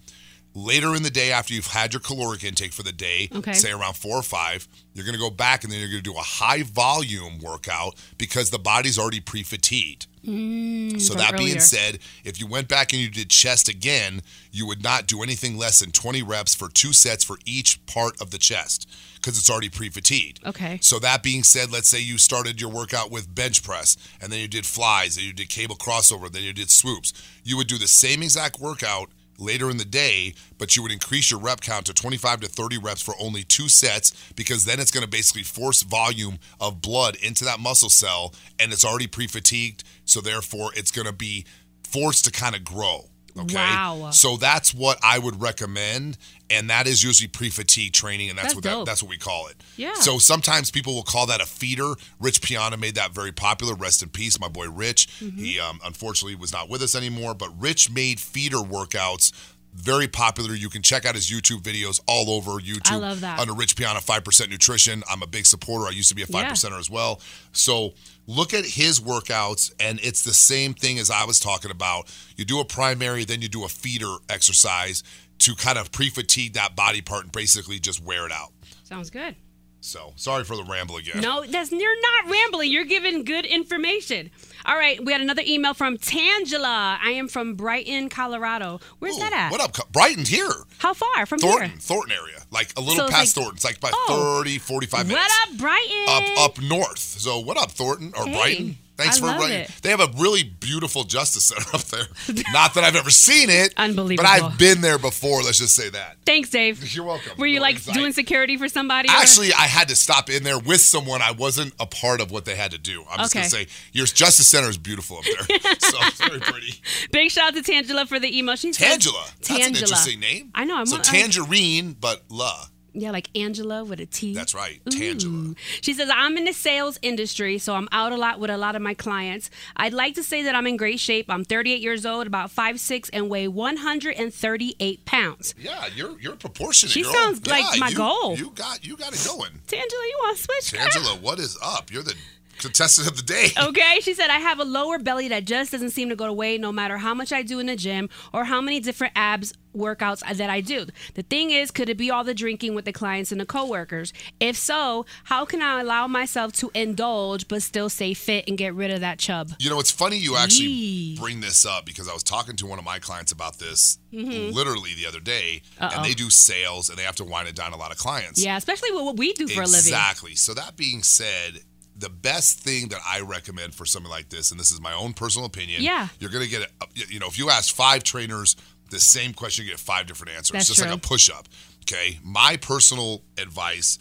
Later 0.53 0.95
in 0.95 1.03
the 1.03 1.12
day, 1.12 1.31
after 1.31 1.53
you've 1.53 1.67
had 1.67 1.93
your 1.93 1.99
caloric 1.99 2.43
intake 2.43 2.73
for 2.73 2.81
the 2.83 2.91
day, 2.91 3.29
Okay. 3.33 3.53
say 3.53 3.71
around 3.71 3.93
four 3.93 4.17
or 4.17 4.23
five, 4.23 4.67
you're 4.93 5.05
going 5.05 5.13
to 5.13 5.19
go 5.19 5.29
back 5.29 5.63
and 5.63 5.71
then 5.71 5.79
you're 5.79 5.89
going 5.89 6.03
to 6.03 6.12
do 6.12 6.17
a 6.17 6.21
high 6.23 6.63
volume 6.63 7.38
workout 7.39 7.95
because 8.17 8.49
the 8.49 8.57
body's 8.57 8.97
already 8.97 9.19
pre 9.19 9.43
fatigued. 9.43 10.07
Mm, 10.25 10.99
so, 10.99 11.13
from 11.13 11.19
that 11.19 11.38
being 11.38 11.60
said, 11.60 11.99
if 12.25 12.39
you 12.39 12.47
went 12.47 12.67
back 12.67 12.91
and 12.91 13.01
you 13.01 13.10
did 13.10 13.29
chest 13.29 13.69
again, 13.69 14.21
you 14.51 14.65
would 14.67 14.83
not 14.83 15.07
do 15.07 15.23
anything 15.23 15.57
less 15.57 15.79
than 15.79 15.91
20 15.91 16.21
reps 16.23 16.53
for 16.53 16.67
two 16.69 16.91
sets 16.91 17.23
for 17.23 17.38
each 17.45 17.86
part 17.86 18.19
of 18.19 18.31
the 18.31 18.38
chest 18.38 18.89
because 19.15 19.38
it's 19.38 19.49
already 19.49 19.69
pre 19.69 19.89
fatigued. 19.89 20.45
Okay. 20.45 20.79
So 20.81 20.99
that 20.99 21.23
being 21.23 21.43
said, 21.43 21.71
let's 21.71 21.88
say 21.88 21.99
you 22.01 22.17
started 22.17 22.60
your 22.60 22.71
workout 22.71 23.10
with 23.12 23.33
bench 23.33 23.63
press, 23.63 23.95
and 24.19 24.31
then 24.31 24.39
you 24.39 24.47
did 24.47 24.65
flies, 24.65 25.15
and 25.17 25.25
you 25.25 25.33
did 25.33 25.49
cable 25.49 25.75
crossover, 25.75 26.29
then 26.31 26.41
you 26.43 26.51
did 26.53 26.71
swoops. 26.71 27.13
You 27.43 27.55
would 27.57 27.67
do 27.67 27.77
the 27.77 27.88
same 27.88 28.21
exact 28.23 28.60
workout 28.60 29.10
later 29.38 29.69
in 29.69 29.78
the 29.78 29.86
day, 29.86 30.34
but 30.58 30.76
you 30.76 30.84
would 30.84 30.91
increase 30.91 31.32
your 31.32 31.39
rep 31.39 31.62
count 31.62 31.86
to 31.88 31.93
25 31.93 32.41
to 32.41 32.47
30 32.47 32.78
reps 32.78 33.02
for 33.02 33.13
only 33.19 33.43
two 33.43 33.69
sets 33.69 34.32
because 34.36 34.65
then 34.65 34.80
it's 34.80 34.91
going 34.91 35.04
to 35.04 35.10
basically 35.10 35.43
force 35.43 35.84
volume 35.84 36.39
of 36.60 36.82
blood 36.82 37.15
into 37.17 37.43
that 37.45 37.60
muscle 37.60 37.89
cell, 37.89 38.34
and 38.60 38.71
it's 38.71 38.86
already 38.86 39.08
pre-fatigued, 39.08 39.84
so 40.06 40.21
therefore 40.21 40.71
it's 40.76 40.91
going 40.91 41.08
to 41.08 41.13
be 41.13 41.45
forced 41.84 42.26
to 42.26 42.32
kind 42.32 42.56
of 42.56 42.63
grow. 42.63 43.10
Okay. 43.39 43.56
Wow. 43.56 44.10
So 44.12 44.38
that's 44.38 44.73
what 44.73 44.97
I 45.04 45.19
would 45.19 45.41
recommend, 45.41 46.17
and 46.50 46.69
that 46.69 46.88
is 46.88 47.04
usually 47.04 47.28
pre-fatigue 47.28 47.93
training, 47.93 48.30
and 48.30 48.38
that's, 48.38 48.54
That's 48.54 48.56
what 48.56 48.63
that, 48.63 48.86
that's 48.86 49.04
what 49.04 49.10
we 49.10 49.17
call 49.17 49.47
it. 49.47 49.56
Yeah. 49.76 49.93
So 49.95 50.17
sometimes 50.17 50.71
people 50.71 50.95
will 50.95 51.04
call 51.04 51.26
that 51.28 51.41
a 51.41 51.45
feeder. 51.45 51.93
Rich 52.19 52.41
Piana 52.41 52.78
made 52.78 52.95
that 52.95 53.12
very 53.12 53.32
popular. 53.32 53.76
Rest 53.76 54.02
in 54.02 54.10
peace, 54.10 54.39
my 54.39 54.47
boy 54.47 54.69
Rich. 54.69 55.08
Mm-hmm. 55.19 55.38
He 55.38 55.60
um, 55.60 55.80
unfortunately 55.86 56.36
was 56.36 56.52
not 56.52 56.69
with 56.69 56.82
us 56.82 56.95
anymore, 56.95 57.34
but 57.34 57.50
Rich 57.60 57.91
made 57.91 58.19
feeder 58.19 58.58
workouts 58.58 59.32
Very 59.73 60.08
popular. 60.08 60.56
You 60.56 60.69
can 60.69 60.82
check 60.82 61.06
out 61.06 61.13
his 61.15 61.30
YouTube 61.30 61.62
videos 61.62 61.99
all 62.08 62.32
over 62.32 62.51
YouTube. 62.53 62.91
I 62.91 62.95
love 62.95 63.21
that. 63.21 63.39
Under 63.39 63.53
Rich 63.53 63.75
Piana, 63.75 63.99
5% 63.99 64.49
Nutrition. 64.49 65.03
I'm 65.10 65.21
a 65.21 65.27
big 65.27 65.45
supporter. 65.45 65.86
I 65.86 65.91
used 65.91 66.10
to 66.10 66.15
be 66.15 66.23
a 66.23 66.27
5 66.27 66.43
Yeah. 66.45 66.51
percenter 66.51 66.80
as 66.80 66.89
well. 66.89 67.21
So 67.51 67.93
look 68.25 68.53
at 68.53 68.65
his 68.65 68.99
workouts, 68.99 69.71
and 69.80 69.99
it's 70.01 70.23
the 70.23 70.34
same 70.34 70.73
thing 70.73 70.97
as 70.97 71.12
I 71.12 71.25
was 71.25 71.39
talking 71.39 71.69
about. 71.69 72.12
You 72.36 72.43
do 72.45 72.60
a 72.60 72.65
primary, 72.65 73.23
then 73.23 73.41
you 73.41 73.49
do 73.49 73.65
a 73.65 73.69
feeder 73.69 74.15
exercise 74.30 75.03
to 75.39 75.53
kind 75.56 75.77
of 75.77 75.91
pre 75.91 76.10
fatigue 76.10 76.53
that 76.53 76.75
body 76.75 77.01
part 77.01 77.23
and 77.23 77.32
basically 77.32 77.80
just 77.80 78.03
wear 78.03 78.25
it 78.25 78.32
out. 78.32 78.51
Sounds 78.84 79.10
good. 79.12 79.36
So 79.79 80.11
sorry 80.15 80.43
for 80.43 80.55
the 80.57 80.63
ramble 80.63 80.97
again. 80.97 81.21
No, 81.21 81.45
that's 81.45 81.71
you're 81.71 82.01
not 82.01 82.31
rambling. 82.31 82.71
You're 82.71 82.83
giving 82.85 83.23
good 83.23 83.45
information. 83.45 84.31
All 84.65 84.75
right, 84.75 85.03
we 85.03 85.11
had 85.13 85.21
another 85.21 85.43
email 85.45 85.73
from 85.73 85.97
Tangela. 85.97 86.97
I 87.01 87.11
am 87.11 87.27
from 87.27 87.53
Brighton, 87.55 88.09
Colorado. 88.09 88.79
Where's 88.99 89.15
Ooh, 89.15 89.19
that 89.19 89.33
at? 89.33 89.51
What 89.51 89.61
up? 89.61 89.91
Brighton's 89.93 90.27
here. 90.29 90.49
How 90.79 90.93
far 90.93 91.25
from 91.25 91.39
Thornton, 91.39 91.69
here? 91.69 91.79
Thornton 91.79 92.11
area. 92.21 92.39
Like 92.51 92.73
a 92.75 92.81
little 92.81 92.95
So 93.07 93.07
past 93.07 93.37
like- 93.37 93.43
Thornton. 93.43 93.55
It's 93.57 93.65
like 93.65 93.77
about 93.77 93.93
Oh. 93.95 94.39
30, 94.43 94.57
45 94.57 95.07
minutes. 95.07 95.23
What 95.39 95.49
up, 95.51 95.57
Brighton? 95.57 96.05
Up 96.09 96.45
up 96.57 96.61
north. 96.61 96.99
So 96.99 97.39
what 97.39 97.57
up, 97.57 97.71
Thornton 97.71 98.13
or 98.17 98.25
Hey, 98.25 98.33
Brighton? 98.33 98.77
Thanks 98.97 99.17
I 99.17 99.19
for 99.19 99.38
Brighton. 99.38 99.57
it. 99.62 99.71
They 99.83 99.89
have 99.89 99.99
a 99.99 100.10
really 100.17 100.43
beautiful 100.43 101.03
justice 101.03 101.45
center 101.45 101.69
up 101.73 101.83
there. 101.83 102.05
Not 102.51 102.73
that 102.73 102.83
I've 102.83 102.95
ever 102.95 103.10
seen 103.12 103.49
it. 103.49 103.73
Unbelievable. 103.77 104.23
But 104.27 104.43
I've 104.43 104.57
been 104.57 104.81
there 104.81 104.97
before, 104.97 105.43
let's 105.43 105.60
just 105.60 105.75
say 105.75 105.89
that. 105.89 106.17
Thanks, 106.25 106.49
Dave. 106.49 106.93
You're 106.95 107.05
welcome. 107.05 107.33
Were 107.38 107.45
you 107.47 107.57
No 107.57 107.62
like. 107.62 107.88
I- 107.88 107.93
doing 107.93 108.12
security 108.13 108.57
for 108.57 108.67
somebody? 108.67 109.07
or- 109.10 109.12
Actually, 109.13 109.53
I 109.53 109.67
had 109.67 109.88
to 109.89 109.95
stop 109.95 110.29
in 110.29 110.43
there 110.43 110.57
with 110.60 110.81
someone. 110.81 111.21
I 111.21 111.31
wasn't 111.31 111.73
a 111.79 111.86
part 111.86 112.21
of 112.21 112.31
what 112.31 112.45
they 112.45 112.55
had 112.55 112.71
to 112.71 112.77
do. 112.77 113.03
I'm 113.10 113.19
just 113.19 113.33
gonna 113.33 113.45
say 113.49 113.67
your 113.93 114.05
Justice 114.07 114.47
Center 114.47 114.67
is 114.69 114.77
beautiful 114.77 115.17
up 115.19 115.23
there. 115.25 115.60
so 115.79 115.97
it's 116.01 116.17
very 116.19 116.39
pretty. 116.39 116.81
Big 117.12 117.29
shout 117.31 117.55
out 117.55 117.63
to 117.63 117.71
Tangela 117.71 118.07
for 118.07 118.19
the 118.19 118.36
email. 118.38 118.55
She 118.55 118.73
said- 118.73 118.99
Tangela. 118.99 119.31
That's 119.38 119.49
an 119.67 119.75
interesting 119.75 120.19
name. 120.19 120.51
I 120.55 120.65
know. 120.65 120.77
I'm 120.77 120.86
so 120.88 120.97
I- 120.97 121.01
tangerine, 121.01 121.93
but 121.99 122.23
la. 122.29 122.65
Yeah, 122.93 123.12
like 123.12 123.30
Angela 123.38 123.84
with 123.84 124.00
a 124.00 124.06
T. 124.08 124.34
That's 124.34 124.56
right. 124.56 124.82
Tangela. 124.86 125.56
She 125.82 125.93
says, 125.93 126.10
I'm 126.12 126.36
in 126.38 126.45
the 126.45 126.54
sales 126.54 126.97
industry, 127.02 127.58
so 127.60 127.76
I'm 127.76 127.88
out 127.91 128.12
a 128.12 128.17
lot 128.17 128.39
with 128.39 128.50
a 128.50 128.58
lot 128.58 128.76
of 128.76 128.82
my 128.82 128.93
clients. 128.95 129.50
I'd 129.76 129.93
like 129.93 130.15
to 130.15 130.23
say 130.23 130.41
that 130.43 130.56
I'm 130.56 130.65
in 130.65 130.78
great 130.78 131.00
shape. 131.00 131.28
I'm 131.30 131.43
38 131.45 131.80
years 131.80 132.06
old, 132.06 132.26
about 132.26 132.50
5'6, 132.50 133.10
and 133.13 133.30
weigh 133.30 133.47
138 133.47 135.06
pounds. 135.06 135.54
Yeah, 135.60 135.88
you're 135.95 136.19
you're 136.19 136.36
proportionate. 136.36 136.91
She 136.91 137.04
girl. 137.04 137.13
sounds 137.13 137.45
like 137.47 137.80
my 137.80 137.89
you- 137.89 137.95
goal. 137.95 138.36
You 138.38 138.52
got 138.56 138.86
you 138.86 138.97
got 138.97 139.13
it 139.13 139.23
going. 139.28 139.52
Tangela, 139.67 139.91
you 139.91 140.17
want 140.21 140.38
to 140.38 140.43
switch? 140.43 140.73
girl? 140.73 140.82
Angela, 140.82 141.17
what 141.21 141.39
is 141.39 141.58
up? 141.63 141.91
You're 141.91 142.04
the 142.04 142.15
contestant 142.60 143.08
of 143.08 143.15
the 143.17 143.23
day. 143.23 143.50
Okay, 143.67 144.00
she 144.02 144.13
said, 144.13 144.30
I 144.30 144.38
have 144.39 144.60
a 144.60 144.63
lower 144.63 144.97
belly 144.97 145.28
that 145.28 145.45
just 145.45 145.71
doesn't 145.71 145.91
seem 145.91 146.10
to 146.10 146.15
go 146.15 146.26
away 146.26 146.58
no 146.58 146.71
matter 146.71 146.97
how 146.97 147.13
much 147.13 147.32
I 147.32 147.43
do 147.43 147.60
in 147.60 147.67
the 147.67 147.76
gym 147.76 148.10
or 148.34 148.45
how 148.45 148.62
many 148.62 148.80
different 148.80 149.13
abs 149.15 149.54
workouts 149.77 150.19
that 150.37 150.49
I 150.49 150.61
do. 150.61 150.85
The 151.13 151.23
thing 151.23 151.51
is, 151.51 151.71
could 151.71 151.89
it 151.89 151.97
be 151.97 152.09
all 152.11 152.23
the 152.23 152.33
drinking 152.33 152.75
with 152.75 152.85
the 152.85 152.93
clients 152.93 153.31
and 153.31 153.39
the 153.39 153.45
coworkers? 153.45 154.11
If 154.39 154.57
so, 154.57 155.05
how 155.25 155.45
can 155.45 155.61
I 155.61 155.81
allow 155.81 156.07
myself 156.07 156.53
to 156.53 156.71
indulge 156.73 157.47
but 157.47 157.61
still 157.61 157.89
stay 157.89 158.13
fit 158.13 158.45
and 158.47 158.57
get 158.57 158.73
rid 158.73 158.91
of 158.91 158.99
that 159.01 159.19
chub? 159.19 159.51
You 159.59 159.69
know, 159.69 159.79
it's 159.79 159.91
funny 159.91 160.17
you 160.17 160.35
actually 160.35 160.67
Yee. 160.67 161.17
bring 161.17 161.39
this 161.41 161.65
up 161.65 161.85
because 161.85 162.09
I 162.09 162.13
was 162.13 162.23
talking 162.23 162.55
to 162.57 162.65
one 162.65 162.79
of 162.79 162.85
my 162.85 162.99
clients 162.99 163.31
about 163.31 163.59
this 163.59 163.99
Mm-hmm. 164.13 164.55
literally 164.55 164.93
the 164.95 165.05
other 165.05 165.19
day, 165.19 165.61
and 165.79 166.03
they 166.03 166.13
do 166.13 166.29
sales 166.29 166.89
and 166.89 166.97
they 166.97 167.03
have 167.03 167.17
to 167.17 167.25
wind 167.25 167.49
it 167.49 167.55
down 167.55 167.73
a 167.73 167.77
lot 167.77 167.91
of 167.91 167.97
clients. 167.97 168.43
Yeah, 168.43 168.55
especially 168.55 168.91
with 168.91 169.03
what 169.03 169.17
we 169.17 169.33
do 169.33 169.47
for 169.49 169.61
a 169.61 169.65
living. 169.65 169.79
Exactly. 169.79 170.35
So 170.35 170.53
that 170.53 170.77
being 170.77 171.03
said, 171.03 171.59
the 171.95 172.09
best 172.09 172.61
thing 172.61 172.87
that 172.87 173.01
I 173.05 173.19
recommend 173.19 173.75
for 173.75 173.85
something 173.85 174.09
like 174.09 174.29
this, 174.29 174.49
and 174.49 174.59
this 174.59 174.71
is 174.71 174.79
my 174.79 174.93
own 174.93 175.11
personal 175.13 175.45
opinion, 175.45 175.81
Yeah. 175.83 176.07
you're 176.19 176.29
gonna 176.29 176.47
get, 176.47 176.61
a, 176.79 176.87
you 177.09 177.19
know, 177.19 177.27
if 177.27 177.37
you 177.37 177.49
ask 177.49 177.75
five 177.75 178.03
trainers 178.03 178.55
the 178.89 179.00
same 179.00 179.34
question, 179.34 179.65
you 179.65 179.71
get 179.71 179.80
five 179.80 180.08
different 180.08 180.36
answers, 180.36 180.52
That's 180.54 180.67
just 180.67 180.82
like 180.82 180.93
a 180.93 180.97
push-up. 180.97 181.47
Okay. 181.84 182.19
My 182.23 182.58
personal 182.58 183.23
advice 183.38 184.00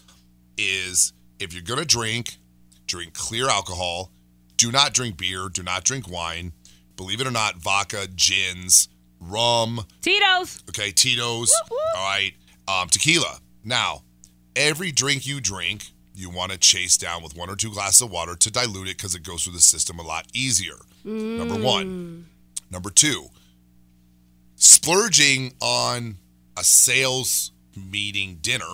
is 0.58 1.12
if 1.38 1.52
you're 1.52 1.62
gonna 1.62 1.84
drink, 1.84 2.36
drink 2.86 3.14
clear 3.14 3.48
alcohol. 3.48 4.10
Do 4.56 4.72
not 4.72 4.94
drink 4.94 5.16
beer. 5.18 5.48
Do 5.52 5.62
not 5.62 5.84
drink 5.84 6.08
wine. 6.10 6.52
Believe 6.96 7.20
it 7.20 7.26
or 7.26 7.30
not, 7.30 7.56
vodka, 7.56 8.06
gins, 8.14 8.88
rum, 9.20 9.84
Tito's. 10.00 10.62
Okay, 10.70 10.90
Tito's. 10.92 11.52
Whoop, 11.64 11.70
whoop. 11.72 11.80
All 11.96 12.04
right. 12.04 12.32
Um, 12.66 12.88
tequila. 12.88 13.38
Now, 13.64 14.02
every 14.54 14.92
drink 14.92 15.26
you 15.26 15.40
drink, 15.40 15.90
you 16.14 16.30
want 16.30 16.52
to 16.52 16.58
chase 16.58 16.96
down 16.96 17.22
with 17.22 17.36
one 17.36 17.50
or 17.50 17.56
two 17.56 17.70
glasses 17.70 18.00
of 18.00 18.10
water 18.10 18.34
to 18.34 18.50
dilute 18.50 18.88
it 18.88 18.96
because 18.96 19.14
it 19.14 19.22
goes 19.22 19.44
through 19.44 19.52
the 19.52 19.60
system 19.60 19.98
a 19.98 20.02
lot 20.02 20.26
easier. 20.32 20.76
Number 21.04 21.56
one. 21.56 22.26
Number 22.70 22.90
two, 22.90 23.26
splurging 24.56 25.54
on 25.60 26.16
a 26.56 26.64
sales 26.64 27.52
meeting 27.76 28.38
dinner 28.40 28.64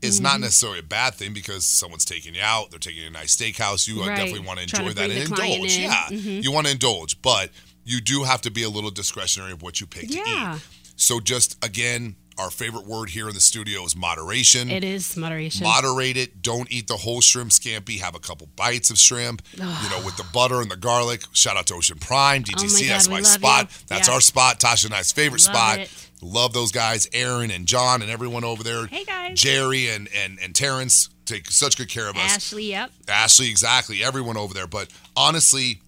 is 0.00 0.20
not 0.20 0.38
necessarily 0.40 0.78
a 0.78 0.82
bad 0.82 1.14
thing 1.14 1.32
because 1.32 1.66
someone's 1.66 2.04
taking 2.04 2.34
you 2.34 2.40
out, 2.42 2.70
they're 2.70 2.78
taking 2.78 3.02
you 3.02 3.10
to 3.10 3.16
a 3.16 3.20
nice 3.20 3.36
steakhouse. 3.36 3.88
You 3.88 4.00
Right. 4.00 4.16
definitely 4.16 4.40
want 4.46 4.58
to 4.58 4.62
enjoy 4.64 4.88
to 4.90 4.94
that 4.94 5.10
and 5.10 5.18
indulge. 5.18 5.76
in. 5.76 5.90
Mm-hmm. 5.90 6.28
Yeah, 6.28 6.40
you 6.40 6.52
want 6.52 6.66
to 6.66 6.72
indulge, 6.72 7.20
but 7.20 7.50
you 7.84 8.00
do 8.00 8.22
have 8.22 8.40
to 8.42 8.50
be 8.50 8.62
a 8.62 8.68
little 8.68 8.90
discretionary 8.90 9.52
of 9.52 9.62
what 9.62 9.80
you 9.80 9.86
pick 9.86 10.12
Yeah. 10.14 10.22
to 10.24 10.56
eat. 10.56 10.62
So 10.96 11.18
just 11.20 11.56
again, 11.64 12.14
our 12.38 12.50
favorite 12.50 12.86
word 12.86 13.10
here 13.10 13.28
in 13.28 13.34
the 13.34 13.40
studio 13.40 13.84
is 13.84 13.96
moderation. 13.96 14.70
It 14.70 14.84
is 14.84 15.16
moderation. 15.16 15.64
Moderate 15.64 16.16
it. 16.16 16.40
Don't 16.42 16.70
eat 16.70 16.86
the 16.86 16.96
whole 16.96 17.20
shrimp 17.20 17.50
scampi. 17.50 17.98
Have 18.00 18.14
a 18.14 18.20
couple 18.20 18.48
bites 18.56 18.90
of 18.90 18.98
shrimp. 18.98 19.42
You 19.54 19.62
know, 19.64 20.00
with 20.04 20.16
the 20.16 20.24
butter 20.32 20.60
and 20.60 20.70
the 20.70 20.76
garlic. 20.76 21.22
Shout 21.32 21.56
out 21.56 21.66
to 21.66 21.74
Ocean 21.74 21.98
Prime, 21.98 22.44
DTC. 22.44 22.84
Oh 22.84 22.86
my 22.86 22.88
that's 22.92 23.08
my 23.08 23.22
spot. 23.22 23.62
you. 23.64 23.68
That's 23.88 24.08
Yeah. 24.08 24.14
our 24.14 24.20
spot. 24.20 24.60
Tasha 24.60 24.86
and 24.86 24.94
I's 24.94 25.10
favorite 25.12 25.44
Love 25.46 25.54
spot. 25.56 25.78
it. 25.80 25.90
Love 26.20 26.52
those 26.52 26.72
guys, 26.72 27.06
Aaron 27.12 27.50
and 27.50 27.66
John 27.66 28.02
and 28.02 28.10
everyone 28.10 28.42
over 28.44 28.62
there. 28.64 28.86
Hey, 28.86 29.04
guys. 29.04 29.38
Jerry 29.40 29.88
and 29.88 30.08
and 30.14 30.38
and 30.42 30.54
Terrence 30.54 31.08
take 31.26 31.50
such 31.50 31.76
good 31.76 31.88
care 31.88 32.08
of 32.08 32.16
us. 32.16 32.34
Ashley, 32.36 32.64
yep. 32.70 32.90
Ashley, 33.08 33.50
exactly. 33.50 34.02
Everyone 34.02 34.36
over 34.36 34.52
there. 34.54 34.66
But 34.66 34.88
honestly, 35.16 35.80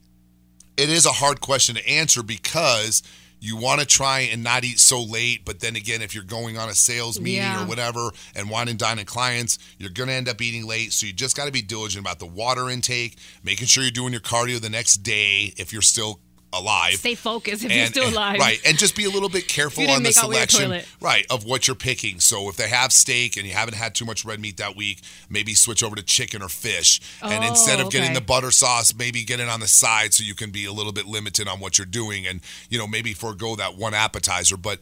it 0.76 0.88
is 0.88 1.04
a 1.06 1.12
hard 1.12 1.40
question 1.40 1.74
to 1.76 1.88
answer 1.88 2.22
because 2.22 3.02
you 3.40 3.57
want 3.57 3.81
to 3.81 3.87
try 3.87 4.20
and 4.20 4.44
not 4.44 4.64
eat 4.64 4.79
so 4.79 5.03
late. 5.03 5.44
But 5.44 5.61
then 5.61 5.74
again, 5.76 6.03
if 6.03 6.14
you're 6.14 6.24
going 6.24 6.59
on 6.59 6.68
a 6.68 6.74
sales 6.74 7.18
meeting 7.18 7.38
Yeah. 7.42 7.64
or 7.64 7.66
whatever 7.66 8.11
and 8.35 8.48
wine 8.50 8.68
and 8.68 8.79
dining 8.79 9.07
clients, 9.07 9.59
you're 9.79 9.90
going 9.90 10.09
to 10.09 10.14
end 10.14 10.29
up 10.29 10.40
eating 10.40 10.66
late. 10.66 10.92
So 10.92 11.07
you 11.07 11.12
just 11.12 11.37
got 11.37 11.46
to 11.46 11.53
be 11.53 11.62
diligent 11.62 12.05
about 12.05 12.18
the 12.18 12.26
water 12.26 12.68
intake, 12.70 13.16
making 13.42 13.66
sure 13.66 13.83
you're 13.83 13.90
doing 13.90 14.12
your 14.12 14.20
cardio 14.20 14.61
the 14.61 14.70
next 14.70 14.98
day 14.98 15.55
if 15.57 15.72
you're 15.72 15.83
still 15.83 16.20
alive. 16.52 16.94
Stay 16.94 17.14
focused 17.14 17.64
if 17.64 17.70
you're 17.70 17.82
And- 17.84 17.90
still 17.90 18.06
and- 18.06 18.12
alive. 18.14 18.38
Right. 18.40 18.60
And 18.66 18.76
just 18.78 18.96
be 18.96 19.04
a 19.04 19.10
little 19.10 19.28
bit 19.28 19.46
careful 19.48 19.88
on 19.90 20.02
the 20.02 20.08
make 20.10 20.16
out 20.18 20.28
with 20.28 20.38
your 20.38 20.48
selection. 20.48 20.86
Right, 21.00 21.24
of 21.30 21.44
what 21.44 21.66
you're 21.66 21.74
picking. 21.76 22.20
So 22.20 22.48
if 22.48 22.56
they 22.56 22.68
have 22.68 22.92
steak 22.92 23.36
and 23.36 23.46
you 23.46 23.52
haven't 23.52 23.74
had 23.74 23.94
too 23.94 24.04
much 24.04 24.24
red 24.24 24.40
meat 24.40 24.56
that 24.56 24.74
week, 24.76 25.00
maybe 25.28 25.54
switch 25.54 25.82
over 25.82 25.94
to 25.96 26.02
chicken 26.02 26.42
or 26.42 26.48
fish. 26.48 27.00
and 27.22 27.44
Oh, 27.44 27.48
instead 27.48 27.78
of 27.80 27.86
oh, 27.86 27.90
getting 27.90 28.14
the 28.14 28.20
butter 28.20 28.50
sauce, 28.50 28.92
maybe 28.94 29.22
get 29.24 29.40
it 29.40 29.48
on 29.48 29.60
the 29.60 29.68
side 29.68 30.12
so 30.14 30.24
you 30.24 30.34
can 30.34 30.50
be 30.50 30.64
a 30.64 30.72
little 30.72 30.92
bit 30.92 31.06
limited 31.06 31.46
on 31.48 31.60
what 31.60 31.78
you're 31.78 31.86
doing 31.86 32.26
and, 32.26 32.40
you 32.68 32.78
know, 32.78 32.86
maybe 32.86 33.14
forego 33.14 33.54
that 33.56 33.76
one 33.76 33.94
appetizer. 33.94 34.56
But 34.56 34.80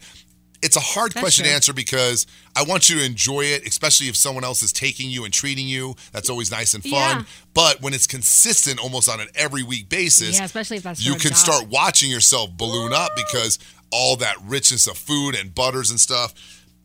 it's 0.61 0.75
a 0.75 0.79
hard 0.81 1.13
That's 1.13 1.21
question 1.21 1.45
to 1.45 1.51
answer 1.51 1.71
because 1.73 2.27
I 2.55 2.63
want 2.63 2.89
you 2.89 2.97
to 2.99 3.05
enjoy 3.05 3.41
it, 3.45 3.65
especially 3.67 4.07
if 4.09 4.15
someone 4.15 4.43
else 4.43 4.61
is 4.61 4.73
taking 4.73 5.09
you 5.09 5.23
and 5.23 5.33
treating 5.33 5.67
you. 5.67 5.95
That's 6.11 6.29
always 6.29 6.51
nice 6.51 6.73
and 6.73 6.83
fun. 6.83 6.91
Yeah. 7.19 7.23
But 7.53 7.81
when 7.81 7.93
it's 7.93 8.07
consistent 8.07 8.79
almost 8.79 9.09
on 9.09 9.19
an 9.21 9.27
every 9.35 9.63
week 9.63 9.87
basis, 9.89 10.37
Yeah, 10.37 10.45
especially 10.45 10.77
if 10.77 10.83
that's 10.83 11.05
you 11.05 11.13
can 11.13 11.31
job. 11.31 11.37
start 11.37 11.67
watching 11.69 12.11
yourself 12.11 12.51
balloon 12.57 12.91
up 12.93 13.11
because 13.15 13.57
all 13.91 14.15
that 14.17 14.35
richness 14.45 14.85
of 14.87 14.97
food 14.97 15.35
and 15.35 15.55
butters 15.55 15.89
and 15.89 15.99
stuff. 15.99 16.33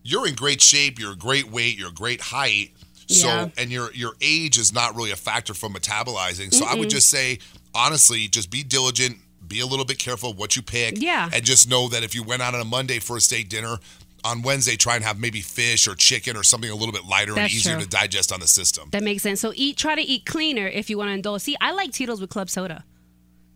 You're 0.03 0.27
in 0.29 0.35
great 0.35 0.61
shape. 0.63 0.99
You're 0.99 1.13
a 1.13 1.17
great 1.17 1.51
weight. 1.51 1.77
You're 1.79 1.89
a 1.89 1.93
great 1.93 2.21
height. 2.21 2.73
So 3.09 3.27
Yeah. 3.27 3.49
and 3.59 3.71
your 3.71 3.93
your 3.93 4.15
age 4.21 4.57
is 4.59 4.73
not 4.73 4.95
really 4.97 5.11
a 5.11 5.17
factor 5.17 5.53
for 5.53 5.69
metabolizing. 5.69 6.55
So 6.55 6.65
I 6.65 6.75
would 6.75 6.91
just 6.91 7.11
say 7.11 7.39
honestly, 7.75 8.29
just 8.29 8.51
be 8.51 8.63
diligent. 8.63 9.19
Be 9.49 9.61
a 9.61 9.67
little 9.67 9.85
bit 9.85 9.99
careful 9.99 10.33
what 10.33 10.57
you 10.57 10.63
pick. 10.63 11.01
Yeah. 11.01 11.31
And 11.33 11.45
just 11.45 11.69
know 11.69 11.89
that 11.89 12.03
if 12.03 12.15
you 12.15 12.23
went 12.23 12.43
out 12.43 12.55
on 12.55 12.61
a 12.61 12.65
Monday 12.65 12.99
for 12.99 13.17
a 13.17 13.21
steak 13.21 13.49
dinner, 13.49 13.79
on 14.25 14.43
Wednesday 14.43 14.77
try 14.77 14.97
and 14.97 15.05
have 15.05 15.21
maybe 15.21 15.41
fish 15.41 15.87
or 15.87 15.95
chicken 15.95 16.37
or 16.37 16.43
something 16.43 16.71
a 16.71 16.75
little 16.75 16.93
bit 16.93 17.05
lighter 17.05 17.39
and 17.39 17.53
easier 17.53 17.75
true. 17.75 17.83
to 17.83 17.89
digest 17.89 18.33
on 18.33 18.41
the 18.41 18.49
system. 18.49 18.89
That 18.91 19.03
makes 19.03 19.23
sense. 19.23 19.41
So 19.41 19.53
eat, 19.55 19.77
try 19.77 19.95
to 19.95 20.03
eat 20.03 20.25
cleaner 20.25 20.67
if 20.67 20.89
you 20.89 20.97
want 20.97 21.09
to 21.09 21.13
indulge. 21.13 21.43
See, 21.43 21.57
I 21.61 21.73
like 21.73 21.93
Tito's 21.93 22.21
with 22.21 22.31
club 22.31 22.49
soda. 22.49 22.85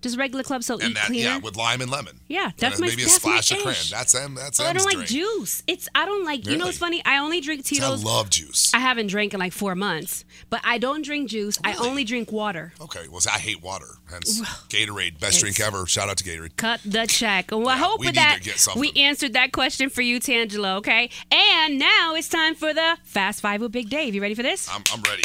Just 0.00 0.16
regular 0.16 0.44
club 0.44 0.62
soda. 0.62 0.84
and 0.84 0.92
eat 0.92 0.94
that 0.94 1.06
cleaner. 1.06 1.22
yeah, 1.22 1.38
with 1.38 1.56
lime 1.56 1.80
and 1.80 1.90
lemon. 1.90 2.20
Yeah, 2.28 2.52
that's 2.56 2.78
my- 2.78 2.86
maybe 2.86 3.02
a 3.02 3.08
splash 3.08 3.50
of 3.50 3.58
cran. 3.58 3.74
That's 3.90 4.14
M. 4.14 4.34
That's 4.36 4.60
Oh, 4.60 4.64
I 4.64 4.72
don't 4.72 4.84
like 4.84 4.94
drink. 4.94 5.08
juice. 5.10 5.62
It's 5.66 5.88
I 5.94 6.04
don't 6.06 6.24
like. 6.24 6.46
You 6.46 6.56
know 6.56 6.66
what's 6.66 6.78
funny? 6.78 7.02
I 7.04 7.18
only 7.18 7.40
drink 7.40 7.64
Tito's. 7.64 8.04
I 8.04 8.08
love 8.08 8.30
juice. 8.30 8.70
I 8.72 8.78
haven't 8.78 9.08
drank 9.08 9.34
in 9.34 9.40
like 9.40 9.52
four 9.52 9.74
months, 9.74 10.24
but 10.50 10.60
I 10.62 10.78
don't 10.78 11.04
drink 11.04 11.30
juice. 11.30 11.58
I 11.64 11.74
only 11.74 12.04
drink 12.04 12.30
water. 12.30 12.72
Okay, 12.80 13.08
well, 13.08 13.20
see, 13.20 13.30
I 13.30 13.38
hate 13.38 13.60
water. 13.62 13.86
Hence, 14.08 14.40
Gatorade, 14.68 15.18
best 15.18 15.40
drink 15.40 15.58
ever. 15.60 15.84
Shout 15.86 16.08
out 16.08 16.16
to 16.18 16.24
Gatorade. 16.24 16.54
Cut 16.56 16.80
the 16.84 17.06
check. 17.06 17.50
Well, 17.50 17.68
I 17.68 17.76
hope 17.76 17.98
we 18.00 18.06
with 18.06 18.14
that 18.14 18.38
we 18.76 18.92
answered 18.92 19.32
that 19.32 19.52
question 19.52 19.90
for 19.90 20.02
you, 20.02 20.20
Tangela. 20.20 20.76
Okay, 20.76 21.10
and 21.32 21.78
now 21.78 22.14
it's 22.14 22.28
time 22.28 22.54
for 22.54 22.72
the 22.72 22.98
Fast 23.02 23.40
Five 23.40 23.60
with 23.62 23.72
Big 23.72 23.88
Dave. 23.90 24.14
You 24.14 24.22
ready 24.22 24.34
for 24.34 24.42
this? 24.44 24.68
I'm, 24.72 24.82
I'm 24.92 25.02
ready. 25.02 25.24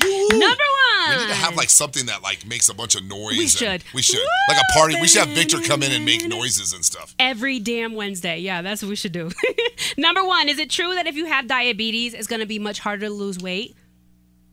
Number 0.00 0.38
one. 0.38 1.10
We 1.10 1.16
need 1.24 1.28
to 1.28 1.34
have 1.34 1.56
like 1.56 1.70
something 1.70 2.06
that 2.06 2.22
like 2.22 2.46
makes 2.46 2.68
a 2.68 2.74
bunch 2.74 2.94
of 2.94 3.04
noise. 3.04 3.38
We 3.38 3.48
should. 3.48 3.84
We 3.94 4.02
should. 4.02 4.20
Like 4.48 4.58
a 4.58 4.72
party. 4.78 4.96
We 5.00 5.06
should 5.08 5.26
have 5.26 5.36
Victor 5.36 5.60
come 5.60 5.82
in 5.82 5.92
and 5.92 6.04
make 6.04 6.26
noises 6.26 6.72
and 6.72 6.84
stuff. 6.84 7.14
Every 7.18 7.58
damn 7.58 7.94
Wednesday. 7.94 8.38
Yeah, 8.38 8.62
that's 8.62 8.82
what 8.82 8.88
we 8.88 8.96
should 8.96 9.12
do. 9.12 9.30
Number 9.96 10.24
one, 10.24 10.48
is 10.48 10.58
it 10.58 10.70
true 10.70 10.94
that 10.94 11.06
if 11.06 11.14
you 11.16 11.26
have 11.26 11.46
diabetes, 11.46 12.14
it's 12.14 12.26
going 12.26 12.40
to 12.40 12.46
be 12.46 12.58
much 12.58 12.78
harder 12.80 13.06
to 13.06 13.12
lose 13.12 13.38
weight? 13.38 13.76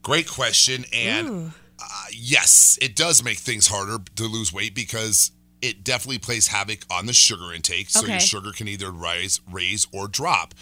Great 0.02 0.28
question. 0.28 0.84
And 0.92 1.52
uh, 1.80 1.84
yes, 2.12 2.78
it 2.82 2.94
does 2.94 3.24
make 3.24 3.38
things 3.38 3.66
harder 3.68 3.98
to 4.16 4.24
lose 4.24 4.52
weight 4.52 4.74
because 4.74 5.30
it 5.62 5.82
definitely 5.82 6.18
plays 6.18 6.48
havoc 6.48 6.80
on 6.90 7.06
the 7.06 7.12
sugar 7.14 7.52
intake. 7.52 7.88
So 7.90 8.00
Okay. 8.02 8.12
your 8.12 8.20
sugar 8.20 8.52
can 8.52 8.68
either 8.68 8.90
rise, 8.90 9.40
raise, 9.50 9.86
or 9.92 10.08
drop. 10.08 10.54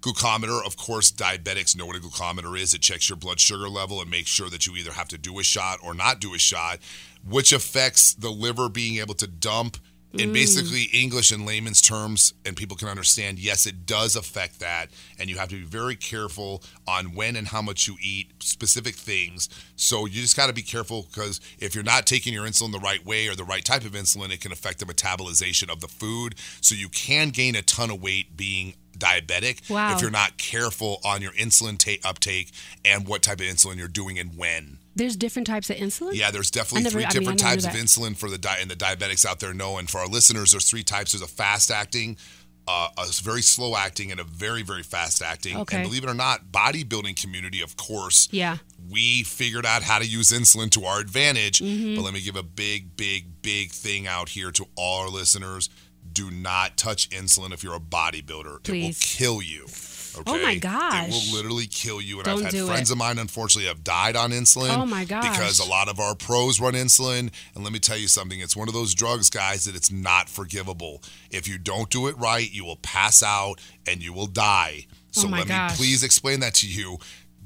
Glucometer, 0.00 0.64
of 0.64 0.76
course, 0.76 1.10
diabetics 1.10 1.76
know 1.76 1.86
what 1.86 1.96
a 1.96 2.00
glucometer 2.00 2.58
is. 2.58 2.72
It 2.72 2.82
checks 2.82 3.08
your 3.08 3.16
blood 3.16 3.40
sugar 3.40 3.68
level 3.68 4.00
and 4.00 4.10
makes 4.10 4.30
sure 4.30 4.48
that 4.48 4.66
you 4.66 4.76
either 4.76 4.92
have 4.92 5.08
to 5.08 5.18
do 5.18 5.38
a 5.38 5.42
shot 5.42 5.80
or 5.82 5.92
not 5.92 6.20
do 6.20 6.34
a 6.34 6.38
shot, 6.38 6.78
which 7.28 7.52
affects 7.52 8.14
the 8.14 8.30
liver 8.30 8.68
being 8.68 8.98
able 8.98 9.14
to 9.14 9.26
dump. 9.26 9.76
In 10.14 10.30
mm. 10.30 10.32
basically 10.32 10.84
English 10.84 11.32
and 11.32 11.44
layman's 11.44 11.82
terms, 11.82 12.32
and 12.46 12.56
people 12.56 12.76
can 12.76 12.88
understand, 12.88 13.38
yes, 13.38 13.66
it 13.66 13.84
does 13.84 14.16
affect 14.16 14.58
that. 14.60 14.88
And 15.18 15.28
you 15.28 15.36
have 15.36 15.50
to 15.50 15.56
be 15.56 15.64
very 15.64 15.96
careful 15.96 16.62
on 16.86 17.14
when 17.14 17.36
and 17.36 17.48
how 17.48 17.60
much 17.60 17.86
you 17.86 17.96
eat 18.02 18.32
specific 18.42 18.94
things. 18.94 19.50
So 19.76 20.06
you 20.06 20.22
just 20.22 20.36
got 20.36 20.46
to 20.46 20.54
be 20.54 20.62
careful 20.62 21.02
because 21.02 21.40
if 21.58 21.74
you're 21.74 21.84
not 21.84 22.06
taking 22.06 22.32
your 22.32 22.46
insulin 22.46 22.72
the 22.72 22.78
right 22.78 23.04
way 23.04 23.28
or 23.28 23.34
the 23.34 23.44
right 23.44 23.64
type 23.64 23.84
of 23.84 23.92
insulin, 23.92 24.30
it 24.30 24.40
can 24.40 24.50
affect 24.50 24.78
the 24.78 24.86
metabolization 24.86 25.70
of 25.70 25.80
the 25.80 25.88
food. 25.88 26.36
So 26.62 26.74
you 26.74 26.88
can 26.88 27.28
gain 27.28 27.54
a 27.54 27.62
ton 27.62 27.90
of 27.90 28.00
weight 28.00 28.34
being 28.36 28.74
diabetic 28.96 29.68
Wow. 29.70 29.94
if 29.94 30.00
you're 30.00 30.10
not 30.10 30.38
careful 30.38 31.00
on 31.04 31.22
your 31.22 31.32
insulin 31.32 31.78
ta- 31.78 32.08
uptake 32.08 32.50
and 32.84 33.06
what 33.06 33.22
type 33.22 33.40
of 33.40 33.46
insulin 33.46 33.76
you're 33.76 33.88
doing 33.88 34.18
and 34.18 34.36
when. 34.36 34.78
There's 34.98 35.16
different 35.16 35.46
types 35.46 35.70
of 35.70 35.76
insulin? 35.76 36.14
Yeah, 36.14 36.30
there's 36.30 36.50
definitely 36.50 36.82
never- 36.84 36.92
three 36.92 37.04
I 37.04 37.08
different 37.10 37.40
never 37.42 37.54
types 37.60 37.64
of 37.64 37.72
insulin 37.72 38.16
for 38.16 38.28
the 38.28 38.38
di- 38.38 38.58
and 38.60 38.70
the 38.70 38.76
diabetics 38.76 39.24
out 39.24 39.40
there 39.40 39.54
know. 39.54 39.78
And 39.78 39.88
for 39.88 39.98
our 39.98 40.06
listeners, 40.08 40.50
there's 40.52 40.68
three 40.68 40.82
types. 40.84 41.12
There's 41.12 41.22
a 41.22 41.26
fast 41.26 41.70
acting, 41.70 42.16
uh, 42.66 42.88
a 42.98 43.06
very 43.22 43.40
slow 43.42 43.76
acting, 43.76 44.10
and 44.10 44.20
a 44.20 44.24
very 44.24 44.62
very 44.62 44.82
fast 44.82 45.22
acting. 45.22 45.56
Okay. 45.56 45.78
And 45.78 45.86
believe 45.88 46.04
it 46.04 46.10
or 46.10 46.14
not, 46.14 46.52
bodybuilding 46.52 47.20
community, 47.20 47.62
of 47.62 47.76
course, 47.76 48.28
Yeah. 48.30 48.58
we 48.90 49.22
figured 49.22 49.64
out 49.64 49.82
how 49.82 49.98
to 49.98 50.06
use 50.06 50.28
insulin 50.28 50.70
to 50.72 50.84
our 50.84 51.00
advantage. 51.00 51.60
Mm-hmm. 51.60 51.94
But 51.96 52.02
let 52.02 52.12
me 52.12 52.20
give 52.20 52.36
a 52.36 52.42
big, 52.42 52.94
big, 52.96 53.40
big 53.40 53.70
thing 53.72 54.06
out 54.06 54.28
here 54.30 54.50
to 54.52 54.66
all 54.74 55.00
our 55.02 55.08
listeners. 55.08 55.70
Do 56.12 56.30
not 56.30 56.76
touch 56.76 57.08
insulin 57.10 57.52
if 57.52 57.62
you're 57.62 57.74
a 57.76 57.80
bodybuilder. 57.80 58.62
Please. 58.64 58.98
It 58.98 59.20
will 59.20 59.40
kill 59.40 59.42
you. 59.42 59.66
Okay? 60.18 60.32
Oh 60.32 60.42
my 60.42 60.56
gosh. 60.56 61.08
It 61.08 61.12
will 61.32 61.36
literally 61.36 61.66
kill 61.66 62.00
you. 62.00 62.16
And 62.18 62.24
Don't 62.26 62.38
I've 62.38 62.44
had 62.44 62.52
do 62.52 62.66
friends 62.66 62.90
it. 62.90 62.94
of 62.94 62.98
mine, 62.98 63.18
unfortunately, 63.18 63.68
have 63.68 63.84
died 63.84 64.16
on 64.16 64.30
insulin. 64.30 64.76
Oh 64.76 64.86
my 64.86 65.04
gosh. 65.04 65.28
Because 65.28 65.58
a 65.58 65.68
lot 65.68 65.88
of 65.88 66.00
our 66.00 66.14
pros 66.14 66.60
run 66.60 66.74
insulin. 66.74 67.30
And 67.54 67.64
let 67.64 67.72
me 67.72 67.78
tell 67.78 67.96
you 67.96 68.08
something 68.08 68.40
it's 68.40 68.56
one 68.56 68.68
of 68.68 68.74
those 68.74 68.94
drugs, 68.94 69.30
guys, 69.30 69.64
that 69.64 69.76
it's 69.76 69.90
not 69.90 70.28
forgivable. 70.28 71.02
If 71.30 71.46
you 71.48 71.58
don't 71.58 71.90
do 71.90 72.06
it 72.08 72.16
right, 72.18 72.50
you 72.52 72.64
will 72.64 72.76
pass 72.76 73.22
out 73.22 73.60
and 73.86 74.02
you 74.02 74.12
will 74.12 74.26
die. 74.26 74.86
Oh 74.88 74.92
so 75.22 75.26
Oh 75.26 75.30
my 75.30 75.38
let 75.38 75.48
gosh. 75.48 75.70
me 75.72 75.76
please 75.76 76.02
explain 76.04 76.40
that 76.40 76.54
to 76.54 76.68
you. 76.68 76.98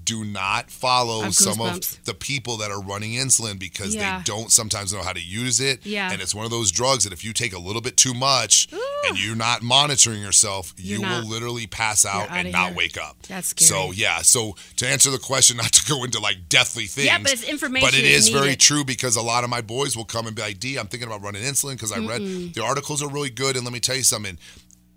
Do 0.05 0.25
not 0.25 0.71
follow 0.71 1.31
some 1.31 1.61
of 1.61 2.03
the 2.05 2.15
people 2.15 2.57
that 2.59 2.71
are 2.71 2.81
running 2.81 3.13
insulin 3.13 3.59
because 3.59 3.95
Yeah. 3.95 4.19
they 4.19 4.25
don't 4.25 4.51
sometimes 4.51 4.93
know 4.93 5.03
how 5.03 5.13
to 5.13 5.21
use 5.21 5.61
it. 5.61 5.85
Yeah. 5.85 6.11
And 6.13 6.21
it's 6.21 6.35
one 6.35 6.45
of 6.45 6.51
those 6.51 6.71
drugs 6.71 7.05
that 7.05 7.13
if 7.13 7.25
you 7.25 7.33
take 7.33 7.53
a 7.53 7.59
little 7.59 7.81
bit 7.83 7.97
too 7.97 8.15
much 8.15 8.69
and 9.07 9.19
you're 9.19 9.37
not 9.37 9.63
monitoring 9.63 10.21
yourself, 10.21 10.75
You're 10.77 10.99
you 11.01 11.03
not- 11.07 11.23
will 11.25 11.31
literally 11.31 11.67
pass 11.67 12.05
out 12.05 12.29
and 12.31 12.51
not 12.53 12.69
here. 12.69 12.77
wake 12.77 12.97
up. 12.99 13.17
That's 13.29 13.49
scary. 13.49 13.69
So 13.69 13.93
yeah, 13.93 14.23
so 14.23 14.57
to 14.77 14.89
answer 14.89 15.11
the 15.11 15.19
question, 15.19 15.57
not 15.63 15.73
to 15.73 15.87
go 15.87 16.05
into 16.05 16.19
like 16.21 16.49
deathly 16.49 16.87
things. 16.87 17.07
Yeah, 17.07 17.19
but 17.19 17.33
it's 17.33 17.43
information 17.43 17.87
But 17.87 17.95
it 17.99 18.05
is 18.05 18.29
very 18.29 18.57
true 18.57 18.85
because 18.85 19.17
a 19.17 19.23
lot 19.23 19.45
of 19.45 19.51
my 19.51 19.61
boys 19.61 19.97
will 19.97 20.05
come 20.05 20.27
and 20.27 20.35
be 20.37 20.43
like, 20.43 20.59
"D, 20.61 20.77
I'm 20.79 20.87
thinking 20.89 21.07
about 21.09 21.23
running 21.23 21.43
insulin 21.43 21.73
because 21.73 21.93
I 21.93 21.99
read 21.99 22.55
the 22.55 22.63
articles 22.63 23.03
are 23.03 23.09
really 23.09 23.31
good." 23.31 23.57
And 23.57 23.65
let 23.65 23.73
me 23.73 23.81
tell 23.81 23.97
you 23.97 24.03
something. 24.03 24.39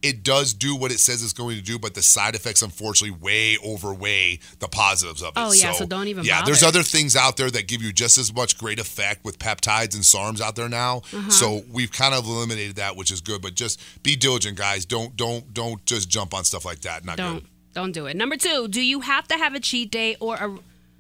It 0.06 0.22
does 0.22 0.54
do 0.54 0.76
what 0.76 0.92
it 0.92 1.00
says 1.00 1.24
it's 1.24 1.34
going 1.34 1.56
to 1.56 1.64
do, 1.64 1.80
but 1.80 1.96
the 1.96 2.04
side 2.04 2.36
effects 2.36 2.62
unfortunately 2.62 3.18
way 3.20 3.58
overweigh 3.66 4.40
the 4.60 4.68
positives 4.68 5.24
of 5.24 5.30
it. 5.30 5.34
Oh, 5.36 5.52
yeah, 5.52 5.72
so 5.72 5.88
don't 5.88 6.08
even 6.08 6.24
Yeah, 6.26 6.44
there's 6.46 6.62
other 6.62 6.84
things 6.84 7.16
out 7.16 7.38
there 7.38 7.50
that 7.50 7.68
give 7.68 7.82
you 7.82 7.92
just 7.92 8.20
as 8.20 8.32
much 8.32 8.56
great 8.60 8.78
effect 8.78 9.26
with 9.26 9.40
peptides 9.40 9.96
and 9.96 10.04
SARMs 10.04 10.42
out 10.42 10.56
there 10.56 10.70
now. 10.70 10.98
Uh-huh. 11.12 11.30
So 11.32 11.64
we've 11.72 11.92
kind 11.92 12.14
of 12.14 12.28
eliminated 12.28 12.76
that, 12.76 12.96
which 12.96 13.10
is 13.10 13.20
good. 13.20 13.42
But 13.42 13.56
just 13.56 13.82
be 14.04 14.16
diligent, 14.16 14.58
guys. 14.60 14.86
Don't 14.86 15.16
don't 15.16 15.52
don't 15.56 15.84
just 15.88 16.08
jump 16.08 16.36
on 16.36 16.44
stuff 16.44 16.66
like 16.66 16.82
that. 16.82 17.04
Not 17.04 17.18
Don't 17.18 17.40
good. 17.40 17.48
don't 17.74 17.92
do 17.92 18.06
it. 18.06 18.16
Number 18.16 18.38
two, 18.38 18.68
do 18.68 18.82
you 18.82 19.00
have 19.00 19.28
to 19.30 19.36
have 19.38 19.56
a 19.56 19.60
cheat 19.60 19.90
day 19.90 20.16
or 20.20 20.36
a 20.36 20.56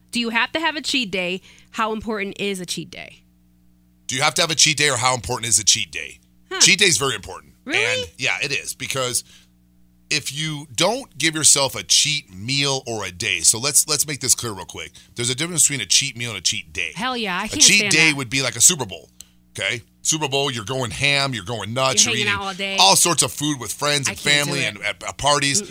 do 0.10 0.20
you 0.20 0.30
have 0.30 0.52
to 0.54 0.60
have 0.60 0.76
a 0.76 0.82
cheat 0.82 1.12
day? 1.12 1.42
How 1.72 1.94
important 1.94 2.40
is 2.40 2.60
a 2.60 2.66
cheat 2.66 2.90
day? 2.90 3.22
Do 4.08 4.16
you 4.16 4.24
have 4.24 4.34
to 4.36 4.42
have 4.42 4.50
a 4.50 4.56
cheat 4.56 4.78
day 4.78 4.90
or 4.90 4.98
how 4.98 5.14
important 5.14 5.48
is 5.48 5.60
a 5.60 5.64
cheat 5.64 5.92
day? 5.92 6.20
Cheat 6.60 6.80
day 6.80 6.86
is 6.86 6.98
very 6.98 7.14
important. 7.16 7.54
Really? 7.66 8.02
And 8.04 8.12
yeah, 8.18 8.38
it 8.42 8.52
is 8.52 8.74
because 8.74 9.24
if 10.10 10.32
you 10.34 10.68
don't 10.76 11.18
give 11.18 11.34
yourself 11.36 11.76
a 11.76 11.84
cheat 11.84 12.34
meal 12.34 12.84
or 12.86 13.04
a 13.06 13.12
day, 13.12 13.40
so 13.40 13.60
let's 13.60 13.88
let's 13.88 14.08
make 14.08 14.20
this 14.22 14.36
clear 14.36 14.54
real 14.54 14.66
quick. 14.66 14.92
There's 15.16 15.30
a 15.32 15.36
difference 15.36 15.64
between 15.68 15.82
a 15.82 15.86
cheat 15.88 16.16
meal 16.16 16.30
and 16.30 16.38
a 16.38 16.42
cheat 16.42 16.72
day. 16.74 16.92
Hell 16.96 17.18
yeah, 17.18 17.36
I 17.40 17.46
a 17.46 17.48
can't 17.50 17.62
A 17.64 17.66
cheat 17.66 17.92
day 17.92 18.10
that. 18.10 18.18
would 18.18 18.30
be 18.30 18.42
like 18.42 18.56
a 18.56 18.62
Super 18.62 18.86
Bowl. 18.86 19.10
Okay, 19.58 19.82
Super 20.02 20.28
Bowl, 20.28 20.52
you're 20.52 20.66
going 20.66 20.92
ham, 20.92 21.34
you're 21.34 21.46
going 21.46 21.74
nuts, 21.74 22.06
You're 22.06 22.14
you're, 22.14 22.28
eating 22.28 22.38
all 22.38 22.54
day. 22.54 22.76
all 22.78 22.98
sorts 22.98 23.24
of 23.24 23.32
food 23.32 23.58
with 23.60 23.72
friends 23.72 24.10
and 24.10 24.20
family 24.20 24.66
and 24.66 24.78
at, 24.84 25.02
at 25.02 25.18
parties, 25.18 25.62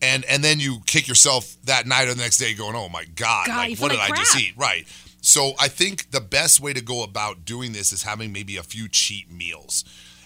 and 0.00 0.24
and 0.24 0.42
then 0.42 0.58
you 0.60 0.78
kick 0.86 1.06
yourself 1.06 1.54
that 1.64 1.86
night 1.86 2.08
or 2.08 2.14
the 2.14 2.20
next 2.22 2.38
day, 2.38 2.54
going, 2.54 2.74
"Oh 2.74 2.88
my 2.88 3.04
God, 3.04 3.46
God, 3.46 3.56
like, 3.68 3.78
what 3.78 3.90
did 3.90 3.98
like 3.98 4.12
I 4.12 4.16
just 4.16 4.36
eat?" 4.36 4.54
Right. 4.56 4.88
So 5.20 5.52
I 5.58 5.68
think 5.68 6.10
the 6.10 6.20
best 6.20 6.60
way 6.60 6.72
to 6.72 6.82
go 6.82 7.02
about 7.02 7.44
doing 7.44 7.72
this 7.72 7.92
is 7.92 8.02
having 8.02 8.32
maybe 8.32 8.56
a 8.56 8.62
few 8.62 8.88
cheat 8.88 9.30
meals 9.30 9.84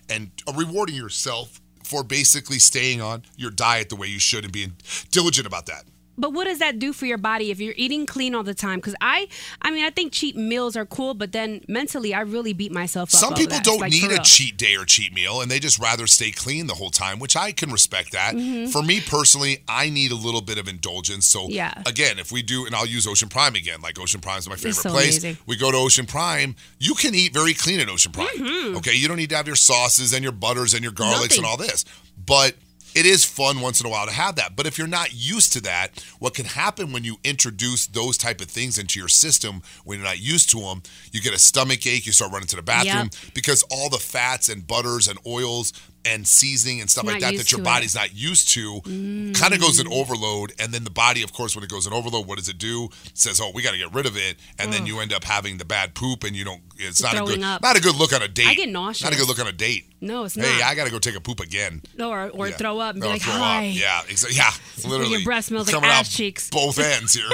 and 0.09 0.31
rewarding 0.55 0.94
yourself 0.94 1.61
for 1.85 2.05
basically 2.05 2.59
staying 2.59 3.01
on 3.01 3.23
your 3.37 3.51
diet 3.51 3.88
the 3.88 3.97
way 3.97 4.07
you 4.07 4.18
should 4.18 4.44
and 4.44 4.53
being 4.53 4.75
diligent 5.11 5.47
about 5.47 5.66
that. 5.66 5.85
But 6.18 6.33
what 6.33 6.44
does 6.44 6.59
that 6.59 6.78
do 6.78 6.92
for 6.92 7.07
your 7.07 7.16
body 7.16 7.50
if 7.50 7.61
you're 7.61 7.74
eating 7.76 8.04
clean 8.04 8.35
all 8.35 8.42
the 8.42 8.52
time? 8.54 8.78
Because 8.78 8.96
I, 9.00 9.28
I 9.62 9.70
mean, 9.70 9.85
I 9.85 9.90
think 9.90 10.12
cheat 10.12 10.37
meals 10.37 10.76
are 10.76 10.85
cool, 10.85 11.14
but 11.14 11.33
then 11.33 11.62
mentally, 11.68 12.12
I 12.12 12.20
really 12.22 12.52
beat 12.52 12.72
myself 12.72 13.14
up. 13.14 13.20
Some 13.20 13.35
people 13.35 13.59
don't 13.62 13.81
Like, 13.81 13.92
need 13.92 14.11
a 14.11 14.18
cheat 14.22 14.57
day 14.57 14.74
or 14.74 14.85
cheat 14.85 15.14
meal 15.14 15.40
and 15.40 15.50
they 15.50 15.59
just 15.61 15.78
rather 15.78 16.07
stay 16.07 16.31
clean 16.33 16.66
the 16.66 16.74
whole 16.74 16.90
time, 16.90 17.18
which 17.20 17.37
I 17.37 17.52
can 17.52 17.70
respect 17.70 18.12
that. 18.12 18.35
Mm-hmm. 18.35 18.66
For 18.70 18.83
me 18.83 19.00
personally, 19.00 19.62
I 19.68 19.88
need 19.90 20.11
a 20.11 20.16
little 20.16 20.40
bit 20.40 20.59
of 20.59 20.66
indulgence. 20.68 21.26
So 21.26 21.48
Yeah. 21.48 21.72
again, 21.87 22.18
if 22.18 22.33
we 22.33 22.42
do 22.42 22.66
and 22.66 22.74
I'll 22.74 22.85
use 22.87 23.07
Ocean 23.07 23.28
Prime 23.28 23.54
again, 23.54 23.81
like 23.81 23.98
Ocean 24.00 24.20
Prime 24.20 24.38
is 24.38 24.48
my 24.48 24.57
favorite 24.57 24.74
so 24.74 24.90
place. 24.90 25.18
amazing. 25.22 25.38
We 25.46 25.57
go 25.57 25.70
to 25.70 25.76
Ocean 25.78 26.07
Prime, 26.07 26.57
you 26.78 26.94
can 26.94 27.14
eat 27.14 27.33
very 27.33 27.54
clean 27.54 27.78
at 27.81 27.88
Ocean 27.88 28.11
Prime. 28.12 28.26
Mm-hmm. 28.37 28.76
Okay, 28.78 28.94
you 28.94 29.07
don't 29.07 29.16
need 29.18 29.31
to 29.31 29.37
have 29.37 29.46
your 29.46 29.57
sauces 29.57 30.12
and 30.12 30.22
your 30.22 30.33
butters 30.33 30.74
and 30.74 30.83
your 30.83 30.92
garlics 30.92 31.20
Nothing. 31.22 31.38
and 31.38 31.46
all 31.46 31.57
this. 31.57 31.85
But 32.26 32.54
it 32.99 33.07
is 33.07 33.25
fun 33.25 33.61
once 33.61 33.81
in 33.81 33.87
a 33.87 33.91
while 33.91 34.07
to 34.07 34.13
have 34.13 34.35
that. 34.35 34.57
But 34.57 34.67
if 34.67 34.77
you're 34.77 34.89
not 34.89 35.15
used 35.15 35.53
to 35.53 35.61
that, 35.63 36.05
what 36.19 36.35
can 36.35 36.47
happen 36.47 36.93
when 36.93 37.05
you 37.05 37.19
introduce 37.23 37.87
those 37.87 38.19
type 38.19 38.41
of 38.41 38.49
things 38.49 38.77
into 38.77 38.99
your 38.99 39.09
system 39.09 39.63
when 39.85 40.01
you're 40.01 40.09
not 40.09 40.19
used 40.19 40.51
to 40.51 40.59
them, 40.59 40.83
you 41.13 41.21
get 41.21 41.33
a 41.33 41.39
stomach 41.39 41.87
ache, 41.87 42.07
you 42.07 42.13
start 42.13 42.33
running 42.33 42.49
to 42.49 42.57
the 42.57 42.63
bathroom 42.63 43.11
because 43.35 43.63
all 43.71 43.89
the 43.89 43.99
fats 43.99 44.49
and 44.49 44.67
butters 44.67 45.07
and 45.07 45.17
oils 45.25 45.73
and 46.09 46.27
seasoning 46.27 46.81
and 46.81 46.90
stuff 46.90 47.05
Not 47.05 47.12
like 47.12 47.21
that 47.23 47.37
that 47.37 47.53
your 47.53 47.59
to 47.59 47.62
it. 47.62 47.64
body's 47.64 47.94
not 47.94 48.14
used 48.14 48.49
to 48.51 48.81
kind 48.83 49.55
of 49.55 49.61
goes 49.61 49.79
in 49.79 49.87
mm. 49.87 49.92
overload 50.01 50.53
and 50.59 50.73
then 50.73 50.85
the 50.85 50.90
body 50.90 51.23
of 51.23 51.33
course 51.33 51.55
when 51.55 51.64
it 51.64 51.71
goes 51.71 51.87
in 51.87 51.92
overload 51.92 52.27
what 52.27 52.38
does 52.38 52.49
it 52.49 52.59
do 52.59 52.85
it 53.05 53.16
says 53.18 53.40
oh 53.40 53.51
we 53.55 53.62
got 53.62 53.73
to 53.73 53.79
get 53.79 53.92
rid 53.92 54.07
of 54.07 54.16
it 54.16 54.37
and 54.59 54.73
then 54.73 54.87
you 54.87 55.01
end 55.01 55.12
up 55.12 55.25
having 55.25 55.59
the 55.59 55.64
bad 55.64 55.94
poop 55.94 56.25
and 56.25 56.35
you 56.35 56.44
don't 56.44 56.62
it's 56.79 57.03
not 57.03 57.14
a 57.14 57.25
good 57.25 57.42
up. 57.42 57.62
not 57.62 57.77
a 57.77 57.81
good 57.81 57.97
look 57.97 58.12
on 58.12 58.23
a 58.23 58.29
date 58.29 58.47
I 58.49 58.55
get 58.55 58.68
nauseous. 58.68 59.05
not 59.05 59.12
a 59.12 59.16
good 59.16 59.29
look 59.29 59.38
on 59.38 59.47
a 59.47 59.53
date 59.53 59.85
No, 60.01 60.25
it's 60.25 60.37
not 60.37 60.47
hey. 60.47 60.62
I 60.62 60.75
got 60.75 60.85
to 60.87 60.90
go 60.90 60.99
take 60.99 61.16
a 61.16 61.21
poop 61.21 61.40
again 61.40 61.83
or 61.99 62.31
or 62.31 62.49
yeah. 62.49 62.57
throw 62.57 62.79
up 62.79 62.94
and 62.94 63.03
be 63.03 63.09
Or 63.09 63.12
like, 63.12 63.23
hi. 63.23 63.68
Up. 63.71 63.75
Yeah, 63.77 64.01
exa- 64.07 64.37
yeah, 64.37 64.51
literally. 64.88 65.12
your 65.12 65.25
breath 65.25 65.47
smells 65.47 65.73
like 65.73 65.83
ass 65.83 66.14
cheeks. 66.14 66.49
Both 66.51 66.79
ends 66.79 67.14
here. 67.14 67.29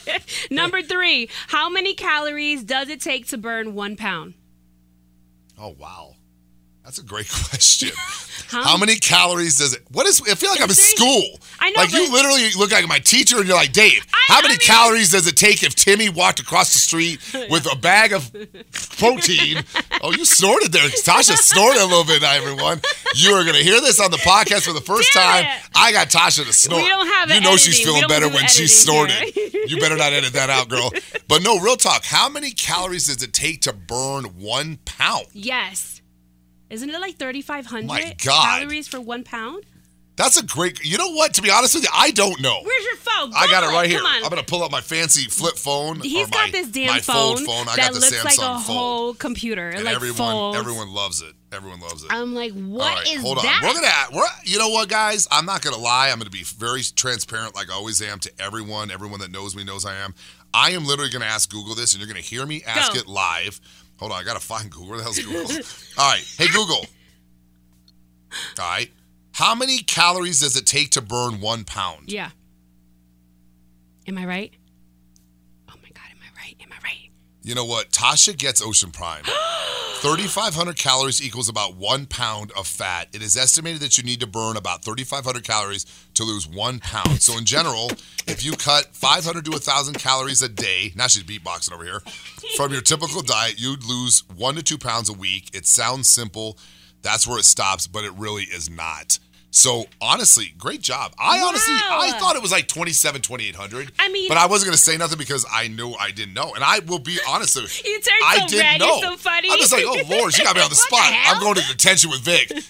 Number 0.50 0.82
three, 0.82 1.28
how 1.48 1.68
many 1.68 1.94
calories 1.94 2.62
does 2.64 2.88
it 2.88 3.00
take 3.00 3.26
to 3.28 3.38
burn 3.38 3.74
one 3.74 3.96
pound? 3.96 4.34
oh 5.58 5.74
wow, 5.78 6.14
that's 6.86 6.98
a 6.98 7.02
great 7.04 7.28
question. 7.48 7.90
How- 8.48 8.62
How 8.62 8.76
many 8.76 8.94
calories 8.96 9.58
does 9.58 9.74
it? 9.74 9.82
What 9.90 10.06
is? 10.06 10.22
I 10.22 10.34
feel 10.36 10.50
like 10.50 10.60
I'm 10.62 10.68
in 10.70 10.74
school. 10.76 11.24
I 11.58 11.70
know, 11.70 11.80
Like 11.82 11.92
you 11.92 12.12
literally 12.12 12.48
look 12.56 12.70
like 12.70 12.86
my 12.86 13.00
teacher, 13.00 13.38
and 13.38 13.46
you're 13.48 13.56
like, 13.56 13.72
Dave. 13.72 14.06
I- 14.14 14.24
how 14.28 14.38
I 14.38 14.42
many 14.42 14.52
mean- 14.54 14.58
calories 14.60 15.10
does 15.10 15.26
it 15.26 15.36
take 15.36 15.62
if 15.64 15.74
Timmy 15.74 16.08
walked 16.08 16.38
across 16.40 16.72
the 16.72 16.78
street 16.78 17.20
with 17.50 17.66
a 17.70 17.76
bag 17.76 18.12
of 18.12 18.30
protein? 18.98 19.62
oh, 20.02 20.12
you 20.12 20.24
snorted 20.24 20.72
there. 20.72 20.88
Tasha 20.88 21.36
snorted 21.36 21.80
a 21.82 21.86
little 21.86 22.04
bit, 22.04 22.22
everyone. 22.22 22.80
You 23.14 23.32
are 23.32 23.42
going 23.42 23.56
to 23.56 23.62
hear 23.64 23.80
this 23.80 24.00
on 24.00 24.10
the 24.10 24.16
podcast 24.18 24.64
for 24.66 24.72
the 24.72 24.80
first 24.80 25.12
Damn 25.12 25.44
time. 25.44 25.44
it. 25.56 25.70
I 25.74 25.92
got 25.92 26.08
Tasha 26.08 26.44
to 26.46 26.52
snort. 26.52 26.82
We 26.82 26.88
don't 26.88 27.06
have 27.06 27.30
You 27.30 27.40
know 27.40 27.56
she's 27.56 27.80
editing. 27.80 27.94
We 27.94 28.00
feeling 28.00 28.08
better 28.08 28.28
when 28.34 28.46
she 28.48 28.66
snorted. 28.68 29.34
you 29.70 29.78
better 29.80 29.96
not 29.96 30.12
edit 30.12 30.32
that 30.34 30.50
out, 30.50 30.68
girl. 30.68 30.90
But 31.28 31.42
no, 31.42 31.58
real 31.58 31.76
talk. 31.76 32.04
How 32.04 32.28
many 32.28 32.50
calories 32.52 33.06
does 33.06 33.22
it 33.22 33.32
take 33.32 33.62
to 33.62 33.72
burn 33.72 34.24
one 34.38 34.78
pound? 34.84 35.26
Yes. 35.32 35.95
Isn't 36.70 36.90
it 36.90 37.00
like 37.00 37.16
3,500 37.16 38.18
calories 38.18 38.88
for 38.88 39.00
one 39.00 39.22
pound? 39.22 39.64
That's 40.16 40.38
a 40.40 40.44
great. 40.44 40.82
You 40.82 40.96
know 40.96 41.10
what? 41.12 41.34
To 41.34 41.42
be 41.42 41.50
honest 41.50 41.74
with 41.74 41.84
you, 41.84 41.90
I 41.92 42.10
don't 42.10 42.40
know. 42.40 42.58
Where's 42.62 42.84
your 42.84 42.96
phone? 42.96 43.32
I 43.36 43.46
got 43.48 43.64
it 43.64 43.66
right 43.66 43.88
here. 43.88 44.00
I'm 44.02 44.30
gonna 44.30 44.42
pull 44.42 44.62
up 44.62 44.72
my 44.72 44.80
fancy 44.80 45.28
flip 45.28 45.56
phone. 45.56 46.00
He's 46.00 46.30
got 46.30 46.46
my, 46.46 46.50
this 46.50 46.68
damn 46.68 46.86
my 46.86 47.00
phone, 47.00 47.36
phone. 47.36 47.68
I 47.68 47.76
that 47.76 47.92
got 47.92 47.92
the 47.92 48.00
looks 48.00 48.16
Samsung 48.16 48.24
like 48.24 48.38
a 48.38 48.58
whole 48.58 49.12
computer. 49.12 49.68
And 49.68 49.84
like 49.84 49.94
everyone, 49.94 50.16
folds. 50.16 50.58
everyone 50.58 50.90
loves 50.90 51.20
it. 51.20 51.34
Everyone 51.52 51.80
loves 51.80 52.02
it. 52.02 52.10
I'm 52.10 52.34
like, 52.34 52.52
All 52.52 52.60
what 52.60 52.96
right, 52.96 53.14
is 53.14 53.20
hold 53.20 53.38
on. 53.38 53.44
that? 53.44 53.60
We're 53.62 53.74
gonna. 53.74 54.16
We're. 54.16 54.26
You 54.44 54.58
know 54.58 54.70
what, 54.70 54.88
guys? 54.88 55.28
I'm 55.30 55.44
not 55.44 55.60
gonna 55.60 55.76
lie. 55.76 56.08
I'm 56.10 56.18
gonna 56.18 56.30
be 56.30 56.44
very 56.44 56.80
transparent, 56.82 57.54
like 57.54 57.70
I 57.70 57.74
always 57.74 58.00
am, 58.00 58.18
to 58.20 58.32
everyone. 58.38 58.90
Everyone 58.90 59.20
that 59.20 59.30
knows 59.30 59.54
me 59.54 59.64
knows 59.64 59.84
I 59.84 59.96
am. 59.96 60.14
I 60.54 60.70
am 60.70 60.86
literally 60.86 61.10
gonna 61.10 61.26
ask 61.26 61.50
Google 61.50 61.74
this, 61.74 61.92
and 61.92 62.00
you're 62.00 62.08
gonna 62.08 62.20
hear 62.20 62.46
me 62.46 62.62
ask 62.66 62.94
Go. 62.94 63.00
it 63.00 63.06
live. 63.06 63.60
Hold 63.98 64.12
on, 64.12 64.20
I 64.20 64.24
gotta 64.24 64.40
find 64.40 64.70
Google. 64.70 64.88
Where 64.88 64.98
the 64.98 65.04
hell's 65.04 65.18
Google? 65.18 65.40
All 65.98 66.10
right, 66.10 66.24
hey 66.38 66.48
Google. 66.48 66.86
All 68.58 68.68
right, 68.70 68.90
how 69.32 69.54
many 69.54 69.78
calories 69.78 70.40
does 70.40 70.56
it 70.56 70.66
take 70.66 70.90
to 70.92 71.02
burn 71.02 71.40
one 71.40 71.64
pound? 71.64 72.04
yeah. 72.12 72.30
Am 74.08 74.16
I 74.18 74.24
right? 74.24 74.52
Oh 75.68 75.74
my 75.82 75.88
god, 75.88 76.04
am 76.12 76.18
I 76.22 76.40
right? 76.40 76.56
Am 76.60 76.68
I 76.72 76.76
right? 76.84 77.10
You 77.42 77.54
know 77.56 77.64
what? 77.64 77.90
Tasha 77.90 78.36
gets 78.36 78.62
Ocean 78.62 78.92
Prime. 78.92 79.24
3,500 80.00 80.76
calories 80.76 81.22
equals 81.22 81.48
about 81.48 81.76
one 81.76 82.06
pound 82.06 82.52
of 82.52 82.66
fat. 82.66 83.08
It 83.14 83.22
is 83.22 83.36
estimated 83.36 83.80
that 83.80 83.96
you 83.96 84.04
need 84.04 84.20
to 84.20 84.26
burn 84.26 84.56
about 84.56 84.84
3,500 84.84 85.42
calories 85.42 85.86
to 86.14 86.22
lose 86.22 86.46
one 86.46 86.78
pound. 86.80 87.22
So, 87.22 87.36
in 87.38 87.44
general, 87.44 87.90
if 88.26 88.44
you 88.44 88.52
cut 88.52 88.94
500 88.94 89.44
to 89.46 89.50
1,000 89.52 89.94
calories 89.94 90.42
a 90.42 90.48
day, 90.48 90.92
now 90.94 91.06
she's 91.06 91.24
beatboxing 91.24 91.72
over 91.72 91.84
here, 91.84 92.00
from 92.56 92.72
your 92.72 92.82
typical 92.82 93.22
diet, 93.22 93.58
you'd 93.58 93.84
lose 93.84 94.22
one 94.36 94.54
to 94.56 94.62
two 94.62 94.78
pounds 94.78 95.08
a 95.08 95.14
week. 95.14 95.50
It 95.54 95.66
sounds 95.66 96.08
simple. 96.08 96.58
That's 97.02 97.26
where 97.26 97.38
it 97.38 97.44
stops, 97.44 97.86
but 97.86 98.04
it 98.04 98.12
really 98.12 98.44
is 98.44 98.68
not. 98.68 99.18
So, 99.58 99.86
honestly, 100.02 100.52
great 100.58 100.82
job. 100.82 101.14
I 101.18 101.40
honestly, 101.40 101.72
I 101.74 102.12
thought 102.20 102.36
it 102.36 102.42
was 102.42 102.52
like 102.52 102.68
27, 102.68 103.22
2,800. 103.22 103.90
I 103.98 104.10
mean- 104.10 104.28
but 104.28 104.36
I 104.36 104.44
wasn't 104.46 104.66
going 104.66 104.76
to 104.76 104.82
say 104.82 104.98
nothing 104.98 105.16
because 105.16 105.46
I 105.50 105.68
knew 105.68 105.92
I 105.94 106.10
didn't 106.10 106.34
know. 106.34 106.52
And 106.52 106.62
I 106.62 106.80
will 106.80 106.98
be 106.98 107.18
honest 107.26 107.56
with 107.56 107.82
You 107.82 107.90
You 107.92 108.00
turned 108.02 108.22
I 108.22 108.38
so 108.40 108.46
didn't 108.48 108.66
red. 108.66 108.80
know. 108.80 108.86
You're 109.00 109.12
so 109.12 109.16
funny. 109.16 109.48
I'm 109.50 109.58
just 109.58 109.72
like, 109.72 109.84
oh 109.86 109.98
Lord, 110.10 110.34
she 110.34 110.44
got 110.44 110.56
me 110.56 110.62
on 110.62 110.68
the 110.68 110.74
spot. 110.88 111.10
the? 111.10 111.16
I'm 111.30 111.40
going 111.40 111.54
to 111.54 111.62
detention 111.68 112.10
with 112.10 112.20
Vic. 112.20 112.52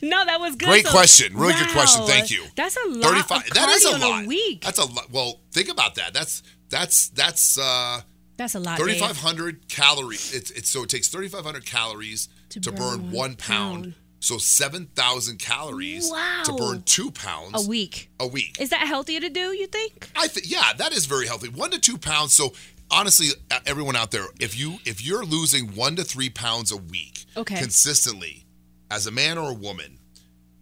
No, 0.00 0.24
that 0.24 0.40
was 0.40 0.56
good. 0.56 0.66
Great 0.68 0.86
So- 0.86 0.92
question. 0.92 1.36
Really 1.36 1.54
good 1.54 1.68
question. 1.68 2.06
Thank 2.06 2.30
you. 2.30 2.44
That's 2.56 2.76
a 2.76 2.88
lot. 2.88 3.04
35. 3.26 3.38
Of 3.48 3.54
That 3.54 3.68
is 3.70 3.84
a 3.84 3.98
lot. 3.98 4.26
week. 4.26 4.62
That's 4.62 4.78
a 4.78 4.84
lot. 4.84 5.10
Well, 5.10 5.40
think 5.52 5.68
about 5.68 5.96
that. 5.96 6.12
That's 6.14 6.42
that's 6.70 7.08
that's 7.10 7.58
uh, 7.58 8.00
That's 8.36 8.54
a 8.54 8.60
lot. 8.60 8.78
3,500 8.78 9.68
calories. 9.68 10.32
It's 10.34 10.50
it's 10.52 10.70
so 10.70 10.84
it 10.84 10.88
takes 10.88 11.08
3,500 11.08 11.64
calories 11.66 12.28
to, 12.50 12.60
To 12.60 12.72
burn, 12.72 12.78
burn 13.00 13.00
one 13.02 13.12
one 13.12 13.34
pound. 13.36 13.82
pound. 13.84 13.94
So 14.22 14.38
7,000 14.38 15.38
calories 15.40 16.08
to 16.44 16.52
burn 16.56 16.82
two 16.84 17.10
pounds 17.10 17.66
a 17.66 17.68
week. 17.68 18.08
A 18.20 18.26
week. 18.26 18.56
Is 18.60 18.70
that 18.70 18.86
healthier 18.86 19.18
to 19.18 19.28
do? 19.28 19.52
You 19.52 19.66
think? 19.66 20.08
I 20.14 20.28
think 20.28 20.48
yeah, 20.48 20.72
that 20.78 20.92
is 20.92 21.06
very 21.06 21.26
healthy. 21.26 21.48
One 21.48 21.72
to 21.72 21.80
two 21.80 21.98
pounds. 21.98 22.32
So 22.32 22.52
honestly, 22.88 23.26
everyone 23.66 23.96
out 23.96 24.12
there, 24.12 24.26
if 24.38 24.56
you 24.56 24.78
if 24.84 25.04
you're 25.04 25.24
losing 25.24 25.74
one 25.74 25.96
to 25.96 26.04
three 26.04 26.30
pounds 26.30 26.70
a 26.70 26.76
week, 26.76 27.24
Okay. 27.36 27.56
consistently, 27.58 28.46
as 28.92 29.08
a 29.08 29.10
man 29.10 29.38
or 29.38 29.50
a 29.50 29.54
woman, 29.54 29.98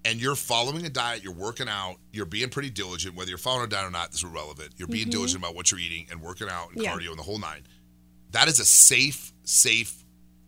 and 0.06 0.18
you're 0.18 0.36
following 0.36 0.86
a 0.86 0.90
diet, 0.90 1.22
you're 1.22 1.34
working 1.34 1.68
out, 1.68 1.96
you're 2.14 2.24
being 2.24 2.48
pretty 2.48 2.70
diligent, 2.70 3.14
whether 3.14 3.28
you're 3.28 3.36
following 3.36 3.64
a 3.66 3.68
diet 3.68 3.86
or 3.86 3.90
not, 3.90 4.10
this 4.12 4.20
is 4.22 4.30
irrelevant. 4.30 4.70
You're 4.78 4.88
being 4.88 5.10
diligent 5.10 5.42
about 5.42 5.54
what 5.54 5.70
you're 5.70 5.80
eating 5.80 6.06
and 6.10 6.22
working 6.22 6.48
out 6.48 6.68
and 6.70 6.78
Mm-hmm. 6.78 6.84
Yeah. 6.84 6.94
cardio 6.96 7.10
and 7.10 7.18
the 7.18 7.24
whole 7.24 7.38
nine. 7.38 7.64
That 8.30 8.48
is 8.48 8.58
a 8.58 8.64
safe, 8.64 9.32
safe 9.44 10.02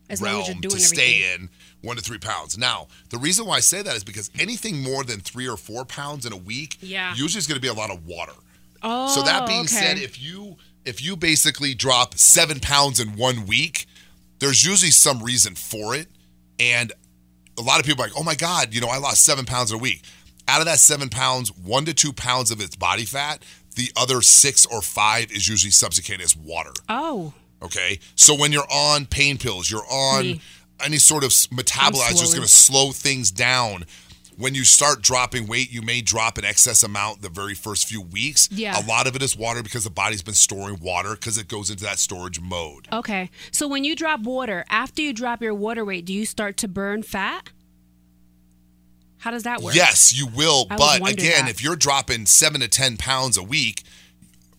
As 0.09 0.23
realm 0.23 0.45
to 0.47 0.55
doing 0.55 0.79
stay 0.81 1.35
in 1.35 1.51
one 1.83 1.97
to 1.97 2.03
three 2.03 2.19
pounds. 2.19 2.57
Now, 2.57 2.89
the 3.11 3.19
reason 3.19 3.47
why 3.47 3.57
I 3.57 3.61
say 3.61 3.83
that 3.83 3.95
is 3.97 4.05
because 4.05 4.31
anything 4.39 4.83
more 4.83 5.05
than 5.05 5.21
three 5.21 5.49
or 5.49 5.57
four 5.57 5.85
pounds 5.85 6.25
in 6.27 6.33
a 6.33 6.37
week, 6.37 6.79
Yeah. 6.81 7.15
usually 7.15 7.39
is 7.39 7.47
going 7.47 7.57
to 7.57 7.63
be 7.63 7.69
a 7.69 7.75
lot 7.75 7.91
of 7.91 8.07
water. 8.07 8.33
Oh. 8.83 9.15
So 9.15 9.23
that 9.23 9.47
being 9.47 9.61
okay. 9.61 9.69
said, 9.69 9.99
if 9.99 10.21
you 10.23 10.57
if 10.85 11.03
you 11.03 11.17
basically 11.17 11.75
drop 11.75 12.15
seven 12.17 12.59
pounds 12.59 12.99
in 12.99 13.17
one 13.17 13.47
week, 13.47 13.87
there's 14.41 14.65
usually 14.65 14.91
some 14.91 15.23
reason 15.23 15.55
for 15.55 15.95
it. 15.95 16.09
And 16.59 16.93
a 17.59 17.63
lot 17.63 17.79
of 17.79 17.87
people 17.87 18.03
are 18.05 18.09
like, 18.09 18.17
oh 18.19 18.25
my 18.25 18.35
God, 18.35 18.75
you 18.75 18.81
know, 18.81 18.89
I 18.89 18.99
lost 18.99 19.25
seven 19.25 19.45
pounds 19.45 19.71
in 19.71 19.77
a 19.79 19.81
week. 19.81 20.03
Out 20.49 20.61
of 20.61 20.67
that 20.67 20.81
seven 20.81 21.09
pounds, 21.09 21.57
one 21.57 21.85
to 21.85 21.95
two 21.95 22.13
pounds 22.13 22.51
of 22.51 22.61
it's 22.61 22.75
body 22.75 23.05
fat. 23.05 23.45
The 23.77 23.91
other 23.97 24.21
six 24.23 24.67
or 24.67 24.83
five 24.83 25.31
is 25.31 25.49
usually 25.49 25.71
subcutaneous 25.71 26.35
water. 26.37 26.73
Oh. 26.89 27.33
Okay. 27.63 28.01
So 28.17 28.35
when 28.35 28.51
you're 28.51 28.67
on 28.71 29.07
pain 29.07 29.39
pills, 29.39 29.71
you're 29.71 29.87
on 29.89 30.23
Me. 30.23 30.41
Any 30.83 30.99
sort 30.99 31.25
of 31.25 31.31
metabolizer 31.31 32.23
is 32.23 32.35
going 32.35 32.47
to 32.47 32.53
slow 32.53 32.93
things 32.93 33.31
down. 33.31 33.85
When 34.37 34.55
you 34.55 34.65
start 34.65 35.03
dropping 35.03 35.47
weight, 35.47 35.71
you 35.71 35.83
may 35.83 36.01
drop 36.01 36.39
an 36.39 36.45
excess 36.45 36.83
amount 36.83 37.21
the 37.21 37.29
very 37.29 37.55
first 37.55 37.87
few 37.87 38.01
weeks. 38.01 38.49
Yeah. 38.51 38.83
A 38.83 38.85
lot 38.87 39.07
of 39.07 39.15
it 39.15 39.23
is 39.23 39.37
water 39.37 39.63
because 39.63 39.85
the 39.85 39.91
body's 39.91 40.23
been 40.23 40.35
storing 40.35 40.79
water 40.81 41.13
because 41.13 41.37
it 41.37 41.49
goes 41.49 41.71
into 41.71 41.85
that 41.85 41.99
storage 41.99 42.41
mode. 42.41 42.89
Okay. 42.93 43.31
So 43.51 43.69
when 43.69 43.85
you 43.85 43.95
drop 43.95 44.21
water, 44.21 44.65
after 44.71 45.03
you 45.03 45.13
drop 45.13 45.43
your 45.43 45.55
water 45.55 45.85
weight, 45.85 46.07
do 46.07 46.15
you 46.15 46.25
start 46.25 46.57
to 46.59 46.69
burn 46.69 47.03
fat? 47.03 47.51
How 49.19 49.31
does 49.31 49.45
that 49.45 49.63
work? 49.63 49.77
Yes, 49.77 50.13
you 50.13 50.27
will. 50.27 50.67
I 50.69 50.77
but 50.77 51.09
again, 51.09 51.45
that. 51.45 51.51
if 51.51 51.63
you're 51.63 51.77
dropping 51.77 52.27
seven 52.27 52.61
to 52.61 52.69
10 52.69 52.97
pounds 52.97 53.37
a 53.37 53.43
week, 53.43 53.85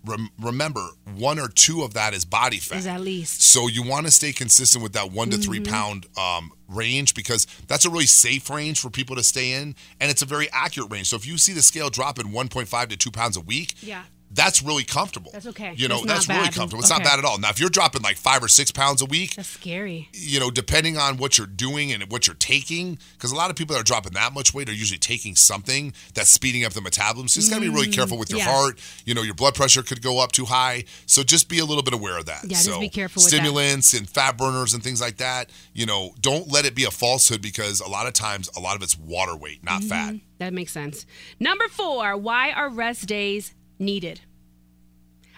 rem- 0.05 0.29
remember, 0.39 0.87
one 1.15 1.39
or 1.39 1.47
two 1.47 1.83
of 1.83 1.93
that 1.93 2.13
is 2.13 2.25
body 2.25 2.57
fat. 2.57 2.77
Is 2.79 2.87
at 2.87 3.01
least. 3.01 3.41
So 3.41 3.67
you 3.67 3.83
want 3.83 4.05
to 4.05 4.11
stay 4.11 4.31
consistent 4.33 4.83
with 4.83 4.93
that 4.93 5.11
one 5.11 5.29
to 5.31 5.37
three 5.37 5.59
Mm-hmm. 5.59 5.71
pound 5.73 6.05
um, 6.17 6.51
range 6.67 7.13
because 7.13 7.45
that's 7.67 7.85
a 7.85 7.89
really 7.89 8.05
safe 8.05 8.49
range 8.49 8.79
for 8.79 8.89
people 8.89 9.15
to 9.15 9.23
stay 9.23 9.53
in, 9.53 9.75
and 9.99 10.09
it's 10.11 10.21
a 10.21 10.25
very 10.25 10.47
accurate 10.51 10.91
range. 10.91 11.07
So 11.09 11.15
if 11.15 11.25
you 11.25 11.37
see 11.37 11.53
the 11.53 11.61
scale 11.61 11.89
dropping 11.89 12.27
1.5 12.27 12.89
to 12.89 12.97
two 12.97 13.11
pounds 13.11 13.37
a 13.37 13.41
week, 13.41 13.73
Yeah. 13.81 14.03
That's 14.33 14.61
really 14.63 14.83
comfortable. 14.83 15.31
That's 15.31 15.45
okay. 15.47 15.73
You 15.75 15.87
know, 15.87 16.03
That's 16.05 16.25
that's, 16.27 16.39
really 16.39 16.51
comfortable. 16.51 16.81
It's 16.81 16.91
Okay. 16.91 17.03
not 17.03 17.09
bad 17.09 17.19
at 17.19 17.25
all. 17.25 17.37
Now, 17.39 17.49
if 17.49 17.59
you're 17.59 17.69
dropping 17.69 18.01
like 18.01 18.17
five 18.17 18.43
or 18.43 18.47
six 18.47 18.71
pounds 18.71 19.01
a 19.01 19.05
week, 19.05 19.35
That's 19.35 19.47
scary. 19.49 20.09
you 20.13 20.39
know, 20.39 20.49
depending 20.49 20.97
on 20.97 21.17
what 21.17 21.37
you're 21.37 21.47
doing 21.47 21.91
and 21.91 22.03
what 22.11 22.25
you're 22.27 22.35
taking, 22.35 22.97
because 23.13 23.31
a 23.31 23.35
lot 23.35 23.49
of 23.49 23.55
people 23.55 23.75
that 23.75 23.81
are 23.81 23.83
dropping 23.83 24.13
that 24.13 24.33
much 24.33 24.53
weight 24.53 24.69
are 24.69 24.73
usually 24.73 24.97
taking 24.97 25.35
something 25.35 25.93
that's 26.13 26.29
speeding 26.29 26.65
up 26.65 26.73
the 26.73 26.81
metabolism. 26.81 27.27
So 27.27 27.37
you 27.37 27.41
just 27.41 27.51
got 27.51 27.59
to 27.59 27.69
be 27.69 27.73
really 27.73 27.91
careful 27.91 28.17
with 28.17 28.29
your 28.31 28.39
Mm, 28.39 28.45
yeah. 28.45 28.51
heart. 28.51 28.79
You 29.05 29.13
know, 29.13 29.21
your 29.21 29.35
blood 29.35 29.55
pressure 29.55 29.83
could 29.83 30.01
go 30.01 30.19
up 30.19 30.31
too 30.31 30.45
high. 30.45 30.85
So 31.05 31.21
just 31.23 31.47
be 31.49 31.59
a 31.59 31.65
little 31.65 31.83
bit 31.83 31.93
aware 31.93 32.17
of 32.17 32.25
that. 32.25 32.43
Yeah, 32.45 32.61
just 32.61 32.79
be 32.79 32.89
careful 32.89 33.21
with 33.21 33.31
that. 33.31 33.37
Stimulants 33.37 33.93
and 33.93 34.09
fat 34.09 34.37
burners 34.37 34.73
and 34.73 34.83
things 34.83 34.99
like 34.99 35.17
that. 35.17 35.49
You 35.73 35.85
know, 35.85 36.13
don't 36.21 36.47
let 36.51 36.65
it 36.65 36.73
be 36.75 36.85
a 36.85 36.91
falsehood 36.91 37.41
because 37.41 37.79
a 37.81 37.87
lot 37.89 38.07
of 38.07 38.13
times, 38.13 38.49
a 38.57 38.59
lot 38.59 38.75
of 38.75 38.81
it's 38.81 38.97
water 38.97 39.35
weight, 39.35 39.63
not 39.63 39.83
fat. 39.83 40.15
That 40.39 40.53
makes 40.53 40.71
sense. 40.71 41.05
Number 41.39 41.67
four, 41.69 42.17
why 42.17 42.51
are 42.51 42.69
rest 42.69 43.05
days 43.05 43.53
needed? 43.83 44.21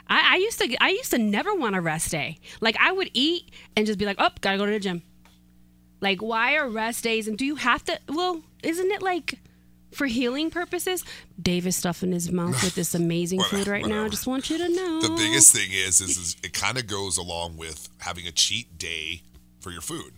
I, 0.08 0.34
I 0.34 0.38
used 0.38 0.60
to 0.60 0.75
I 0.84 0.89
used 0.89 1.12
to 1.12 1.17
never 1.17 1.53
want 1.55 1.75
a 1.75 1.81
rest 1.81 2.12
day. 2.12 2.39
Like 2.62 2.77
I 2.79 2.91
would 2.91 3.10
eat 3.13 3.51
and 3.75 3.86
just 3.86 3.99
be 3.99 4.05
like, 4.05 4.17
oh, 4.19 4.29
gotta 4.41 4.58
go 4.58 4.65
to 4.65 4.71
the 4.71 4.79
gym. 4.79 5.01
Like, 6.01 6.21
why 6.21 6.55
are 6.55 6.69
rest 6.69 7.03
days? 7.03 7.27
And 7.27 7.38
do 7.38 7.45
you 7.45 7.55
have 7.55 7.84
to? 7.86 7.99
Well, 8.08 8.43
isn't 8.63 8.91
it 8.91 9.01
like 9.01 9.39
for 9.91 10.05
healing 10.05 10.51
purposes? 10.51 11.03
Dave 11.41 11.65
is 11.65 11.75
stuffing 11.75 12.12
his 12.12 12.31
mouth 12.31 12.62
with 12.63 12.75
this 12.75 12.93
amazing 12.95 13.41
food 13.41 13.67
right 13.67 13.84
now. 13.84 13.89
Whatever. 13.89 14.10
Just 14.10 14.27
want 14.27 14.49
you 14.49 14.58
to 14.58 14.69
know. 14.69 15.01
The 15.01 15.15
biggest 15.15 15.53
thing 15.53 15.71
is, 15.71 16.01
is, 16.01 16.17
is 16.17 16.38
it 16.43 16.53
kind 16.53 16.77
of 16.77 16.86
goes 16.88 17.17
along 17.17 17.58
with 17.58 17.89
having 17.99 18.27
a 18.27 18.31
cheat 18.31 18.77
day 18.77 19.23
for 19.60 19.71
your 19.71 19.81
food. 19.81 20.13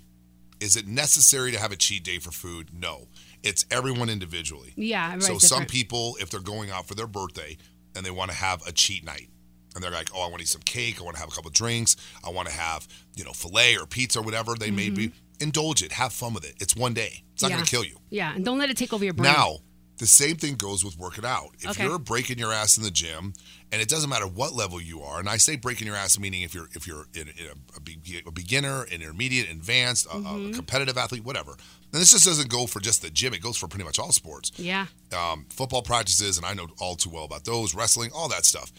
Is 0.60 0.76
it 0.76 0.88
necessary 0.88 1.52
to 1.52 1.60
have 1.60 1.72
a 1.72 1.78
cheat 1.78 2.04
day 2.04 2.20
for 2.20 2.32
food? 2.32 2.70
No. 2.74 3.08
It's 3.44 3.66
everyone 3.72 4.10
individually. 4.10 4.74
Yeah, 4.76 5.14
right. 5.14 5.24
so 5.24 5.38
some 5.38 5.66
people, 5.66 6.18
if 6.20 6.32
they're 6.32 6.42
going 6.42 6.72
out 6.72 6.88
for 6.88 6.96
their 6.96 7.08
birthday 7.08 7.58
and 7.98 8.06
they 8.06 8.12
want 8.12 8.32
to 8.32 8.38
have 8.38 8.62
a 8.68 8.72
cheat 8.72 9.04
night, 9.04 9.30
and 9.76 9.84
they're 9.84 9.92
like, 9.92 10.10
"Oh, 10.16 10.22
I 10.22 10.28
want 10.30 10.38
to 10.38 10.44
eat 10.44 10.48
some 10.50 10.62
cake. 10.62 11.02
I 11.02 11.04
want 11.04 11.16
to 11.16 11.20
have 11.22 11.30
a 11.32 11.36
couple 11.36 11.52
drinks. 11.52 11.96
I 12.24 12.30
want 12.30 12.48
to 12.48 12.54
have, 12.54 12.88
you 13.16 13.24
know, 13.26 13.34
fillet 13.34 13.78
or 13.78 13.86
pizza 13.86 14.20
or 14.20 14.24
whatever 14.24 14.56
they 14.56 14.72
may 14.72 14.90
be. 14.90 15.12
Indulge 15.40 15.84
it. 15.84 15.92
Have 15.92 16.14
fun 16.14 16.34
with 16.34 16.46
it. 16.50 16.56
It's 16.60 16.76
one 16.76 16.94
day. 16.94 17.24
It's 17.34 17.44
not 17.44 17.50
Mm-hmm. 17.50 17.52
Yeah. 17.52 17.56
going 17.58 17.66
to 17.66 17.72
kill 17.72 17.84
you. 17.86 17.98
Yeah, 18.10 18.34
and 18.36 18.44
don't 18.46 18.58
let 18.58 18.70
it 18.72 18.78
take 18.78 18.92
over 18.94 19.04
your 19.06 19.14
brain. 19.14 19.32
Now, 19.32 19.58
the 19.98 20.08
same 20.08 20.36
thing 20.36 20.56
goes 20.56 20.84
with 20.86 20.98
working 20.98 21.26
out. 21.26 21.50
If 21.60 21.72
Okay. 21.72 21.84
you're 21.84 22.00
breaking 22.00 22.38
your 22.40 22.52
ass 22.54 22.78
in 22.78 22.84
the 22.84 22.90
gym, 22.92 23.34
and 23.72 23.82
it 23.82 23.88
doesn't 23.90 24.10
matter 24.10 24.26
what 24.28 24.54
level 24.54 24.80
you 24.82 25.02
are, 25.02 25.20
and 25.20 25.28
I 25.30 25.38
say 25.38 25.56
breaking 25.56 25.86
your 25.88 25.96
ass 25.96 26.18
meaning 26.20 26.42
if 26.44 26.54
you're 26.56 26.70
if 26.74 26.88
you're 26.88 27.06
in, 27.14 27.28
in 27.30 27.46
a, 27.48 27.78
a, 27.78 28.28
a 28.28 28.32
beginner, 28.32 28.84
an 28.84 29.02
intermediate, 29.02 29.50
advanced, 29.52 30.06
a- 30.08 30.10
Mm-hmm. 30.10 30.52
a, 30.52 30.54
competitive 30.56 30.98
athlete, 30.98 31.24
whatever. 31.24 31.56
And 31.94 32.02
this 32.02 32.12
just 32.12 32.26
doesn't 32.26 32.50
go 32.50 32.68
for 32.68 32.80
just 32.80 33.02
the 33.02 33.10
gym; 33.10 33.34
it 33.34 33.42
goes 33.42 33.58
for 33.58 33.68
pretty 33.68 33.86
much 33.86 33.98
all 34.00 34.12
sports. 34.12 34.52
yeah, 34.58 34.88
Um, 35.16 35.46
football 35.50 35.82
practices, 35.82 36.38
and 36.38 36.46
I 36.46 36.54
know 36.54 36.68
all 36.80 36.96
too 36.96 37.10
well 37.10 37.24
about 37.24 37.46
those. 37.46 37.74
Wrestling, 37.74 38.12
all 38.14 38.28
that 38.30 38.46
stuff. 38.46 38.72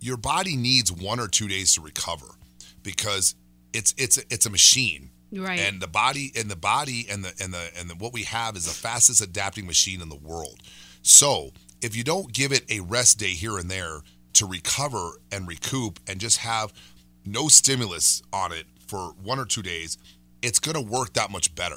Your 0.00 0.16
body 0.16 0.56
needs 0.56 0.92
one 0.92 1.18
or 1.18 1.26
two 1.26 1.48
days 1.48 1.74
to 1.74 1.80
recover 1.80 2.26
because 2.82 3.34
it's 3.72 3.94
it's 3.98 4.18
it's 4.30 4.46
a 4.46 4.50
machine. 4.50 5.10
Right. 5.30 5.60
And 5.60 5.82
the 5.82 5.88
body 5.88 6.32
and 6.36 6.50
the 6.50 6.56
body 6.56 7.06
and 7.10 7.24
the 7.24 7.34
and 7.40 7.52
the 7.52 7.70
and 7.76 7.90
the, 7.90 7.94
what 7.96 8.12
we 8.12 8.22
have 8.22 8.56
is 8.56 8.64
the 8.64 8.70
fastest 8.70 9.20
adapting 9.20 9.66
machine 9.66 10.00
in 10.00 10.08
the 10.08 10.16
world. 10.16 10.60
So 11.02 11.50
if 11.82 11.94
you 11.96 12.04
don't 12.04 12.32
give 12.32 12.52
it 12.52 12.64
a 12.70 12.80
rest 12.80 13.18
day 13.18 13.30
here 13.30 13.58
and 13.58 13.70
there 13.70 14.00
to 14.34 14.46
recover 14.46 15.10
and 15.32 15.46
recoup 15.46 16.00
and 16.06 16.20
just 16.20 16.38
have 16.38 16.72
no 17.26 17.48
stimulus 17.48 18.22
on 18.32 18.52
it 18.52 18.66
for 18.86 19.12
one 19.22 19.38
or 19.38 19.44
two 19.44 19.62
days, 19.62 19.98
it's 20.40 20.58
going 20.60 20.74
to 20.76 20.80
work 20.80 21.12
that 21.14 21.30
much 21.30 21.54
better. 21.54 21.76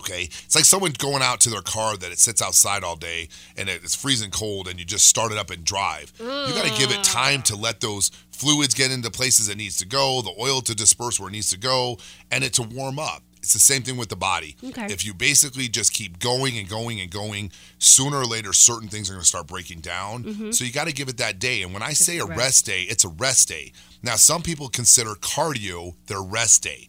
Okay, 0.00 0.22
it's 0.24 0.54
like 0.54 0.64
someone 0.64 0.92
going 0.98 1.22
out 1.22 1.40
to 1.40 1.50
their 1.50 1.62
car 1.62 1.96
that 1.96 2.12
it 2.12 2.18
sits 2.18 2.42
outside 2.42 2.84
all 2.84 2.96
day 2.96 3.28
and 3.56 3.68
it's 3.68 3.94
freezing 3.94 4.30
cold, 4.30 4.68
and 4.68 4.78
you 4.78 4.84
just 4.84 5.08
start 5.08 5.32
it 5.32 5.38
up 5.38 5.50
and 5.50 5.64
drive. 5.64 6.12
You 6.20 6.26
got 6.26 6.66
to 6.66 6.78
give 6.78 6.90
it 6.90 7.02
time 7.02 7.42
to 7.44 7.56
let 7.56 7.80
those 7.80 8.10
fluids 8.30 8.74
get 8.74 8.90
into 8.92 9.10
places 9.10 9.48
it 9.48 9.56
needs 9.56 9.76
to 9.78 9.86
go, 9.86 10.20
the 10.22 10.34
oil 10.38 10.60
to 10.60 10.74
disperse 10.74 11.18
where 11.18 11.28
it 11.28 11.32
needs 11.32 11.50
to 11.50 11.58
go, 11.58 11.98
and 12.30 12.44
it 12.44 12.52
to 12.54 12.62
warm 12.62 12.98
up. 12.98 13.22
It's 13.38 13.52
the 13.52 13.58
same 13.60 13.82
thing 13.82 13.96
with 13.96 14.08
the 14.08 14.16
body. 14.16 14.56
Okay. 14.62 14.86
If 14.86 15.04
you 15.04 15.14
basically 15.14 15.68
just 15.68 15.92
keep 15.92 16.18
going 16.18 16.58
and 16.58 16.68
going 16.68 17.00
and 17.00 17.08
going, 17.10 17.52
sooner 17.78 18.16
or 18.18 18.24
later, 18.24 18.52
certain 18.52 18.88
things 18.88 19.08
are 19.08 19.12
going 19.12 19.22
to 19.22 19.26
start 19.28 19.46
breaking 19.46 19.80
down. 19.80 20.52
So 20.52 20.64
you 20.64 20.72
got 20.72 20.88
to 20.88 20.92
give 20.92 21.08
it 21.08 21.16
that 21.18 21.38
day. 21.38 21.62
And 21.62 21.72
when 21.72 21.82
I 21.82 21.92
say 21.92 22.18
a 22.18 22.22
Mm-hmm. 22.22 22.30
rest. 22.30 22.40
rest 22.40 22.66
day, 22.66 22.82
it's 22.82 23.04
a 23.04 23.08
rest 23.08 23.48
day. 23.48 23.72
Now, 24.02 24.16
some 24.16 24.42
people 24.42 24.68
consider 24.68 25.14
cardio 25.14 25.94
their 26.08 26.22
rest 26.22 26.64
day. 26.64 26.88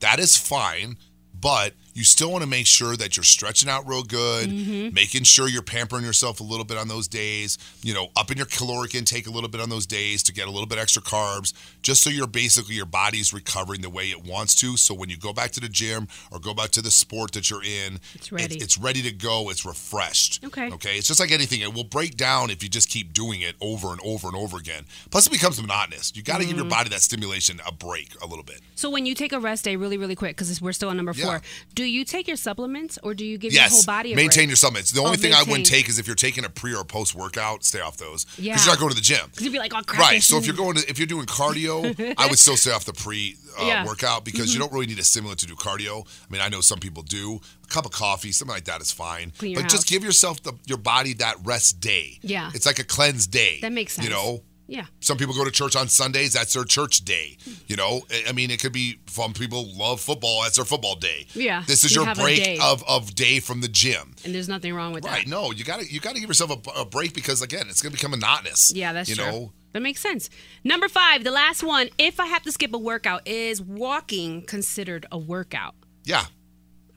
That 0.00 0.18
is 0.18 0.38
fine, 0.38 0.96
but 1.38 1.74
you 1.94 2.04
still 2.04 2.30
want 2.30 2.42
to 2.42 2.48
make 2.48 2.66
sure 2.66 2.96
that 2.96 3.16
you're 3.16 3.24
stretching 3.24 3.68
out 3.68 3.86
real 3.86 4.02
good, 4.02 4.48
Mm-hmm. 4.48 4.94
making 4.94 5.24
sure 5.24 5.48
you're 5.48 5.62
pampering 5.62 6.04
yourself 6.04 6.40
a 6.40 6.42
little 6.44 6.64
bit 6.64 6.78
on 6.78 6.88
those 6.88 7.08
days, 7.08 7.58
you 7.82 7.92
know, 7.94 8.08
upping 8.16 8.36
your 8.36 8.46
caloric 8.46 8.94
intake 8.94 9.26
a 9.26 9.30
little 9.30 9.48
bit 9.50 9.60
on 9.60 9.68
those 9.70 9.86
days 9.86 10.22
to 10.24 10.32
get 10.32 10.46
a 10.48 10.50
little 10.50 10.66
bit 10.66 10.78
extra 10.78 11.02
carbs, 11.02 11.52
just 11.82 12.02
so 12.02 12.10
you're 12.10 12.26
basically 12.26 12.74
your 12.74 12.86
body's 12.86 13.32
recovering 13.32 13.80
the 13.80 13.90
way 13.90 14.04
it 14.06 14.24
wants 14.24 14.54
to. 14.56 14.76
So 14.76 14.94
when 14.94 15.10
you 15.10 15.16
go 15.16 15.32
back 15.32 15.50
to 15.52 15.60
the 15.60 15.68
gym 15.68 16.08
or 16.30 16.38
go 16.38 16.54
back 16.54 16.70
to 16.70 16.82
the 16.82 16.90
sport 16.90 17.32
that 17.32 17.50
you're 17.50 17.62
in, 17.64 17.98
It's 18.14 18.30
ready. 18.32 18.56
it's 18.56 18.78
ready 18.78 19.02
to 19.02 19.12
go. 19.12 19.50
It's 19.50 19.64
refreshed. 19.64 20.44
Okay. 20.44 20.70
Okay. 20.70 20.96
It's 20.98 21.08
just 21.08 21.20
like 21.20 21.30
anything. 21.32 21.60
It 21.60 21.74
will 21.74 21.84
break 21.84 22.16
down 22.16 22.50
if 22.50 22.62
you 22.62 22.68
just 22.68 22.88
keep 22.88 23.12
doing 23.12 23.40
it 23.40 23.56
over 23.60 23.88
and 23.90 24.00
over 24.04 24.28
and 24.28 24.36
over 24.36 24.56
again. 24.56 24.84
Plus, 25.10 25.26
it 25.26 25.30
becomes 25.32 25.60
monotonous. 25.60 26.12
You 26.14 26.22
got 26.22 26.38
to 26.38 26.44
give 26.44 26.50
Mm-hmm. 26.50 26.58
your 26.60 26.68
body 26.70 26.90
that 26.90 27.00
stimulation 27.00 27.60
a 27.66 27.72
break 27.72 28.14
a 28.22 28.26
little 28.26 28.44
bit. 28.44 28.60
So 28.74 28.90
when 28.90 29.06
you 29.06 29.14
take 29.14 29.32
a 29.32 29.38
rest 29.40 29.64
day, 29.64 29.76
really, 29.76 29.96
really 29.96 30.16
quick, 30.16 30.36
because 30.36 30.60
we're 30.60 30.72
still 30.72 30.88
on 30.88 30.96
number 30.96 31.12
four, 31.14 31.34
Yeah. 31.34 31.40
Do 31.80 31.90
you 31.90 32.04
take 32.04 32.28
your 32.28 32.36
supplements 32.36 32.98
or 33.02 33.14
do 33.14 33.24
you 33.24 33.38
give 33.38 33.52
yes. 33.52 33.70
your 33.70 33.76
whole 33.78 33.84
body 33.84 34.12
a 34.12 34.16
maintain 34.16 34.42
break? 34.42 34.48
your 34.48 34.56
supplements. 34.56 34.90
The 34.92 35.00
only 35.00 35.12
Oh, 35.12 35.20
thing 35.20 35.32
I 35.34 35.42
wouldn't 35.44 35.66
take 35.66 35.88
is 35.88 35.98
if 35.98 36.06
you're 36.06 36.14
taking 36.16 36.44
a 36.44 36.48
pre 36.50 36.74
or 36.74 36.84
post 36.84 37.14
workout, 37.14 37.64
stay 37.64 37.80
off 37.80 37.96
those. 37.96 38.26
Yeah. 38.38 38.52
Because 38.52 38.66
you're 38.66 38.74
not 38.74 38.80
going 38.80 38.90
to 38.90 38.96
the 38.96 39.00
gym. 39.02 39.30
'Cause 39.34 39.42
you'd 39.42 39.52
be 39.52 39.58
like, 39.58 39.72
oh 39.74 39.82
crap. 39.82 40.00
Right. 40.00 40.22
So 40.22 40.36
if 40.36 40.46
you're 40.46 40.56
going 40.56 40.76
to 40.76 40.88
if 40.90 40.98
you're 40.98 41.06
doing 41.06 41.26
cardio, 41.26 42.14
I 42.18 42.26
would 42.26 42.38
still 42.38 42.56
stay 42.56 42.72
off 42.72 42.84
the 42.84 42.92
pre 42.92 43.36
uh, 43.58 43.64
Yeah. 43.64 43.86
workout 43.86 44.24
because 44.24 44.52
you 44.52 44.60
don't 44.60 44.72
really 44.72 44.86
need 44.86 44.98
a 44.98 45.04
stimulant 45.04 45.40
to 45.40 45.46
do 45.46 45.54
cardio. 45.56 46.06
I 46.06 46.32
mean, 46.32 46.40
I 46.42 46.48
know 46.48 46.60
some 46.60 46.78
people 46.78 47.02
do. 47.02 47.40
A 47.64 47.66
cup 47.68 47.86
of 47.86 47.92
coffee, 47.92 48.32
something 48.32 48.54
like 48.54 48.64
that 48.64 48.80
is 48.80 48.92
fine. 48.92 49.32
But 49.40 49.68
just 49.68 49.86
give 49.88 50.04
yourself 50.04 50.42
the, 50.42 50.52
your 50.66 50.78
body 50.78 51.14
that 51.14 51.36
rest 51.44 51.80
day. 51.80 52.18
Yeah. 52.22 52.50
It's 52.54 52.66
like 52.66 52.78
a 52.78 52.84
cleanse 52.84 53.26
day. 53.26 53.58
That 53.62 53.72
makes 53.72 53.94
sense. 53.94 54.04
You 54.06 54.12
know, 54.12 54.42
yeah. 54.70 54.86
some 55.00 55.18
people 55.18 55.34
go 55.34 55.44
to 55.44 55.50
church 55.50 55.74
on 55.76 55.88
Sundays. 55.88 56.32
That's 56.32 56.54
their 56.54 56.64
church 56.64 57.04
day. 57.04 57.36
Hmm. 57.44 57.52
You 57.66 57.76
know, 57.76 58.02
I- 58.28 58.32
mean, 58.32 58.50
it 58.50 58.60
could 58.62 58.72
be 58.72 59.00
some 59.06 59.32
people 59.32 59.66
love 59.76 60.00
football. 60.00 60.42
That's 60.42 60.56
their 60.56 60.64
football 60.64 60.94
day. 60.94 61.26
Yeah, 61.34 61.64
This 61.66 61.82
is 61.84 61.94
you 61.94 62.04
your 62.04 62.14
break 62.14 62.62
of 62.62 62.82
of 62.88 63.14
day 63.14 63.40
from 63.40 63.60
the 63.60 63.68
gym. 63.68 64.14
And 64.24 64.34
there's 64.34 64.48
nothing 64.48 64.72
wrong 64.72 64.92
with 64.92 65.04
Right? 65.04 65.10
that. 65.10 65.16
Right. 65.18 65.26
No, 65.28 65.50
you 65.50 65.64
got 65.64 65.80
to 65.80 65.92
you 65.92 65.98
got 66.00 66.14
to 66.14 66.20
give 66.20 66.30
yourself 66.30 66.50
a, 66.66 66.80
a 66.82 66.84
break 66.84 67.12
because 67.14 67.42
again, 67.42 67.66
it's 67.68 67.82
going 67.82 67.92
to 67.92 67.98
become 67.98 68.12
monotonous. 68.12 68.72
Yeah, 68.74 68.92
that's 68.92 69.08
you 69.10 69.16
true. 69.16 69.24
know. 69.24 69.52
That 69.72 69.82
makes 69.82 70.00
sense. 70.00 70.30
Number 70.64 70.88
five, 70.88 71.22
the 71.24 71.30
last 71.30 71.62
one. 71.62 71.90
If 71.98 72.18
I 72.20 72.26
have 72.26 72.42
to 72.44 72.52
skip 72.52 72.72
a 72.74 72.78
workout, 72.78 73.26
is 73.26 73.60
walking 73.62 74.42
considered 74.42 75.06
a 75.12 75.18
workout? 75.18 75.74
Yeah, 76.04 76.24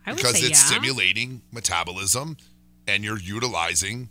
I 0.05 0.11
would 0.11 0.17
because 0.17 0.39
say 0.39 0.47
it's 0.47 0.61
yeah. 0.61 0.78
stimulating 0.78 1.41
metabolism, 1.51 2.38
and 2.88 3.03
you're 3.03 3.19
utilizing 3.19 4.09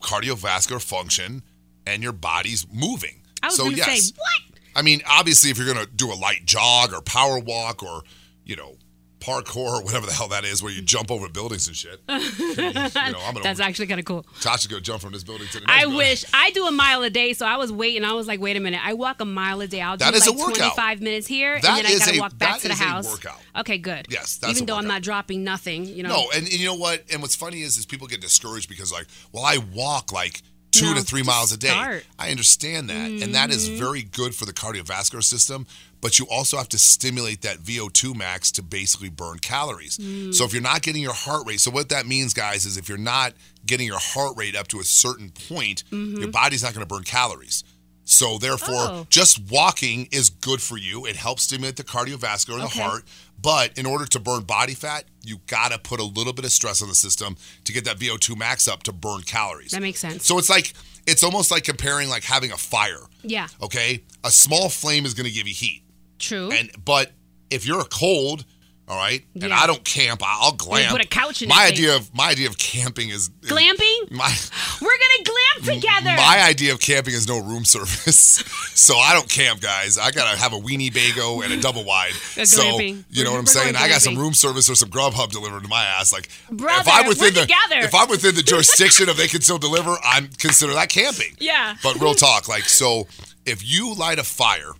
cardiovascular 0.00 0.82
function, 0.82 1.42
and 1.86 2.02
your 2.02 2.12
body's 2.12 2.66
moving. 2.72 3.22
I 3.42 3.46
was 3.46 3.56
so 3.56 3.64
gonna 3.64 3.76
yes, 3.76 4.08
say 4.08 4.12
what? 4.16 4.58
I 4.74 4.82
mean, 4.82 5.00
obviously, 5.08 5.50
if 5.50 5.56
you're 5.58 5.72
going 5.72 5.86
to 5.86 5.90
do 5.90 6.12
a 6.12 6.14
light 6.14 6.44
jog 6.44 6.92
or 6.92 7.00
power 7.00 7.38
walk 7.38 7.82
or, 7.82 8.02
you 8.44 8.56
know, 8.56 8.76
parkour 9.20 9.56
or 9.80 9.82
whatever 9.82 10.04
the 10.04 10.12
hell 10.12 10.28
that 10.28 10.44
is, 10.44 10.62
where 10.62 10.70
you 10.70 10.82
jump 10.82 11.10
over 11.10 11.30
buildings 11.30 11.66
and 11.66 11.74
shit. 11.74 11.98
you 12.08 12.56
know, 12.56 13.18
I'm 13.24 13.34
That's 13.42 13.58
to. 13.58 13.64
actually 13.64 13.86
kind 13.86 13.98
of 13.98 14.04
cool. 14.04 14.24
Tasha's 14.40 14.66
going 14.66 14.82
to 14.82 14.84
jump 14.84 15.00
from 15.00 15.12
this 15.12 15.24
building 15.24 15.46
to 15.48 15.60
the 15.60 15.66
next 15.66 15.72
I 15.72 15.80
building. 15.84 15.96
wish 15.96 16.24
I 16.34 16.50
do 16.50 16.66
a 16.66 16.70
mile 16.70 17.02
a 17.02 17.08
day, 17.08 17.32
so 17.32 17.46
I 17.46 17.56
was 17.56 17.72
waiting. 17.72 18.04
I 18.04 18.12
was 18.12 18.26
like, 18.26 18.38
wait 18.38 18.58
a 18.58 18.60
minute, 18.60 18.80
I 18.84 18.92
walk 18.92 19.22
a 19.22 19.24
mile 19.24 19.62
a 19.62 19.66
day. 19.66 19.80
I'll 19.80 19.96
do 19.96 20.04
like 20.04 20.14
workout. 20.36 20.56
25 20.56 21.00
minutes 21.00 21.26
here, 21.26 21.58
That 21.58 21.78
and 21.78 21.86
then 21.88 21.94
I 21.94 21.98
gotta 21.98 22.18
a- 22.18 22.20
walk 22.20 22.36
back 22.38 22.60
to 22.60 22.68
the 22.68 22.74
is 22.74 22.80
a 22.80 22.84
house. 22.84 23.08
workout. 23.10 23.40
Okay, 23.56 23.78
good. 23.78 24.06
Yes, 24.10 24.36
that's 24.36 24.52
even 24.52 24.66
though 24.66 24.76
I'm 24.76 24.86
not 24.86 25.00
dropping 25.00 25.42
nothing, 25.42 25.86
you 25.86 26.02
know. 26.02 26.10
No, 26.10 26.30
and, 26.34 26.42
and 26.44 26.52
you 26.52 26.66
know 26.66 26.74
what? 26.74 27.04
And 27.10 27.22
what's 27.22 27.34
funny 27.34 27.62
is, 27.62 27.78
is 27.78 27.86
people 27.86 28.06
get 28.06 28.20
discouraged 28.20 28.68
because 28.68 28.92
like, 28.92 29.06
well, 29.32 29.44
I 29.44 29.56
walk 29.72 30.12
like 30.12 30.42
two 30.78 30.86
No, 30.86 30.94
to 30.94 31.00
three 31.02 31.22
miles 31.22 31.52
a 31.52 31.56
day. 31.56 31.68
start. 31.68 32.02
Mm-hmm. 32.02 32.20
I 32.20 32.30
understand 32.30 32.90
that, 32.90 33.10
and 33.10 33.34
that 33.34 33.50
is 33.50 33.68
very 33.68 34.02
good 34.02 34.34
for 34.34 34.44
the 34.44 34.52
cardiovascular 34.52 35.22
system. 35.22 35.66
But 36.00 36.18
you 36.18 36.26
also 36.30 36.56
have 36.58 36.68
to 36.70 36.78
stimulate 36.78 37.42
that 37.42 37.58
VO2 37.58 38.14
max 38.14 38.52
to 38.52 38.62
basically 38.62 39.08
burn 39.08 39.38
calories. 39.38 39.96
Mm. 39.98 40.32
So 40.34 40.44
if 40.44 40.52
you're 40.52 40.62
not 40.62 40.82
getting 40.82 41.02
your 41.02 41.14
heart 41.14 41.46
rate, 41.46 41.60
so 41.60 41.70
what 41.70 41.88
that 41.88 42.06
means, 42.06 42.34
guys, 42.34 42.66
is 42.66 42.76
if 42.76 42.88
you're 42.88 42.98
not 42.98 43.32
getting 43.64 43.86
your 43.86 43.98
heart 43.98 44.36
rate 44.36 44.54
up 44.54 44.68
to 44.68 44.78
a 44.80 44.84
certain 44.84 45.30
point, 45.48 45.82
your 45.90 46.28
body's 46.30 46.62
not 46.62 46.74
going 46.74 46.86
to 46.86 46.94
burn 46.94 47.02
calories. 47.02 47.64
So 48.08 48.38
therefore. 48.38 48.74
Oh. 48.76 49.06
just 49.10 49.40
walking 49.50 50.08
is 50.12 50.30
good 50.30 50.62
for 50.62 50.78
you. 50.78 51.04
It 51.06 51.16
helps 51.16 51.42
stimulate 51.42 51.76
the 51.76 51.82
cardiovascular 51.84 52.54
and 52.54 52.62
Okay. 52.64 52.78
the 52.78 52.84
heart. 52.84 53.04
But 53.42 53.76
in 53.76 53.84
order 53.84 54.06
to 54.06 54.20
burn 54.20 54.44
body 54.44 54.74
fat, 54.74 55.04
you 55.24 55.40
gotta 55.48 55.78
put 55.78 55.98
a 56.00 56.04
little 56.04 56.32
bit 56.32 56.44
of 56.44 56.52
stress 56.52 56.80
on 56.80 56.88
the 56.88 56.94
system 56.94 57.36
to 57.64 57.72
get 57.72 57.84
that 57.84 57.98
VO2 57.98 58.36
max 58.36 58.66
up 58.68 58.82
to 58.84 58.92
burn 58.92 59.22
calories. 59.22 59.72
That 59.72 59.82
makes 59.82 59.98
sense. 60.00 60.24
So 60.24 60.38
it's 60.38 60.48
like 60.48 60.72
it's 61.06 61.22
almost 61.22 61.50
like 61.50 61.64
comparing 61.64 62.08
like 62.08 62.24
having 62.24 62.52
a 62.52 62.56
fire. 62.56 63.00
yeah, 63.22 63.48
Okay, 63.60 64.02
a 64.24 64.30
small 64.30 64.68
flame 64.68 65.04
is 65.04 65.12
gonna 65.14 65.30
give 65.30 65.46
you 65.48 65.54
heat, 65.54 65.82
true. 66.18 66.50
and 66.52 66.70
but 66.84 67.12
if 67.50 67.66
you're 67.66 67.80
a 67.80 67.84
cold, 67.84 68.44
all 68.88 68.96
right, 68.96 69.24
and 69.34 69.52
I 69.52 69.66
don't 69.66 69.82
camp, 69.84 70.22
I'll 70.24 70.52
glam. 70.52 70.92
put 70.92 71.04
a 71.04 71.08
couch 71.08 71.42
in 71.42 71.48
My 71.48 71.66
idea 71.66 71.96
of 71.96 72.14
my 72.14 72.28
idea 72.30 72.48
of 72.48 72.56
camping 72.56 73.08
is, 73.08 73.30
is 73.42 73.50
Glamping? 73.50 74.10
My 74.12 74.32
We're 74.80 74.88
gonna 74.88 75.24
glam 75.24 75.74
together. 75.80 76.16
my 76.16 76.44
idea 76.48 76.72
of 76.72 76.80
camping 76.80 77.14
is 77.14 77.26
no 77.26 77.38
room 77.40 77.64
service, 77.64 78.16
so 78.74 78.96
I 78.96 79.12
don't 79.12 79.28
camp, 79.28 79.60
guys. 79.60 79.98
I 79.98 80.10
gotta 80.12 80.38
have 80.38 80.52
a 80.52 80.58
Winnebago 80.58 81.40
and 81.42 81.52
a 81.52 81.60
double 81.60 81.84
wide. 81.84 82.12
A 82.36 82.46
so 82.46 82.62
glamping. 82.62 83.04
you 83.10 83.24
know 83.24 83.32
what 83.32 83.38
I'm 83.38 83.44
We're 83.44 83.52
saying? 83.52 83.76
I 83.76 83.88
got 83.88 84.02
some 84.02 84.16
room 84.16 84.34
service 84.34 84.70
or 84.70 84.74
some 84.74 84.90
Grubhub 84.90 85.30
delivered 85.30 85.62
to 85.62 85.68
my 85.68 85.82
ass. 85.82 86.12
Like 86.12 86.28
if 86.50 86.88
I'm 86.88 87.08
within 87.08 87.34
the 87.34 87.40
together. 87.40 87.78
if 87.84 87.94
I'm 87.94 88.08
within 88.08 88.34
the 88.34 88.42
jurisdiction 88.42 89.08
of 89.08 89.16
they 89.16 89.26
can 89.28 89.40
still 89.40 89.58
deliver, 89.58 89.96
I'm 90.04 90.28
consider 90.38 90.74
that 90.74 90.88
camping. 90.90 91.34
Yeah. 91.46 91.76
But 91.82 92.00
real 92.00 92.14
talk, 92.14 92.48
like 92.48 92.64
so, 92.64 93.06
if 93.44 93.62
you 93.64 93.94
light 93.94 94.18
a 94.18 94.24
fire 94.24 94.72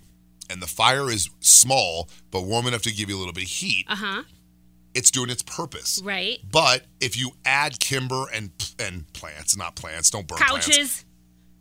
and 0.51 0.61
the 0.62 0.66
fire 0.66 1.11
is 1.11 1.28
small 1.40 2.09
but 2.30 2.42
warm 2.42 2.66
enough 2.66 2.82
to 2.82 2.92
give 2.92 3.09
you 3.09 3.16
a 3.16 3.18
little 3.18 3.32
bit 3.32 3.44
of 3.44 3.51
heat, 3.51 3.86
uh 3.88 3.97
huh. 3.97 4.22
it's 4.94 5.11
doing 5.11 5.30
its 5.30 5.42
purpose. 5.42 6.01
Right. 6.05 6.38
But 6.51 6.84
if 7.01 7.16
you 7.16 7.32
add 7.44 7.78
kimber 7.80 8.26
and 8.34 8.51
and 8.78 9.11
plants, 9.12 9.57
not 9.57 9.76
plants, 9.76 10.11
don't 10.11 10.26
burn 10.26 10.38
plants 10.38 10.66
Couches. 10.66 11.05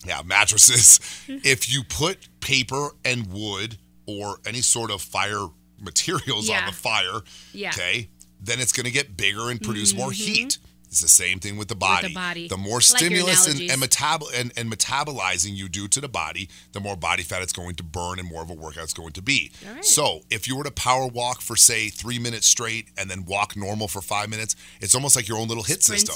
yeah, 0.06 0.22
mattresses. 0.26 1.00
if 1.28 1.72
you 1.72 1.84
put 1.84 2.28
paper 2.42 2.90
and 3.04 3.28
wood 3.32 3.78
or 4.06 4.38
any 4.46 4.62
sort 4.62 4.92
of 4.92 5.02
fire 5.02 5.46
materials 5.80 6.48
Yeah. 6.48 6.60
on 6.62 6.66
the 6.68 6.72
fire, 6.74 7.22
Yeah. 7.54 7.72
Mm-hmm. 7.72 7.80
okay, 7.80 8.10
then 8.40 8.60
it's 8.60 8.72
going 8.72 8.86
to 8.86 8.92
get 8.92 9.18
bigger 9.18 9.50
and 9.50 9.60
produce 9.62 9.94
more 9.96 10.12
heat. 10.12 10.58
It's 10.96 11.02
the 11.02 11.10
same 11.10 11.42
thing 11.42 11.58
with 11.58 11.68
the 11.68 11.76
body. 11.76 12.14
body. 12.14 12.48
more 12.56 12.76
Like 12.76 12.84
stimulus 12.84 13.48
and, 13.48 13.60
and, 13.70 13.82
metab- 13.82 14.34
and, 14.34 14.54
and 14.56 14.72
metabolizing 14.72 15.54
you 15.54 15.68
do 15.68 15.90
to 15.90 16.00
the 16.00 16.08
body, 16.08 16.48
the 16.72 16.80
more 16.80 16.96
body 16.96 17.22
fat 17.22 17.42
it's 17.42 17.52
going 17.52 17.76
to 17.76 17.84
burn 17.84 18.18
and 18.18 18.30
more 18.30 18.42
of 18.42 18.50
a 18.50 18.54
workout 18.54 18.86
it's 18.86 18.94
going 18.94 19.12
to 19.12 19.22
be. 19.22 19.52
Right. 19.68 19.84
So 19.84 20.22
if 20.30 20.48
you 20.48 20.56
were 20.56 20.64
to 20.64 20.72
power 20.72 21.06
walk 21.06 21.42
for, 21.42 21.58
say, 21.58 21.90
three 21.90 22.18
minutes 22.18 22.48
straight 22.48 22.92
and 22.98 23.12
then 23.12 23.26
walk 23.26 23.58
normal 23.58 23.90
for 23.90 24.02
five 24.02 24.30
minutes, 24.30 24.56
it's 24.80 24.96
almost 24.96 25.18
like 25.18 25.28
your 25.28 25.38
own 25.38 25.50
little 25.50 25.66
HIIT 25.66 25.84
system. 25.84 26.16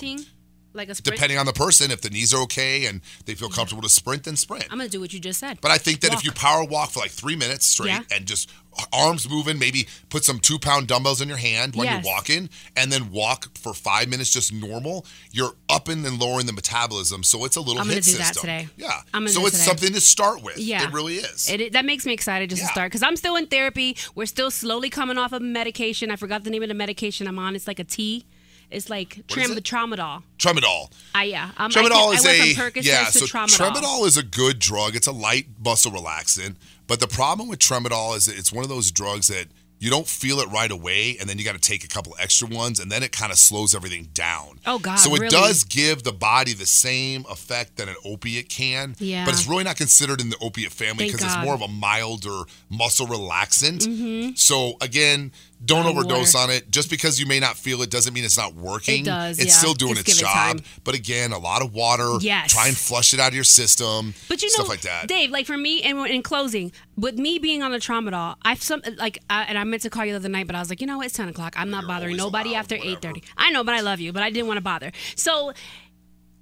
Like 0.80 0.90
a 0.90 0.96
sprint. 0.96 1.16
Depending 1.18 1.38
on 1.38 1.46
the 1.46 1.54
person, 1.54 1.92
if 1.92 2.00
the 2.02 2.10
knees 2.10 2.34
are 2.34 2.42
okay 2.44 2.86
and 2.86 3.02
they 3.26 3.36
feel 3.36 3.50
comfortable 3.50 3.82
to 3.84 3.90
sprint, 3.90 4.24
then 4.24 4.36
sprint. 4.38 4.66
I'm 4.72 4.78
gonna 4.78 4.88
do 4.90 5.02
what 5.02 5.12
you 5.14 5.20
just 5.20 5.40
said. 5.40 5.60
But 5.62 5.72
I 5.72 5.78
think 5.78 6.00
that 6.02 6.12
Walk. 6.12 6.20
if 6.20 6.26
you 6.26 6.32
power 6.32 6.64
walk 6.64 6.92
for 6.92 7.00
like 7.02 7.12
three 7.12 7.36
minutes 7.36 7.66
straight 7.66 7.90
Yeah. 7.90 8.04
and 8.16 8.26
just 8.26 8.50
arms 8.94 9.30
moving, 9.30 9.60
maybe 9.60 9.88
put 10.10 10.24
some 10.24 10.40
two 10.40 10.58
pound 10.58 10.88
dumbbells 10.88 11.20
in 11.20 11.28
your 11.28 11.38
hand 11.38 11.76
when 11.76 11.86
Yes. 11.88 12.04
you're 12.06 12.14
walking, 12.14 12.50
and 12.78 12.90
then 12.92 13.12
walk 13.12 13.58
for 13.58 13.74
five 13.74 14.08
minutes 14.08 14.30
just 14.30 14.54
normal, 14.54 15.06
you're 15.32 15.54
upping 15.68 16.06
and 16.06 16.18
lowering 16.18 16.46
the 16.46 16.54
metabolism. 16.54 17.24
So 17.24 17.44
it's 17.44 17.58
a 17.58 17.60
little 17.60 17.82
I'm 17.82 17.88
gonna 17.88 17.96
hit 17.96 18.06
do 18.06 18.14
that 18.14 18.36
today. 18.36 18.70
Yeah. 18.78 19.02
I'm 19.14 19.24
gonna 19.24 19.30
so 19.34 19.42
do 19.42 19.48
it's 19.48 19.58
today. 19.58 19.68
something 19.68 19.94
to 19.94 20.00
start 20.02 20.44
with. 20.44 20.58
Yeah. 20.60 20.84
It 20.88 20.94
really 20.94 21.16
is. 21.16 21.50
It, 21.50 21.60
it- 21.60 21.74
that 21.74 21.84
makes 21.84 22.06
me 22.06 22.14
excited 22.14 22.50
just 22.50 22.62
Yeah. 22.62 22.68
to 22.68 22.72
start 22.72 22.92
because 22.92 23.04
I'm 23.04 23.18
still 23.18 23.36
in 23.36 23.48
therapy. 23.48 23.98
We're 24.16 24.26
still 24.28 24.50
slowly 24.52 24.90
coming 24.90 25.18
off 25.18 25.34
of 25.34 25.42
medication. 25.42 26.10
I 26.10 26.16
forgot 26.16 26.46
the 26.46 26.50
name 26.50 26.64
of 26.64 26.70
the 26.70 26.74
medication 26.76 27.28
I'm 27.28 27.38
on. 27.40 27.58
It's 27.58 27.68
like 27.68 27.80
a 27.80 27.84
T. 27.84 28.26
It's 28.72 28.90
like 28.90 29.18
is 29.18 29.24
tram- 29.28 29.52
it? 29.58 29.64
tramadol. 29.64 30.24
Tramadol. 30.38 30.92
I 31.16 31.24
yeah. 31.26 31.52
Um, 31.58 31.72
Tramadol 31.72 32.12
I, 32.12 32.16
is 32.18 32.26
I 32.26 32.32
a 32.32 32.54
Percocets 32.54 32.84
yeah. 32.86 33.06
to 33.06 33.12
So 33.12 33.26
tramadol. 33.26 33.72
tramadol 33.72 34.06
is 34.06 34.18
a 34.18 34.24
good 34.24 34.60
drug. 34.60 34.96
It's 34.96 35.08
a 35.08 35.12
light 35.12 35.48
muscle 35.64 35.92
relaxant, 35.92 36.56
but 36.88 37.00
the 37.00 37.08
problem 37.08 37.50
with 37.50 37.60
tramadol 37.60 38.16
is 38.16 38.26
that 38.26 38.38
it's 38.38 38.52
one 38.54 38.64
of 38.64 38.70
those 38.70 38.92
drugs 38.92 39.28
that 39.30 39.48
you 39.82 39.90
don't 39.90 40.08
feel 40.08 40.40
it 40.42 40.50
right 40.50 40.72
away, 40.72 41.16
and 41.22 41.30
then 41.30 41.38
you 41.38 41.46
got 41.46 41.54
to 41.54 41.58
take 41.58 41.86
a 41.86 41.88
couple 41.88 42.14
extra 42.20 42.46
ones, 42.50 42.82
and 42.82 42.92
then 42.92 43.02
it 43.02 43.14
kind 43.14 43.32
of 43.32 43.38
slows 43.38 43.74
everything 43.74 44.10
down. 44.14 44.60
Oh, 44.66 44.78
God, 44.78 44.98
So 44.98 45.16
it 45.16 45.20
really? 45.22 45.30
does 45.30 45.64
give 45.64 46.04
the 46.04 46.12
body 46.12 46.52
the 46.52 46.66
same 46.66 47.24
effect 47.30 47.78
that 47.78 47.88
an 47.88 47.96
opiate 48.04 48.50
can. 48.50 48.98
Yeah. 49.00 49.24
But 49.24 49.36
it's 49.36 49.48
really 49.48 49.64
not 49.64 49.78
considered 49.78 50.20
in 50.20 50.32
the 50.32 50.38
opiate 50.42 50.74
family 50.74 51.06
because 51.06 51.22
it's 51.24 51.34
Mm-hmm. 51.34 51.46
more 51.46 51.54
of 51.54 51.62
a 51.62 51.70
milder 51.70 52.42
muscle 52.70 53.08
relaxant. 53.08 54.38
So 54.38 54.74
again, 54.82 55.32
Don't 55.64 55.86
overdose 55.86 56.36
on 56.36 56.50
it. 56.50 56.72
Just 56.72 56.90
because 56.90 57.20
you 57.20 57.26
may 57.26 57.40
not 57.40 57.58
feel 57.58 57.82
it 57.82 57.92
doesn't 57.92 58.14
mean 58.14 58.24
it's 58.24 58.38
not 58.38 58.56
working. 58.56 59.02
It 59.02 59.06
does, 59.06 59.40
It's 59.40 59.48
yeah. 59.48 59.54
still 59.54 59.74
doing 59.74 59.96
Just 59.96 60.08
its 60.08 60.20
give 60.20 60.28
it 60.28 60.32
job. 60.32 60.62
But 60.86 60.96
again, 60.96 61.34
a 61.34 61.38
lot 61.38 61.62
of 61.62 61.74
water. 61.74 62.16
Yes. 62.22 62.54
Try 62.54 62.68
and 62.68 62.78
flush 62.78 63.14
it 63.14 63.20
out 63.20 63.30
of 63.30 63.36
your 63.36 63.44
system. 63.44 64.14
But 64.30 64.42
you 64.42 64.48
know, 64.48 64.54
stuff 64.54 64.70
like 64.70 64.82
that. 64.82 65.08
Dave, 65.08 65.32
like 65.32 65.46
for 65.46 65.58
me, 65.58 65.82
and 65.84 66.08
in 66.08 66.24
closing, 66.24 66.72
with 66.96 67.20
me 67.20 67.40
being 67.40 67.62
on 67.62 67.72
the 67.72 67.78
tramadol, 67.78 68.36
I've 68.44 68.64
some 68.64 68.82
like, 68.98 69.20
I, 69.30 69.44
and 69.44 69.58
I 69.58 69.64
meant 69.66 69.82
to 69.84 69.90
call 69.90 70.06
you 70.06 70.14
the 70.14 70.18
other 70.18 70.30
night, 70.30 70.48
but 70.48 70.56
I 70.56 70.60
was 70.60 70.70
like, 70.70 70.80
you 70.80 70.88
know, 70.88 70.98
what? 70.98 71.08
it's 71.08 71.16
ten 71.16 71.28
o'clock. 71.28 71.54
I'm 71.58 71.70
not 71.70 71.82
You're 71.82 71.88
bothering 71.90 72.16
nobody 72.18 72.52
allowed, 72.52 72.60
after 72.60 72.76
eight 72.76 73.02
thirty. 73.02 73.24
I 73.38 73.52
know, 73.52 73.64
but 73.64 73.76
I 73.76 73.82
love 73.82 74.00
you, 74.00 74.14
but 74.14 74.24
I 74.24 74.30
didn't 74.30 74.48
want 74.48 74.58
to 74.58 74.62
bother. 74.62 74.92
So. 75.16 75.54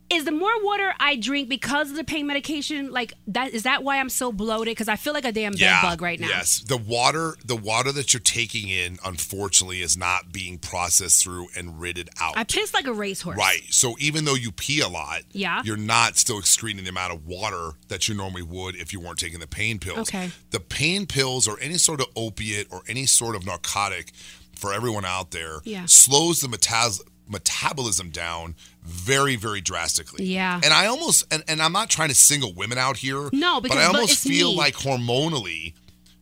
Is 0.10 0.24
the 0.24 0.32
more 0.32 0.64
water 0.64 0.94
I 1.02 1.18
drink 1.18 1.50
because 1.50 1.90
of 1.90 1.98
the 1.98 2.04
pain 2.06 2.28
medication, 2.28 2.92
like 2.92 3.14
that? 3.28 3.54
Is 3.54 3.64
that 3.64 3.84
why 3.84 4.00
I'm 4.00 4.08
so 4.10 4.32
bloated? 4.32 4.72
Because 4.72 4.88
I 4.88 4.96
feel 4.96 5.12
like 5.14 5.26
a 5.26 5.34
damn 5.34 5.52
bed 5.54 5.82
bug 5.82 6.02
right 6.02 6.18
now. 6.18 6.28
Yes, 6.30 6.60
the 6.62 6.78
water, 6.78 7.36
the 7.44 7.58
water 7.58 7.92
that 7.92 8.14
you're 8.14 8.22
taking 8.22 8.70
in, 8.70 9.00
unfortunately, 9.04 9.82
is 9.82 9.98
not 9.98 10.32
being 10.32 10.60
processed 10.60 11.22
through 11.22 11.48
and 11.58 11.82
ridded 11.82 12.10
out. 12.22 12.38
I 12.38 12.46
piss 12.46 12.74
like 12.74 12.88
a 12.88 12.94
racehorse. 12.94 13.38
Right. 13.38 13.64
So 13.70 13.96
even 14.00 14.24
though 14.24 14.36
you 14.36 14.54
pee 14.54 14.80
a 14.80 14.88
lot, 14.88 15.24
Yeah. 15.34 15.62
you're 15.66 15.76
not 15.76 16.16
still 16.18 16.40
excreting 16.40 16.84
the 16.86 16.90
amount 16.90 17.12
of 17.14 17.26
water 17.26 17.72
that 17.90 18.08
you 18.08 18.16
normally 18.16 18.44
would 18.44 18.76
if 18.78 18.94
you 18.94 19.02
weren't 19.02 19.20
taking 19.20 19.40
the 19.42 19.48
pain 19.48 19.78
pills. 19.78 20.08
Okay. 20.08 20.32
The 20.52 20.62
pain 20.62 21.06
pills 21.06 21.50
or 21.50 21.60
any 21.60 21.78
sort 21.78 22.00
of 22.00 22.08
opiate 22.16 22.68
or 22.72 22.82
any 22.88 23.08
sort 23.08 23.36
of 23.36 23.46
narcotic 23.46 24.12
for 24.56 24.74
everyone 24.74 25.04
out 25.06 25.32
there 25.32 25.60
Yeah. 25.66 25.86
slows 25.86 26.40
the 26.40 26.48
metas- 26.48 27.02
metabolism 27.30 28.10
down 28.10 28.56
very, 28.84 29.36
very 29.36 29.62
drastically. 29.62 30.26
Yeah. 30.26 30.60
And 30.64 30.74
I 30.74 30.88
almost 30.88 31.26
and, 31.34 31.44
and 31.48 31.62
I'm 31.62 31.72
not 31.74 31.90
trying 31.90 32.10
to 32.10 32.16
single 32.16 32.54
women 32.54 32.78
out 32.78 32.98
here. 32.98 33.30
No, 33.34 33.56
but 33.62 33.64
because- 33.64 33.78
I 33.78 33.88
but 33.92 33.96
almost 33.96 34.14
it's 34.14 34.24
feel 34.24 34.52
me. 34.52 34.58
like 34.58 34.76
hormonally, 34.76 35.74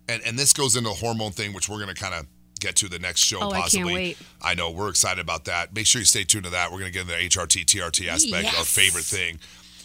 and, 0.09 0.21
and 0.23 0.37
this 0.37 0.53
goes 0.53 0.75
into 0.75 0.89
the 0.89 0.95
hormone 0.95 1.31
thing, 1.31 1.53
which 1.53 1.67
we're 1.69 1.79
gonna 1.79 1.93
kind 1.95 2.13
of 2.13 2.25
get 2.59 2.75
to 2.77 2.87
the 2.89 2.99
next 2.99 3.19
show 3.21 3.39
Oh, 3.41 3.49
I 3.49 3.53
can't 3.53 3.63
possibly. 3.63 3.93
wait. 3.93 4.17
I 4.41 4.55
know 4.55 4.71
we're 4.71 4.89
excited 4.89 5.19
about 5.19 5.45
that. 5.45 5.75
Make 5.75 5.85
sure 5.85 5.99
you 5.99 6.05
stay 6.05 6.23
tuned 6.23 6.45
to 6.45 6.49
that. 6.51 6.71
We're 6.71 6.79
going 6.79 6.91
to 6.91 6.93
get 6.93 7.01
into 7.01 7.13
the 7.13 7.19
HRT, 7.29 7.65
TRT 7.65 8.07
aspect, 8.07 8.57
our 8.57 8.63
favorite 8.63 9.03
thing. 9.03 9.39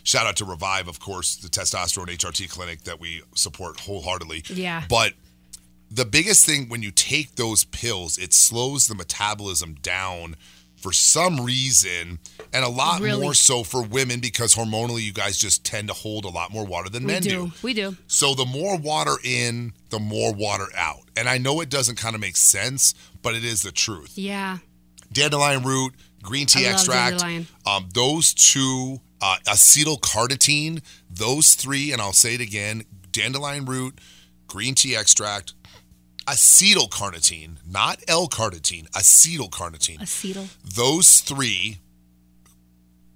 Shout 0.04 0.24
out 0.26 0.36
to 0.36 0.44
Revive, 0.44 0.86
of 0.86 1.00
course, 1.00 1.34
the 1.36 1.48
testosterone 1.48 2.06
HRT 2.06 2.48
clinic 2.48 2.82
that 2.84 3.00
we 3.00 3.22
support 3.34 3.80
wholeheartedly. 3.80 4.44
Yeah. 4.46 4.84
But 4.88 5.14
the 5.90 6.04
biggest 6.04 6.46
thing 6.46 6.68
when 6.68 6.80
you 6.80 6.92
take 6.92 7.34
those 7.34 7.64
pills, 7.64 8.16
it 8.18 8.32
slows 8.32 8.86
the 8.86 8.94
metabolism 8.94 9.74
down 9.82 10.36
for 10.80 10.92
some 10.92 11.40
reason, 11.44 12.18
and 12.52 12.64
a 12.64 12.68
lot 12.68 13.00
Really? 13.00 13.20
more 13.22 13.34
so 13.34 13.62
for 13.62 13.82
women 13.82 14.20
because 14.20 14.54
hormonally 14.54 15.02
you 15.02 15.12
guys 15.12 15.36
just 15.38 15.64
tend 15.64 15.88
to 15.88 15.94
hold 15.94 16.24
a 16.24 16.28
lot 16.30 16.50
more 16.52 16.64
water 16.66 16.88
than 16.88 17.04
We 17.04 17.12
men 17.12 17.22
do. 17.22 17.52
We 17.62 17.74
do. 17.74 17.96
so 18.06 18.34
the 18.34 18.46
more 18.46 18.76
water 18.78 19.16
in, 19.22 19.72
the 19.90 19.98
more 19.98 20.32
water 20.32 20.66
out. 20.76 21.02
And 21.16 21.28
I 21.28 21.38
know 21.38 21.60
it 21.60 21.68
doesn't 21.68 21.96
kind 21.96 22.14
of 22.14 22.20
make 22.20 22.36
sense, 22.36 22.94
but 23.22 23.34
it 23.34 23.44
is 23.44 23.62
the 23.62 23.72
truth. 23.72 24.16
Yeah. 24.16 24.58
Dandelion 25.12 25.62
root, 25.64 25.94
green 26.22 26.46
tea 26.46 26.66
I 26.66 26.72
extract, 26.72 27.22
um, 27.66 27.88
those 27.92 28.32
two, 28.32 29.00
uh, 29.20 29.36
acetylcarnitine, 29.46 30.82
those 31.10 31.54
three, 31.54 31.92
and 31.92 32.00
I'll 32.00 32.12
say 32.12 32.34
it 32.34 32.40
again: 32.40 32.84
dandelion 33.12 33.64
root, 33.64 33.98
green 34.46 34.74
tea 34.74 34.96
extract, 34.96 35.54
acetylcarnitine, 36.30 37.56
not 37.68 38.00
L-carnitine, 38.08 38.88
acetylcarnitine 38.90 40.00
Acetyl. 40.00 40.48
those 40.64 41.20
three 41.20 41.78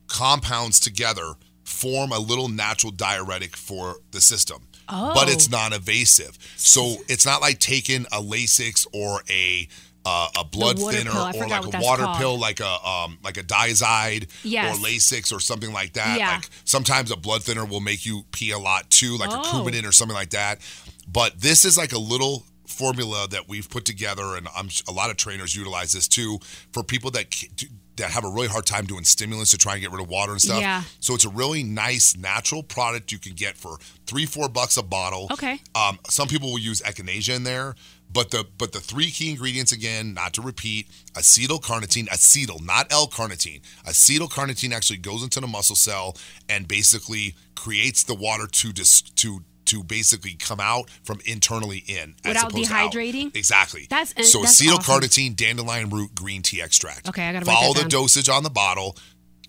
compounds 0.06 0.78
together 0.80 1.34
form 1.64 2.12
a 2.12 2.18
little 2.18 2.48
natural 2.48 2.92
diuretic 2.92 3.56
for 3.56 3.96
the 4.10 4.20
system. 4.20 4.68
But 4.88 5.28
it's 5.30 5.46
Oh. 5.48 5.56
non-invasive. 5.56 6.38
So 6.56 6.96
it's 7.08 7.24
not 7.24 7.40
like 7.40 7.58
taking 7.58 8.04
a 8.12 8.20
Lasix 8.20 8.86
or 8.92 9.22
a 9.30 9.68
uh, 10.06 10.28
a 10.36 10.44
blood 10.44 10.78
thinner 10.78 11.10
pill, 11.10 11.30
or 11.34 11.48
like 11.48 11.64
a 11.74 11.78
water 11.80 12.02
called. 12.02 12.18
pill 12.18 12.38
like 12.38 12.60
a 12.60 12.86
um 12.86 13.18
like 13.24 13.38
a 13.38 13.42
Dyazide 13.42 14.28
Yes. 14.42 14.76
or 14.76 14.82
Lasix 14.84 15.32
or 15.34 15.40
something 15.40 15.72
like 15.72 15.94
that. 15.94 16.18
Yeah. 16.18 16.32
Like 16.32 16.50
sometimes 16.66 17.10
a 17.10 17.16
blood 17.16 17.42
thinner 17.42 17.64
will 17.64 17.80
make 17.80 18.04
you 18.04 18.24
pee 18.30 18.50
a 18.50 18.58
lot 18.58 18.90
too, 18.90 19.16
like 19.16 19.30
Oh. 19.32 19.40
a 19.40 19.44
Coumadin 19.44 19.86
or 19.88 19.92
something 19.92 20.14
like 20.14 20.28
that. 20.30 20.58
But 21.08 21.40
this 21.40 21.64
is 21.64 21.78
like 21.78 21.92
a 21.92 21.98
little 21.98 22.44
formula 22.66 23.26
that 23.30 23.48
we've 23.48 23.68
put 23.68 23.84
together, 23.84 24.36
and 24.36 24.48
I'm, 24.56 24.68
a 24.88 24.92
lot 24.92 25.10
of 25.10 25.16
trainers 25.16 25.54
utilize 25.54 25.92
this 25.92 26.08
too 26.08 26.38
for 26.72 26.82
people 26.82 27.10
that 27.12 27.34
that 27.96 28.10
have 28.10 28.24
a 28.24 28.28
really 28.28 28.48
hard 28.48 28.66
time 28.66 28.86
doing 28.86 29.04
stimulants 29.04 29.52
to 29.52 29.58
try 29.58 29.74
and 29.74 29.82
get 29.82 29.92
rid 29.92 30.00
of 30.00 30.08
water 30.08 30.32
and 30.32 30.40
stuff. 30.40 30.60
Yeah. 30.60 30.82
So 30.98 31.14
it's 31.14 31.24
a 31.24 31.28
really 31.28 31.62
nice 31.62 32.16
natural 32.16 32.62
product 32.62 33.12
you 33.12 33.18
can 33.18 33.34
get 33.34 33.56
for 33.56 33.78
three, 34.06 34.26
four 34.26 34.48
bucks 34.48 34.76
a 34.76 34.82
bottle. 34.82 35.28
Okay. 35.30 35.60
Um, 35.76 35.98
some 36.08 36.26
people 36.26 36.50
will 36.50 36.58
use 36.58 36.82
echinacea 36.82 37.36
in 37.36 37.44
there, 37.44 37.76
but 38.12 38.30
the 38.30 38.46
but 38.58 38.72
the 38.72 38.80
three 38.80 39.10
key 39.10 39.30
ingredients 39.30 39.72
again, 39.72 40.14
not 40.14 40.34
to 40.34 40.42
repeat, 40.42 40.88
acetyl 41.12 41.60
carnitine, 41.60 42.08
acetyl, 42.08 42.64
not 42.64 42.92
L-carnitine. 42.92 43.60
Acetyl 43.86 44.28
carnitine 44.28 44.72
actually 44.72 44.98
goes 44.98 45.22
into 45.22 45.40
the 45.40 45.46
muscle 45.46 45.76
cell 45.76 46.16
and 46.48 46.66
basically 46.66 47.36
creates 47.54 48.02
the 48.02 48.14
water 48.14 48.46
to 48.46 48.72
dis, 48.72 49.02
to 49.02 49.44
to 49.66 49.82
basically 49.82 50.34
come 50.34 50.60
out 50.60 50.90
from 51.02 51.20
internally 51.24 51.78
in 51.86 52.14
Without 52.24 52.50
to 52.50 52.56
out. 52.64 52.92
dehydrating? 52.92 53.34
Exactly. 53.34 53.86
That's- 53.90 54.30
so 54.30 54.42
that's 54.42 54.60
acetylcarnitine, 54.62 55.36
dandelion 55.36 55.90
root, 55.90 56.14
green 56.14 56.42
tea 56.42 56.60
extract. 56.62 57.08
Okay, 57.08 57.26
I 57.28 57.32
gotta 57.32 57.46
follow 57.46 57.74
that 57.74 57.84
the 57.84 57.88
down. 57.88 58.02
dosage 58.02 58.28
on 58.28 58.42
the 58.42 58.50
bottle. 58.50 58.96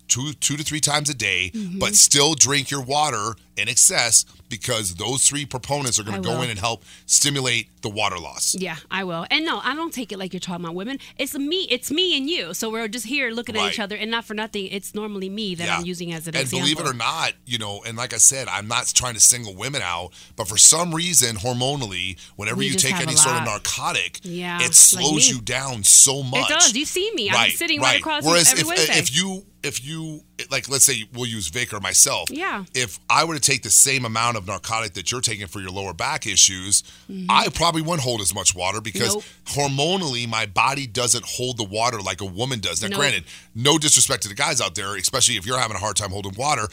Two, 0.08 0.32
two 0.34 0.56
to 0.56 0.62
three 0.62 0.80
times 0.80 1.10
a 1.10 1.14
day, 1.14 1.50
Mm-hmm. 1.54 1.78
but 1.78 1.94
still 1.94 2.34
drink 2.34 2.70
your 2.70 2.82
water 2.82 3.34
in 3.56 3.68
excess 3.68 4.24
because 4.48 4.94
those 4.96 5.26
three 5.26 5.46
proponents 5.46 5.98
are 5.98 6.04
going 6.04 6.22
to 6.22 6.26
go 6.28 6.42
in 6.42 6.50
and 6.50 6.58
help 6.58 6.84
stimulate 7.06 7.68
the 7.82 7.88
water 7.88 8.18
loss. 8.18 8.54
Yeah, 8.58 8.76
I 8.90 9.04
will. 9.04 9.26
And 9.30 9.44
no, 9.44 9.60
I 9.62 9.74
don't 9.74 9.92
take 9.92 10.12
it 10.12 10.18
like 10.18 10.32
you're 10.32 10.40
talking 10.40 10.64
about 10.64 10.74
women. 10.74 10.98
It's 11.16 11.34
me. 11.36 11.66
It's 11.70 11.90
me 11.90 12.16
and 12.16 12.28
you. 12.28 12.52
So 12.54 12.70
we're 12.70 12.86
just 12.88 13.06
here 13.06 13.30
looking 13.30 13.56
at 13.56 13.70
each 13.72 13.80
other, 13.80 13.96
and 13.96 14.10
not 14.10 14.24
for 14.24 14.34
nothing. 14.34 14.66
It's 14.66 14.94
normally 14.94 15.28
me 15.28 15.54
that 15.56 15.68
I'm 15.78 15.84
using 15.86 16.12
as 16.12 16.26
an 16.28 16.34
and 16.34 16.42
example. 16.42 16.60
believe 16.66 16.80
it 16.80 16.86
or 16.88 16.94
not, 16.94 17.32
you 17.46 17.58
know, 17.58 17.82
and 17.86 17.96
like 17.96 18.12
I 18.12 18.18
said, 18.18 18.46
I'm 18.48 18.68
not 18.68 18.86
trying 18.94 19.14
to 19.14 19.20
single 19.20 19.54
women 19.54 19.82
out, 19.82 20.10
but 20.36 20.46
for 20.48 20.56
some 20.58 20.94
reason, 20.94 21.36
hormonally, 21.36 22.18
whenever 22.36 22.58
We 22.58 22.66
you 22.68 22.74
take 22.74 23.00
any 23.00 23.16
sort 23.16 23.36
of 23.36 23.44
narcotic, 23.44 24.20
Yeah, 24.22 24.60
it 24.62 24.74
slows 24.74 25.28
me. 25.30 25.34
you 25.36 25.40
down 25.40 25.82
so 25.84 26.22
much. 26.22 26.50
It 26.50 26.54
does. 26.54 26.74
You 26.76 26.84
see 26.84 27.10
me. 27.14 27.30
I'm 27.30 27.50
sitting 27.50 27.80
right, 27.80 27.98
across 27.98 28.18
from 28.22 28.26
you 28.28 28.32
Whereas 28.32 28.52
every 28.60 28.76
if, 28.76 28.96
if 29.10 29.16
you 29.16 29.44
if 29.66 29.84
you 29.84 30.22
like 30.50 30.68
let's 30.68 30.84
say 30.84 31.04
we'll 31.12 31.26
use 31.26 31.48
Vic 31.48 31.72
or 31.74 31.80
myself. 31.80 32.30
Yeah. 32.30 32.64
If 32.74 32.98
I 33.10 33.24
were 33.24 33.34
to 33.34 33.40
take 33.40 33.62
the 33.62 33.70
same 33.70 34.04
amount 34.04 34.36
of 34.36 34.46
narcotic 34.46 34.94
that 34.94 35.10
you're 35.12 35.20
taking 35.20 35.46
for 35.46 35.60
your 35.60 35.70
lower 35.70 35.92
back 35.92 36.26
issues, 36.26 36.82
I 37.28 37.48
probably 37.54 37.82
wouldn't 37.82 38.02
hold 38.02 38.20
as 38.20 38.34
much 38.34 38.54
water 38.54 38.80
because 38.80 39.16
Mm-hmm. 39.16 39.60
Nope. 39.60 39.70
hormonally 39.70 40.28
my 40.28 40.46
body 40.46 40.86
doesn't 40.86 41.24
hold 41.24 41.56
the 41.58 41.64
water 41.64 42.00
like 42.00 42.20
a 42.20 42.24
woman 42.26 42.60
does. 42.60 42.82
Now 42.82 42.88
Nope. 42.88 42.98
granted, 42.98 43.24
no 43.54 43.78
disrespect 43.78 44.22
to 44.22 44.28
the 44.28 44.34
guys 44.34 44.60
out 44.60 44.74
there, 44.74 44.96
especially 44.96 45.36
if 45.36 45.46
you're 45.46 45.58
having 45.58 45.76
a 45.76 45.80
hard 45.80 45.96
time 45.96 46.10
holding 46.10 46.34
water. 46.34 46.68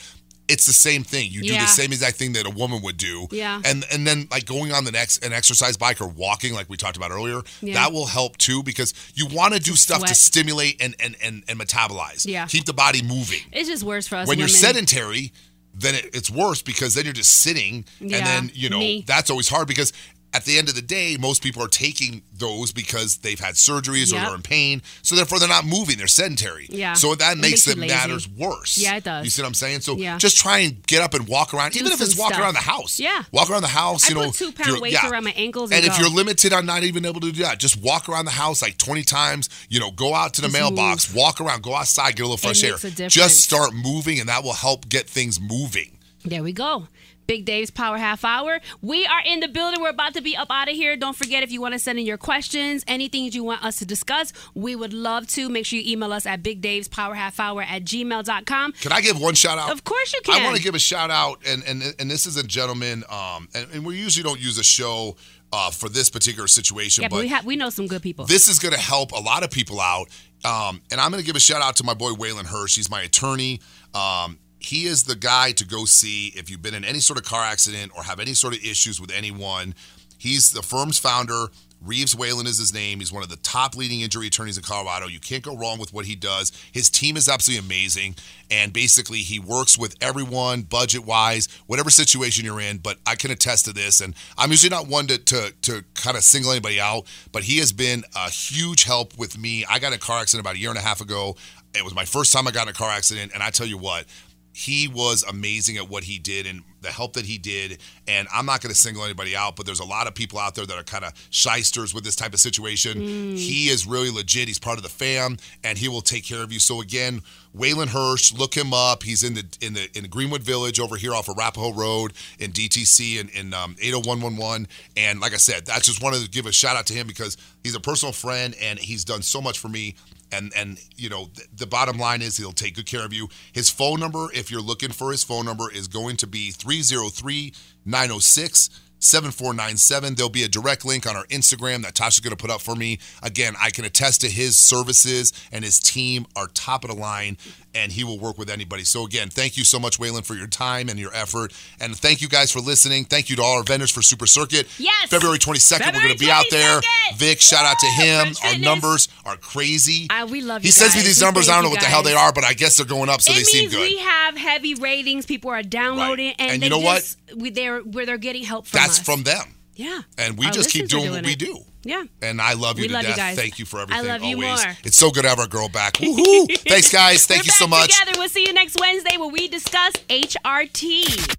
It's 0.49 0.65
the 0.65 0.73
same 0.73 1.03
thing. 1.03 1.31
You 1.31 1.41
do 1.41 1.53
Yeah. 1.53 1.61
the 1.61 1.67
same 1.67 1.91
exact 1.93 2.17
thing 2.17 2.33
that 2.33 2.45
a 2.45 2.49
woman 2.49 2.81
would 2.81 2.97
do. 2.97 3.27
Yeah. 3.31 3.61
And 3.63 3.85
and 3.91 4.05
then 4.05 4.27
like 4.29 4.45
going 4.45 4.71
on 4.73 4.83
the 4.83 4.91
next 4.91 5.23
an 5.23 5.31
exercise 5.31 5.77
bike 5.77 6.01
or 6.01 6.07
walking 6.07 6.53
like 6.53 6.69
we 6.69 6.75
talked 6.77 6.97
about 6.97 7.11
earlier, 7.11 7.41
Yeah. 7.61 7.75
that 7.75 7.93
will 7.93 8.07
help 8.07 8.37
too 8.37 8.61
because 8.61 8.93
you 9.15 9.25
want 9.27 9.53
to 9.53 9.59
do 9.59 9.75
stuff 9.75 10.03
to 10.03 10.13
stimulate 10.15 10.81
and 10.81 10.95
and 10.99 11.15
and, 11.21 11.43
and 11.47 11.59
metabolize. 11.59 12.25
Yeah. 12.25 12.45
Keep 12.47 12.65
the 12.65 12.73
body 12.73 13.01
moving. 13.01 13.39
it's 13.53 13.69
just 13.69 13.83
worse 13.83 14.05
for 14.07 14.17
us 14.17 14.27
when 14.27 14.37
you're 14.37 14.47
sedentary, 14.49 15.31
then 15.73 15.95
it, 15.95 16.09
it's 16.13 16.29
worse 16.29 16.61
because 16.61 16.93
then 16.93 17.05
you're 17.05 17.13
just 17.13 17.31
sitting 17.41 17.85
Yeah, 18.01 18.17
and 18.17 18.25
then, 18.27 18.51
you 18.53 18.69
know, 18.69 18.79
me. 18.79 19.03
that's 19.07 19.29
always 19.29 19.47
hard 19.47 19.67
because 19.67 19.93
at 20.33 20.45
the 20.45 20.57
end 20.57 20.67
of 20.69 20.75
the 20.75 20.81
day, 20.81 21.15
most 21.19 21.43
people 21.43 21.63
are 21.63 21.67
taking 21.67 22.23
those 22.35 22.71
because 22.71 23.17
they've 23.17 23.39
had 23.39 23.55
surgeries 23.55 24.11
or 24.11 24.15
they're 24.19 24.35
in 24.35 24.41
pain. 24.41 24.81
So 25.03 25.15
therefore 25.15 25.39
they're 25.39 25.47
not 25.47 25.65
moving, 25.65 25.97
they're 25.97 26.07
sedentary. 26.07 26.67
Yeah. 26.69 26.93
So 26.93 27.13
that 27.15 27.37
makes, 27.37 27.65
makes 27.65 27.67
you 27.67 27.75
the 27.75 27.87
matters 27.87 28.27
worse. 28.27 28.77
Yeah, 28.77 28.95
it 28.97 29.03
does. 29.03 29.23
You 29.23 29.29
see 29.29 29.41
what 29.43 29.47
I'm 29.49 29.53
saying? 29.53 29.81
So 29.81 29.95
Yeah. 29.95 30.17
just 30.17 30.37
try 30.37 30.59
and 30.59 30.85
get 30.87 31.01
up 31.01 31.13
and 31.13 31.27
walk 31.27 31.53
around, 31.53 31.73
Do 31.73 31.79
even 31.79 31.91
if 31.91 32.01
it's 32.01 32.17
walking 32.17 32.39
around 32.39 32.55
the 32.55 32.59
house. 32.61 32.99
Yeah. 32.99 33.23
Walk 33.31 33.49
around 33.49 33.61
the 33.61 33.67
house, 33.67 34.05
I 34.05 34.09
you 34.09 34.15
know. 34.15 34.31
two 34.31 34.51
pound 34.51 34.81
weights 34.81 35.03
around 35.03 35.23
my 35.23 35.33
ankles 35.37 35.69
and 35.71 35.77
And 35.77 35.85
if 35.85 35.93
go. 35.97 36.01
you're 36.07 36.09
limited 36.15 36.51
on 36.51 36.65
not 36.65 36.83
even 36.83 37.05
able 37.05 37.21
to 37.21 37.31
do 37.31 37.43
that, 37.43 37.59
just 37.59 37.77
walk 37.77 38.09
around 38.09 38.25
the 38.25 38.31
house 38.31 38.61
like 38.61 38.77
20 38.77 39.03
times, 39.03 39.49
you 39.69 39.79
know, 39.79 39.91
go 39.91 40.15
out 40.15 40.33
to 40.33 40.41
the 40.41 40.47
Just 40.47 40.59
mailbox, 40.59 41.09
move. 41.09 41.17
walk 41.17 41.39
around, 41.39 41.61
go 41.63 41.75
outside, 41.75 42.15
get 42.15 42.23
a 42.23 42.25
little 42.25 42.37
fresh 42.37 42.63
air. 42.63 42.71
makes 42.71 42.83
a 42.85 42.89
difference. 42.89 43.13
Just 43.13 43.41
start 43.43 43.73
moving 43.73 44.19
and 44.19 44.27
that 44.29 44.43
will 44.43 44.53
help 44.53 44.89
get 44.89 45.07
things 45.09 45.39
moving. 45.39 45.97
There 46.25 46.41
we 46.41 46.53
go. 46.53 46.87
Big 47.27 47.45
Dave's 47.45 47.71
Power 47.71 47.97
Half 47.97 48.23
Hour. 48.25 48.59
We 48.81 49.05
are 49.05 49.21
in 49.25 49.39
the 49.39 49.47
building. 49.47 49.81
We're 49.81 49.89
about 49.89 50.13
to 50.15 50.21
be 50.21 50.35
up 50.35 50.47
out 50.49 50.69
of 50.69 50.75
here. 50.75 50.95
Don't 50.97 51.15
forget 51.15 51.43
if 51.43 51.51
you 51.51 51.61
want 51.61 51.73
to 51.73 51.79
send 51.79 51.99
in 51.99 52.05
your 52.05 52.17
questions, 52.17 52.83
anything 52.87 53.31
you 53.31 53.43
want 53.43 53.63
us 53.63 53.77
to 53.77 53.85
discuss, 53.85 54.33
we 54.53 54.75
would 54.75 54.93
love 54.93 55.27
to. 55.27 55.49
Make 55.49 55.65
sure 55.65 55.79
you 55.79 55.91
email 55.91 56.11
us 56.13 56.25
at 56.25 56.43
bigdavespowerhalfhour 56.43 57.65
at 57.65 57.83
gmail.com. 57.83 58.73
Can 58.73 58.91
I 58.91 59.01
give 59.01 59.19
one 59.19 59.35
shout 59.35 59.57
out? 59.57 59.71
Of 59.71 59.83
course 59.83 60.13
you 60.13 60.21
can. 60.23 60.41
I 60.41 60.45
want 60.45 60.57
to 60.57 60.63
give 60.63 60.75
a 60.75 60.79
shout 60.79 61.11
out, 61.11 61.41
and 61.47 61.63
and 61.65 61.83
and 61.99 62.11
this 62.11 62.25
is 62.25 62.37
a 62.37 62.43
gentleman, 62.43 63.03
um, 63.09 63.47
and, 63.53 63.67
and 63.73 63.85
we 63.85 63.97
usually 63.97 64.23
don't 64.23 64.39
use 64.39 64.57
a 64.57 64.63
show 64.63 65.15
uh, 65.51 65.69
for 65.71 65.87
this 65.87 66.09
particular 66.09 66.47
situation, 66.47 67.03
Yeah, 67.03 67.09
but 67.09 67.17
but 67.17 67.21
we, 67.21 67.27
have, 67.29 67.45
we 67.45 67.55
know 67.55 67.69
some 67.69 67.87
good 67.87 68.01
people. 68.01 68.25
this 68.25 68.47
is 68.47 68.57
going 68.59 68.73
to 68.73 68.79
help 68.79 69.11
a 69.11 69.19
lot 69.19 69.43
of 69.43 69.51
people 69.51 69.79
out. 69.79 70.07
Um, 70.43 70.81
and 70.91 70.99
I'm 70.99 71.09
going 71.11 71.21
to 71.21 71.25
give 71.25 71.37
a 71.37 71.39
shout 71.39 71.61
out 71.61 71.77
to 71.77 71.83
my 71.85 71.93
boy 71.93 72.11
Waylon 72.11 72.45
Hirsch. 72.45 72.75
He's 72.75 72.89
my 72.89 73.01
attorney. 73.03 73.61
Um, 73.93 74.39
he 74.65 74.85
is 74.85 75.03
the 75.03 75.15
guy 75.15 75.51
to 75.53 75.65
go 75.65 75.85
see 75.85 76.27
if 76.35 76.49
you've 76.49 76.61
been 76.61 76.73
in 76.73 76.85
any 76.85 76.99
sort 76.99 77.19
of 77.19 77.25
car 77.25 77.43
accident 77.43 77.91
or 77.95 78.03
have 78.03 78.19
any 78.19 78.33
sort 78.33 78.55
of 78.55 78.63
issues 78.63 78.99
with 78.99 79.11
anyone. 79.11 79.75
He's 80.17 80.51
the 80.51 80.61
firm's 80.61 80.97
founder. 80.97 81.47
Reeves 81.81 82.15
Whalen 82.15 82.47
is 82.47 82.57
his 82.57 82.73
name. 82.73 82.99
He's 82.99 83.11
one 83.11 83.23
of 83.23 83.29
the 83.29 83.35
top 83.37 83.75
leading 83.75 84.01
injury 84.01 84.27
attorneys 84.27 84.57
in 84.57 84.63
Colorado. 84.63 85.07
You 85.07 85.19
can't 85.19 85.43
go 85.43 85.55
wrong 85.55 85.79
with 85.79 85.93
what 85.93 86.05
he 86.05 86.15
does. 86.15 86.51
His 86.71 86.89
team 86.89 87.17
is 87.17 87.27
absolutely 87.27 87.65
amazing. 87.65 88.15
And 88.49 88.71
basically, 88.71 89.17
he 89.17 89.37
works 89.37 89.77
with 89.77 89.95
everyone 89.99 90.61
budget 90.61 91.05
wise, 91.05 91.49
whatever 91.67 91.89
situation 91.89 92.45
you're 92.45 92.61
in. 92.61 92.77
But 92.77 92.99
I 93.05 93.15
can 93.15 93.31
attest 93.31 93.65
to 93.65 93.73
this. 93.73 93.99
And 93.99 94.15
I'm 94.37 94.51
usually 94.51 94.69
not 94.69 94.87
one 94.87 95.07
to, 95.07 95.17
to, 95.17 95.51
to 95.63 95.83
kind 95.93 96.15
of 96.15 96.23
single 96.23 96.51
anybody 96.51 96.79
out, 96.79 97.05
but 97.33 97.43
he 97.43 97.57
has 97.57 97.73
been 97.73 98.03
a 98.15 98.29
huge 98.29 98.85
help 98.85 99.17
with 99.17 99.37
me. 99.37 99.65
I 99.69 99.79
got 99.79 99.91
a 99.91 99.99
car 99.99 100.21
accident 100.21 100.45
about 100.45 100.55
a 100.55 100.59
year 100.59 100.69
and 100.69 100.79
a 100.79 100.81
half 100.81 101.01
ago. 101.01 101.35
It 101.75 101.83
was 101.83 101.93
my 101.93 102.05
first 102.05 102.31
time 102.31 102.47
I 102.47 102.51
got 102.51 102.63
in 102.63 102.69
a 102.69 102.73
car 102.73 102.91
accident. 102.91 103.33
And 103.33 103.43
I 103.43 103.49
tell 103.49 103.67
you 103.67 103.77
what, 103.77 104.05
he 104.53 104.87
was 104.87 105.23
amazing 105.23 105.77
at 105.77 105.89
what 105.89 106.03
he 106.03 106.19
did 106.19 106.45
and 106.45 106.61
the 106.81 106.89
help 106.89 107.13
that 107.13 107.25
he 107.25 107.39
did. 107.39 107.79
And 108.07 108.27
I'm 108.31 108.45
not 108.45 108.61
going 108.61 108.71
to 108.71 108.79
single 108.79 109.03
anybody 109.03 109.35
out, 109.35 109.55
but 109.55 109.65
there's 109.65 109.79
a 109.79 109.85
lot 109.85 110.05
of 110.05 110.13
people 110.13 110.37
out 110.37 110.53
there 110.53 110.65
that 110.65 110.77
are 110.77 110.83
kind 110.83 111.03
of 111.03 111.13
shysters 111.31 111.93
with 111.93 112.03
this 112.03 112.15
type 112.15 112.33
of 112.33 112.39
situation. 112.39 112.99
Mm. 112.99 113.37
He 113.37 113.69
is 113.69 113.87
really 113.87 114.11
legit. 114.11 114.47
He's 114.47 114.59
part 114.59 114.77
of 114.77 114.83
the 114.83 114.89
fam, 114.89 115.37
and 115.63 115.77
he 115.77 115.87
will 115.87 116.01
take 116.01 116.23
care 116.23 116.43
of 116.43 116.53
you. 116.53 116.59
So 116.59 116.81
again, 116.81 117.21
Waylon 117.57 117.87
Hirsch, 117.87 118.31
look 118.31 118.55
him 118.55 118.73
up. 118.73 119.01
He's 119.01 119.23
in 119.23 119.33
the 119.33 119.45
in 119.61 119.73
the 119.73 119.89
in 119.97 120.05
Greenwood 120.05 120.43
Village 120.43 120.79
over 120.79 120.97
here 120.97 121.13
off 121.13 121.29
of 121.29 121.37
Arapahoe 121.37 121.73
Road 121.73 122.13
in 122.37 122.51
DTC 122.51 123.19
in, 123.19 123.29
in 123.29 123.53
um, 123.53 123.75
80111. 123.81 124.67
And 124.95 125.19
like 125.19 125.33
I 125.33 125.37
said, 125.37 125.65
that's 125.65 125.87
just 125.87 126.01
wanted 126.03 126.21
to 126.23 126.29
give 126.29 126.45
a 126.45 126.51
shout 126.51 126.75
out 126.75 126.85
to 126.87 126.93
him 126.93 127.07
because 127.07 127.37
he's 127.63 127.75
a 127.75 127.79
personal 127.79 128.13
friend 128.13 128.55
and 128.61 128.77
he's 128.77 129.03
done 129.03 129.21
so 129.23 129.41
much 129.41 129.57
for 129.57 129.69
me 129.69 129.95
and 130.33 130.51
and 130.55 130.79
you 130.95 131.09
know 131.09 131.29
th- 131.35 131.47
the 131.55 131.67
bottom 131.67 131.97
line 131.97 132.21
is 132.21 132.37
he'll 132.37 132.51
take 132.51 132.75
good 132.75 132.85
care 132.85 133.05
of 133.05 133.13
you 133.13 133.29
his 133.51 133.69
phone 133.69 133.99
number 133.99 134.29
if 134.33 134.49
you're 134.51 134.61
looking 134.61 134.91
for 134.91 135.11
his 135.11 135.23
phone 135.23 135.45
number 135.45 135.71
is 135.71 135.87
going 135.87 136.17
to 136.17 136.27
be 136.27 136.51
303 136.51 137.53
906 137.85 138.69
7497. 139.03 140.15
There'll 140.15 140.29
be 140.29 140.43
a 140.43 140.47
direct 140.47 140.85
link 140.85 141.05
on 141.05 141.15
our 141.15 141.25
Instagram 141.25 141.83
that 141.83 141.93
Tasha's 141.93 142.21
going 142.21 142.35
to 142.35 142.41
put 142.41 142.49
up 142.49 142.61
for 142.61 142.75
me. 142.75 142.99
Again, 143.21 143.53
I 143.61 143.69
can 143.69 143.83
attest 143.83 144.21
to 144.21 144.29
his 144.29 144.57
services 144.57 145.33
and 145.51 145.63
his 145.63 145.79
team 145.79 146.25
are 146.35 146.47
top 146.47 146.85
of 146.85 146.89
the 146.89 146.95
line, 146.95 147.37
and 147.75 147.91
he 147.91 148.03
will 148.03 148.19
work 148.19 148.37
with 148.37 148.49
anybody. 148.49 148.83
So, 148.83 149.05
again, 149.05 149.29
thank 149.29 149.57
you 149.57 149.63
so 149.63 149.79
much, 149.79 149.99
Waylon, 149.99 150.25
for 150.25 150.35
your 150.35 150.47
time 150.47 150.89
and 150.89 150.99
your 150.99 151.13
effort. 151.13 151.53
And 151.79 151.95
thank 151.95 152.21
you 152.21 152.27
guys 152.27 152.51
for 152.51 152.59
listening. 152.59 153.05
Thank 153.05 153.29
you 153.29 153.35
to 153.37 153.41
all 153.43 153.57
our 153.57 153.63
vendors 153.63 153.91
for 153.91 154.01
Super 154.01 154.27
Circuit. 154.27 154.67
Yes. 154.79 155.09
February 155.09 155.39
22nd, 155.39 155.77
February 155.79 155.93
we're 155.97 156.01
going 156.07 156.17
to 156.17 156.25
be 156.25 156.31
out 156.31 156.45
there. 156.51 156.81
Vic, 157.15 157.41
shout 157.41 157.65
out 157.65 157.77
to 157.79 157.85
him. 157.87 158.33
Our 158.43 158.57
numbers 158.59 159.07
are 159.25 159.37
crazy. 159.37 160.07
Uh, 160.09 160.25
we 160.27 160.41
love 160.41 160.61
He 160.61 160.67
guys. 160.69 160.75
sends 160.75 160.95
me 160.95 161.01
these 161.01 161.21
numbers. 161.21 161.49
I 161.49 161.53
don't 161.55 161.63
know 161.63 161.69
what 161.69 161.79
the 161.79 161.85
hell 161.87 162.03
they 162.03 162.13
are, 162.13 162.31
but 162.33 162.43
I 162.43 162.53
guess 162.53 162.77
they're 162.77 162.85
going 162.85 163.09
up, 163.09 163.21
so 163.21 163.31
it 163.31 163.35
they 163.37 163.43
seem 163.43 163.69
good. 163.69 163.79
we 163.79 163.97
have 163.97 164.35
heavy 164.37 164.75
ratings. 164.75 165.25
People 165.25 165.49
are 165.51 165.63
downloading, 165.63 166.27
Right. 166.27 166.35
and, 166.39 166.51
And 166.51 166.63
you 166.63 166.69
know 166.69 166.79
what? 166.79 166.97
just, 167.01 167.17
We, 167.35 167.49
they're 167.49 167.79
where 167.81 168.05
they're 168.05 168.17
getting 168.17 168.43
help 168.43 168.67
from 168.67 168.77
That's 168.79 168.99
us. 168.99 169.05
from 169.05 169.23
them. 169.23 169.55
yeah. 169.75 170.01
And 170.17 170.37
we 170.37 170.49
just 170.51 170.69
keep 170.69 170.85
are 170.85 170.87
doing 170.87 171.11
what 171.11 171.25
we 171.25 171.35
do. 171.35 171.59
Yeah. 171.83 172.03
And 172.21 172.41
I 172.41 172.53
love 172.53 172.77
you 172.77 172.83
We 172.83 172.87
to 172.89 172.93
love 172.93 173.03
you 173.03 173.09
death. 173.09 173.17
guys. 173.17 173.37
Thank 173.37 173.59
you 173.59 173.65
for 173.65 173.79
everything. 173.81 173.95
I 174.05 174.13
everything. 174.13 174.21
love 174.37 174.39
you 174.39 174.47
always. 174.47 174.65
more. 174.65 174.77
It's 174.83 174.97
so 174.97 175.11
good 175.11 175.23
to 175.23 175.29
have 175.29 175.39
our 175.39 175.47
girl 175.47 175.69
back. 175.69 175.97
Woo-hoo. 176.01 176.47
Thanks, 176.67 176.91
guys. 176.91 177.25
Thank 177.25 177.41
We're 177.41 177.45
you 177.45 177.51
so 177.51 177.67
much. 177.67 177.97
Together. 177.99 178.17
We'll 178.19 178.29
see 178.29 178.45
you 178.45 178.53
next 178.53 178.77
Wednesday 178.79 179.17
where 179.17 179.27
we 179.29 179.47
discuss 179.47 179.93
HRT. 180.09 181.37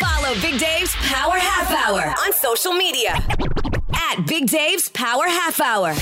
Follow 0.00 0.34
Big 0.40 0.58
Dave's 0.58 0.94
Power 0.96 1.38
Half 1.38 1.70
Hour 1.70 2.14
on 2.24 2.32
social 2.34 2.72
media 2.72 3.12
at 3.94 4.26
Big 4.26 4.48
Dave's 4.48 4.88
Power 4.90 5.26
Half 5.26 5.60
Hour. 5.60 5.94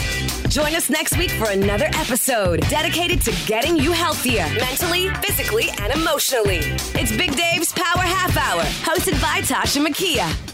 Join 0.49 0.75
us 0.75 0.89
next 0.91 1.17
week 1.19 1.31
for 1.33 1.51
another 1.51 1.87
episode 1.95 2.61
dedicated 2.69 3.21
to 3.23 3.33
getting 3.47 3.77
you 3.77 3.93
healthier 3.93 4.47
mentally, 4.61 5.09
physically, 5.23 5.69
and 5.81 5.93
emotionally. 5.93 6.59
It's 6.95 7.17
Big 7.17 7.37
Dave's 7.37 7.73
Power 7.73 8.03
Half 8.03 8.37
Hour, 8.37 8.63
hosted 8.63 9.21
by 9.23 9.41
Tasha 9.41 9.85
Makia. 9.85 10.54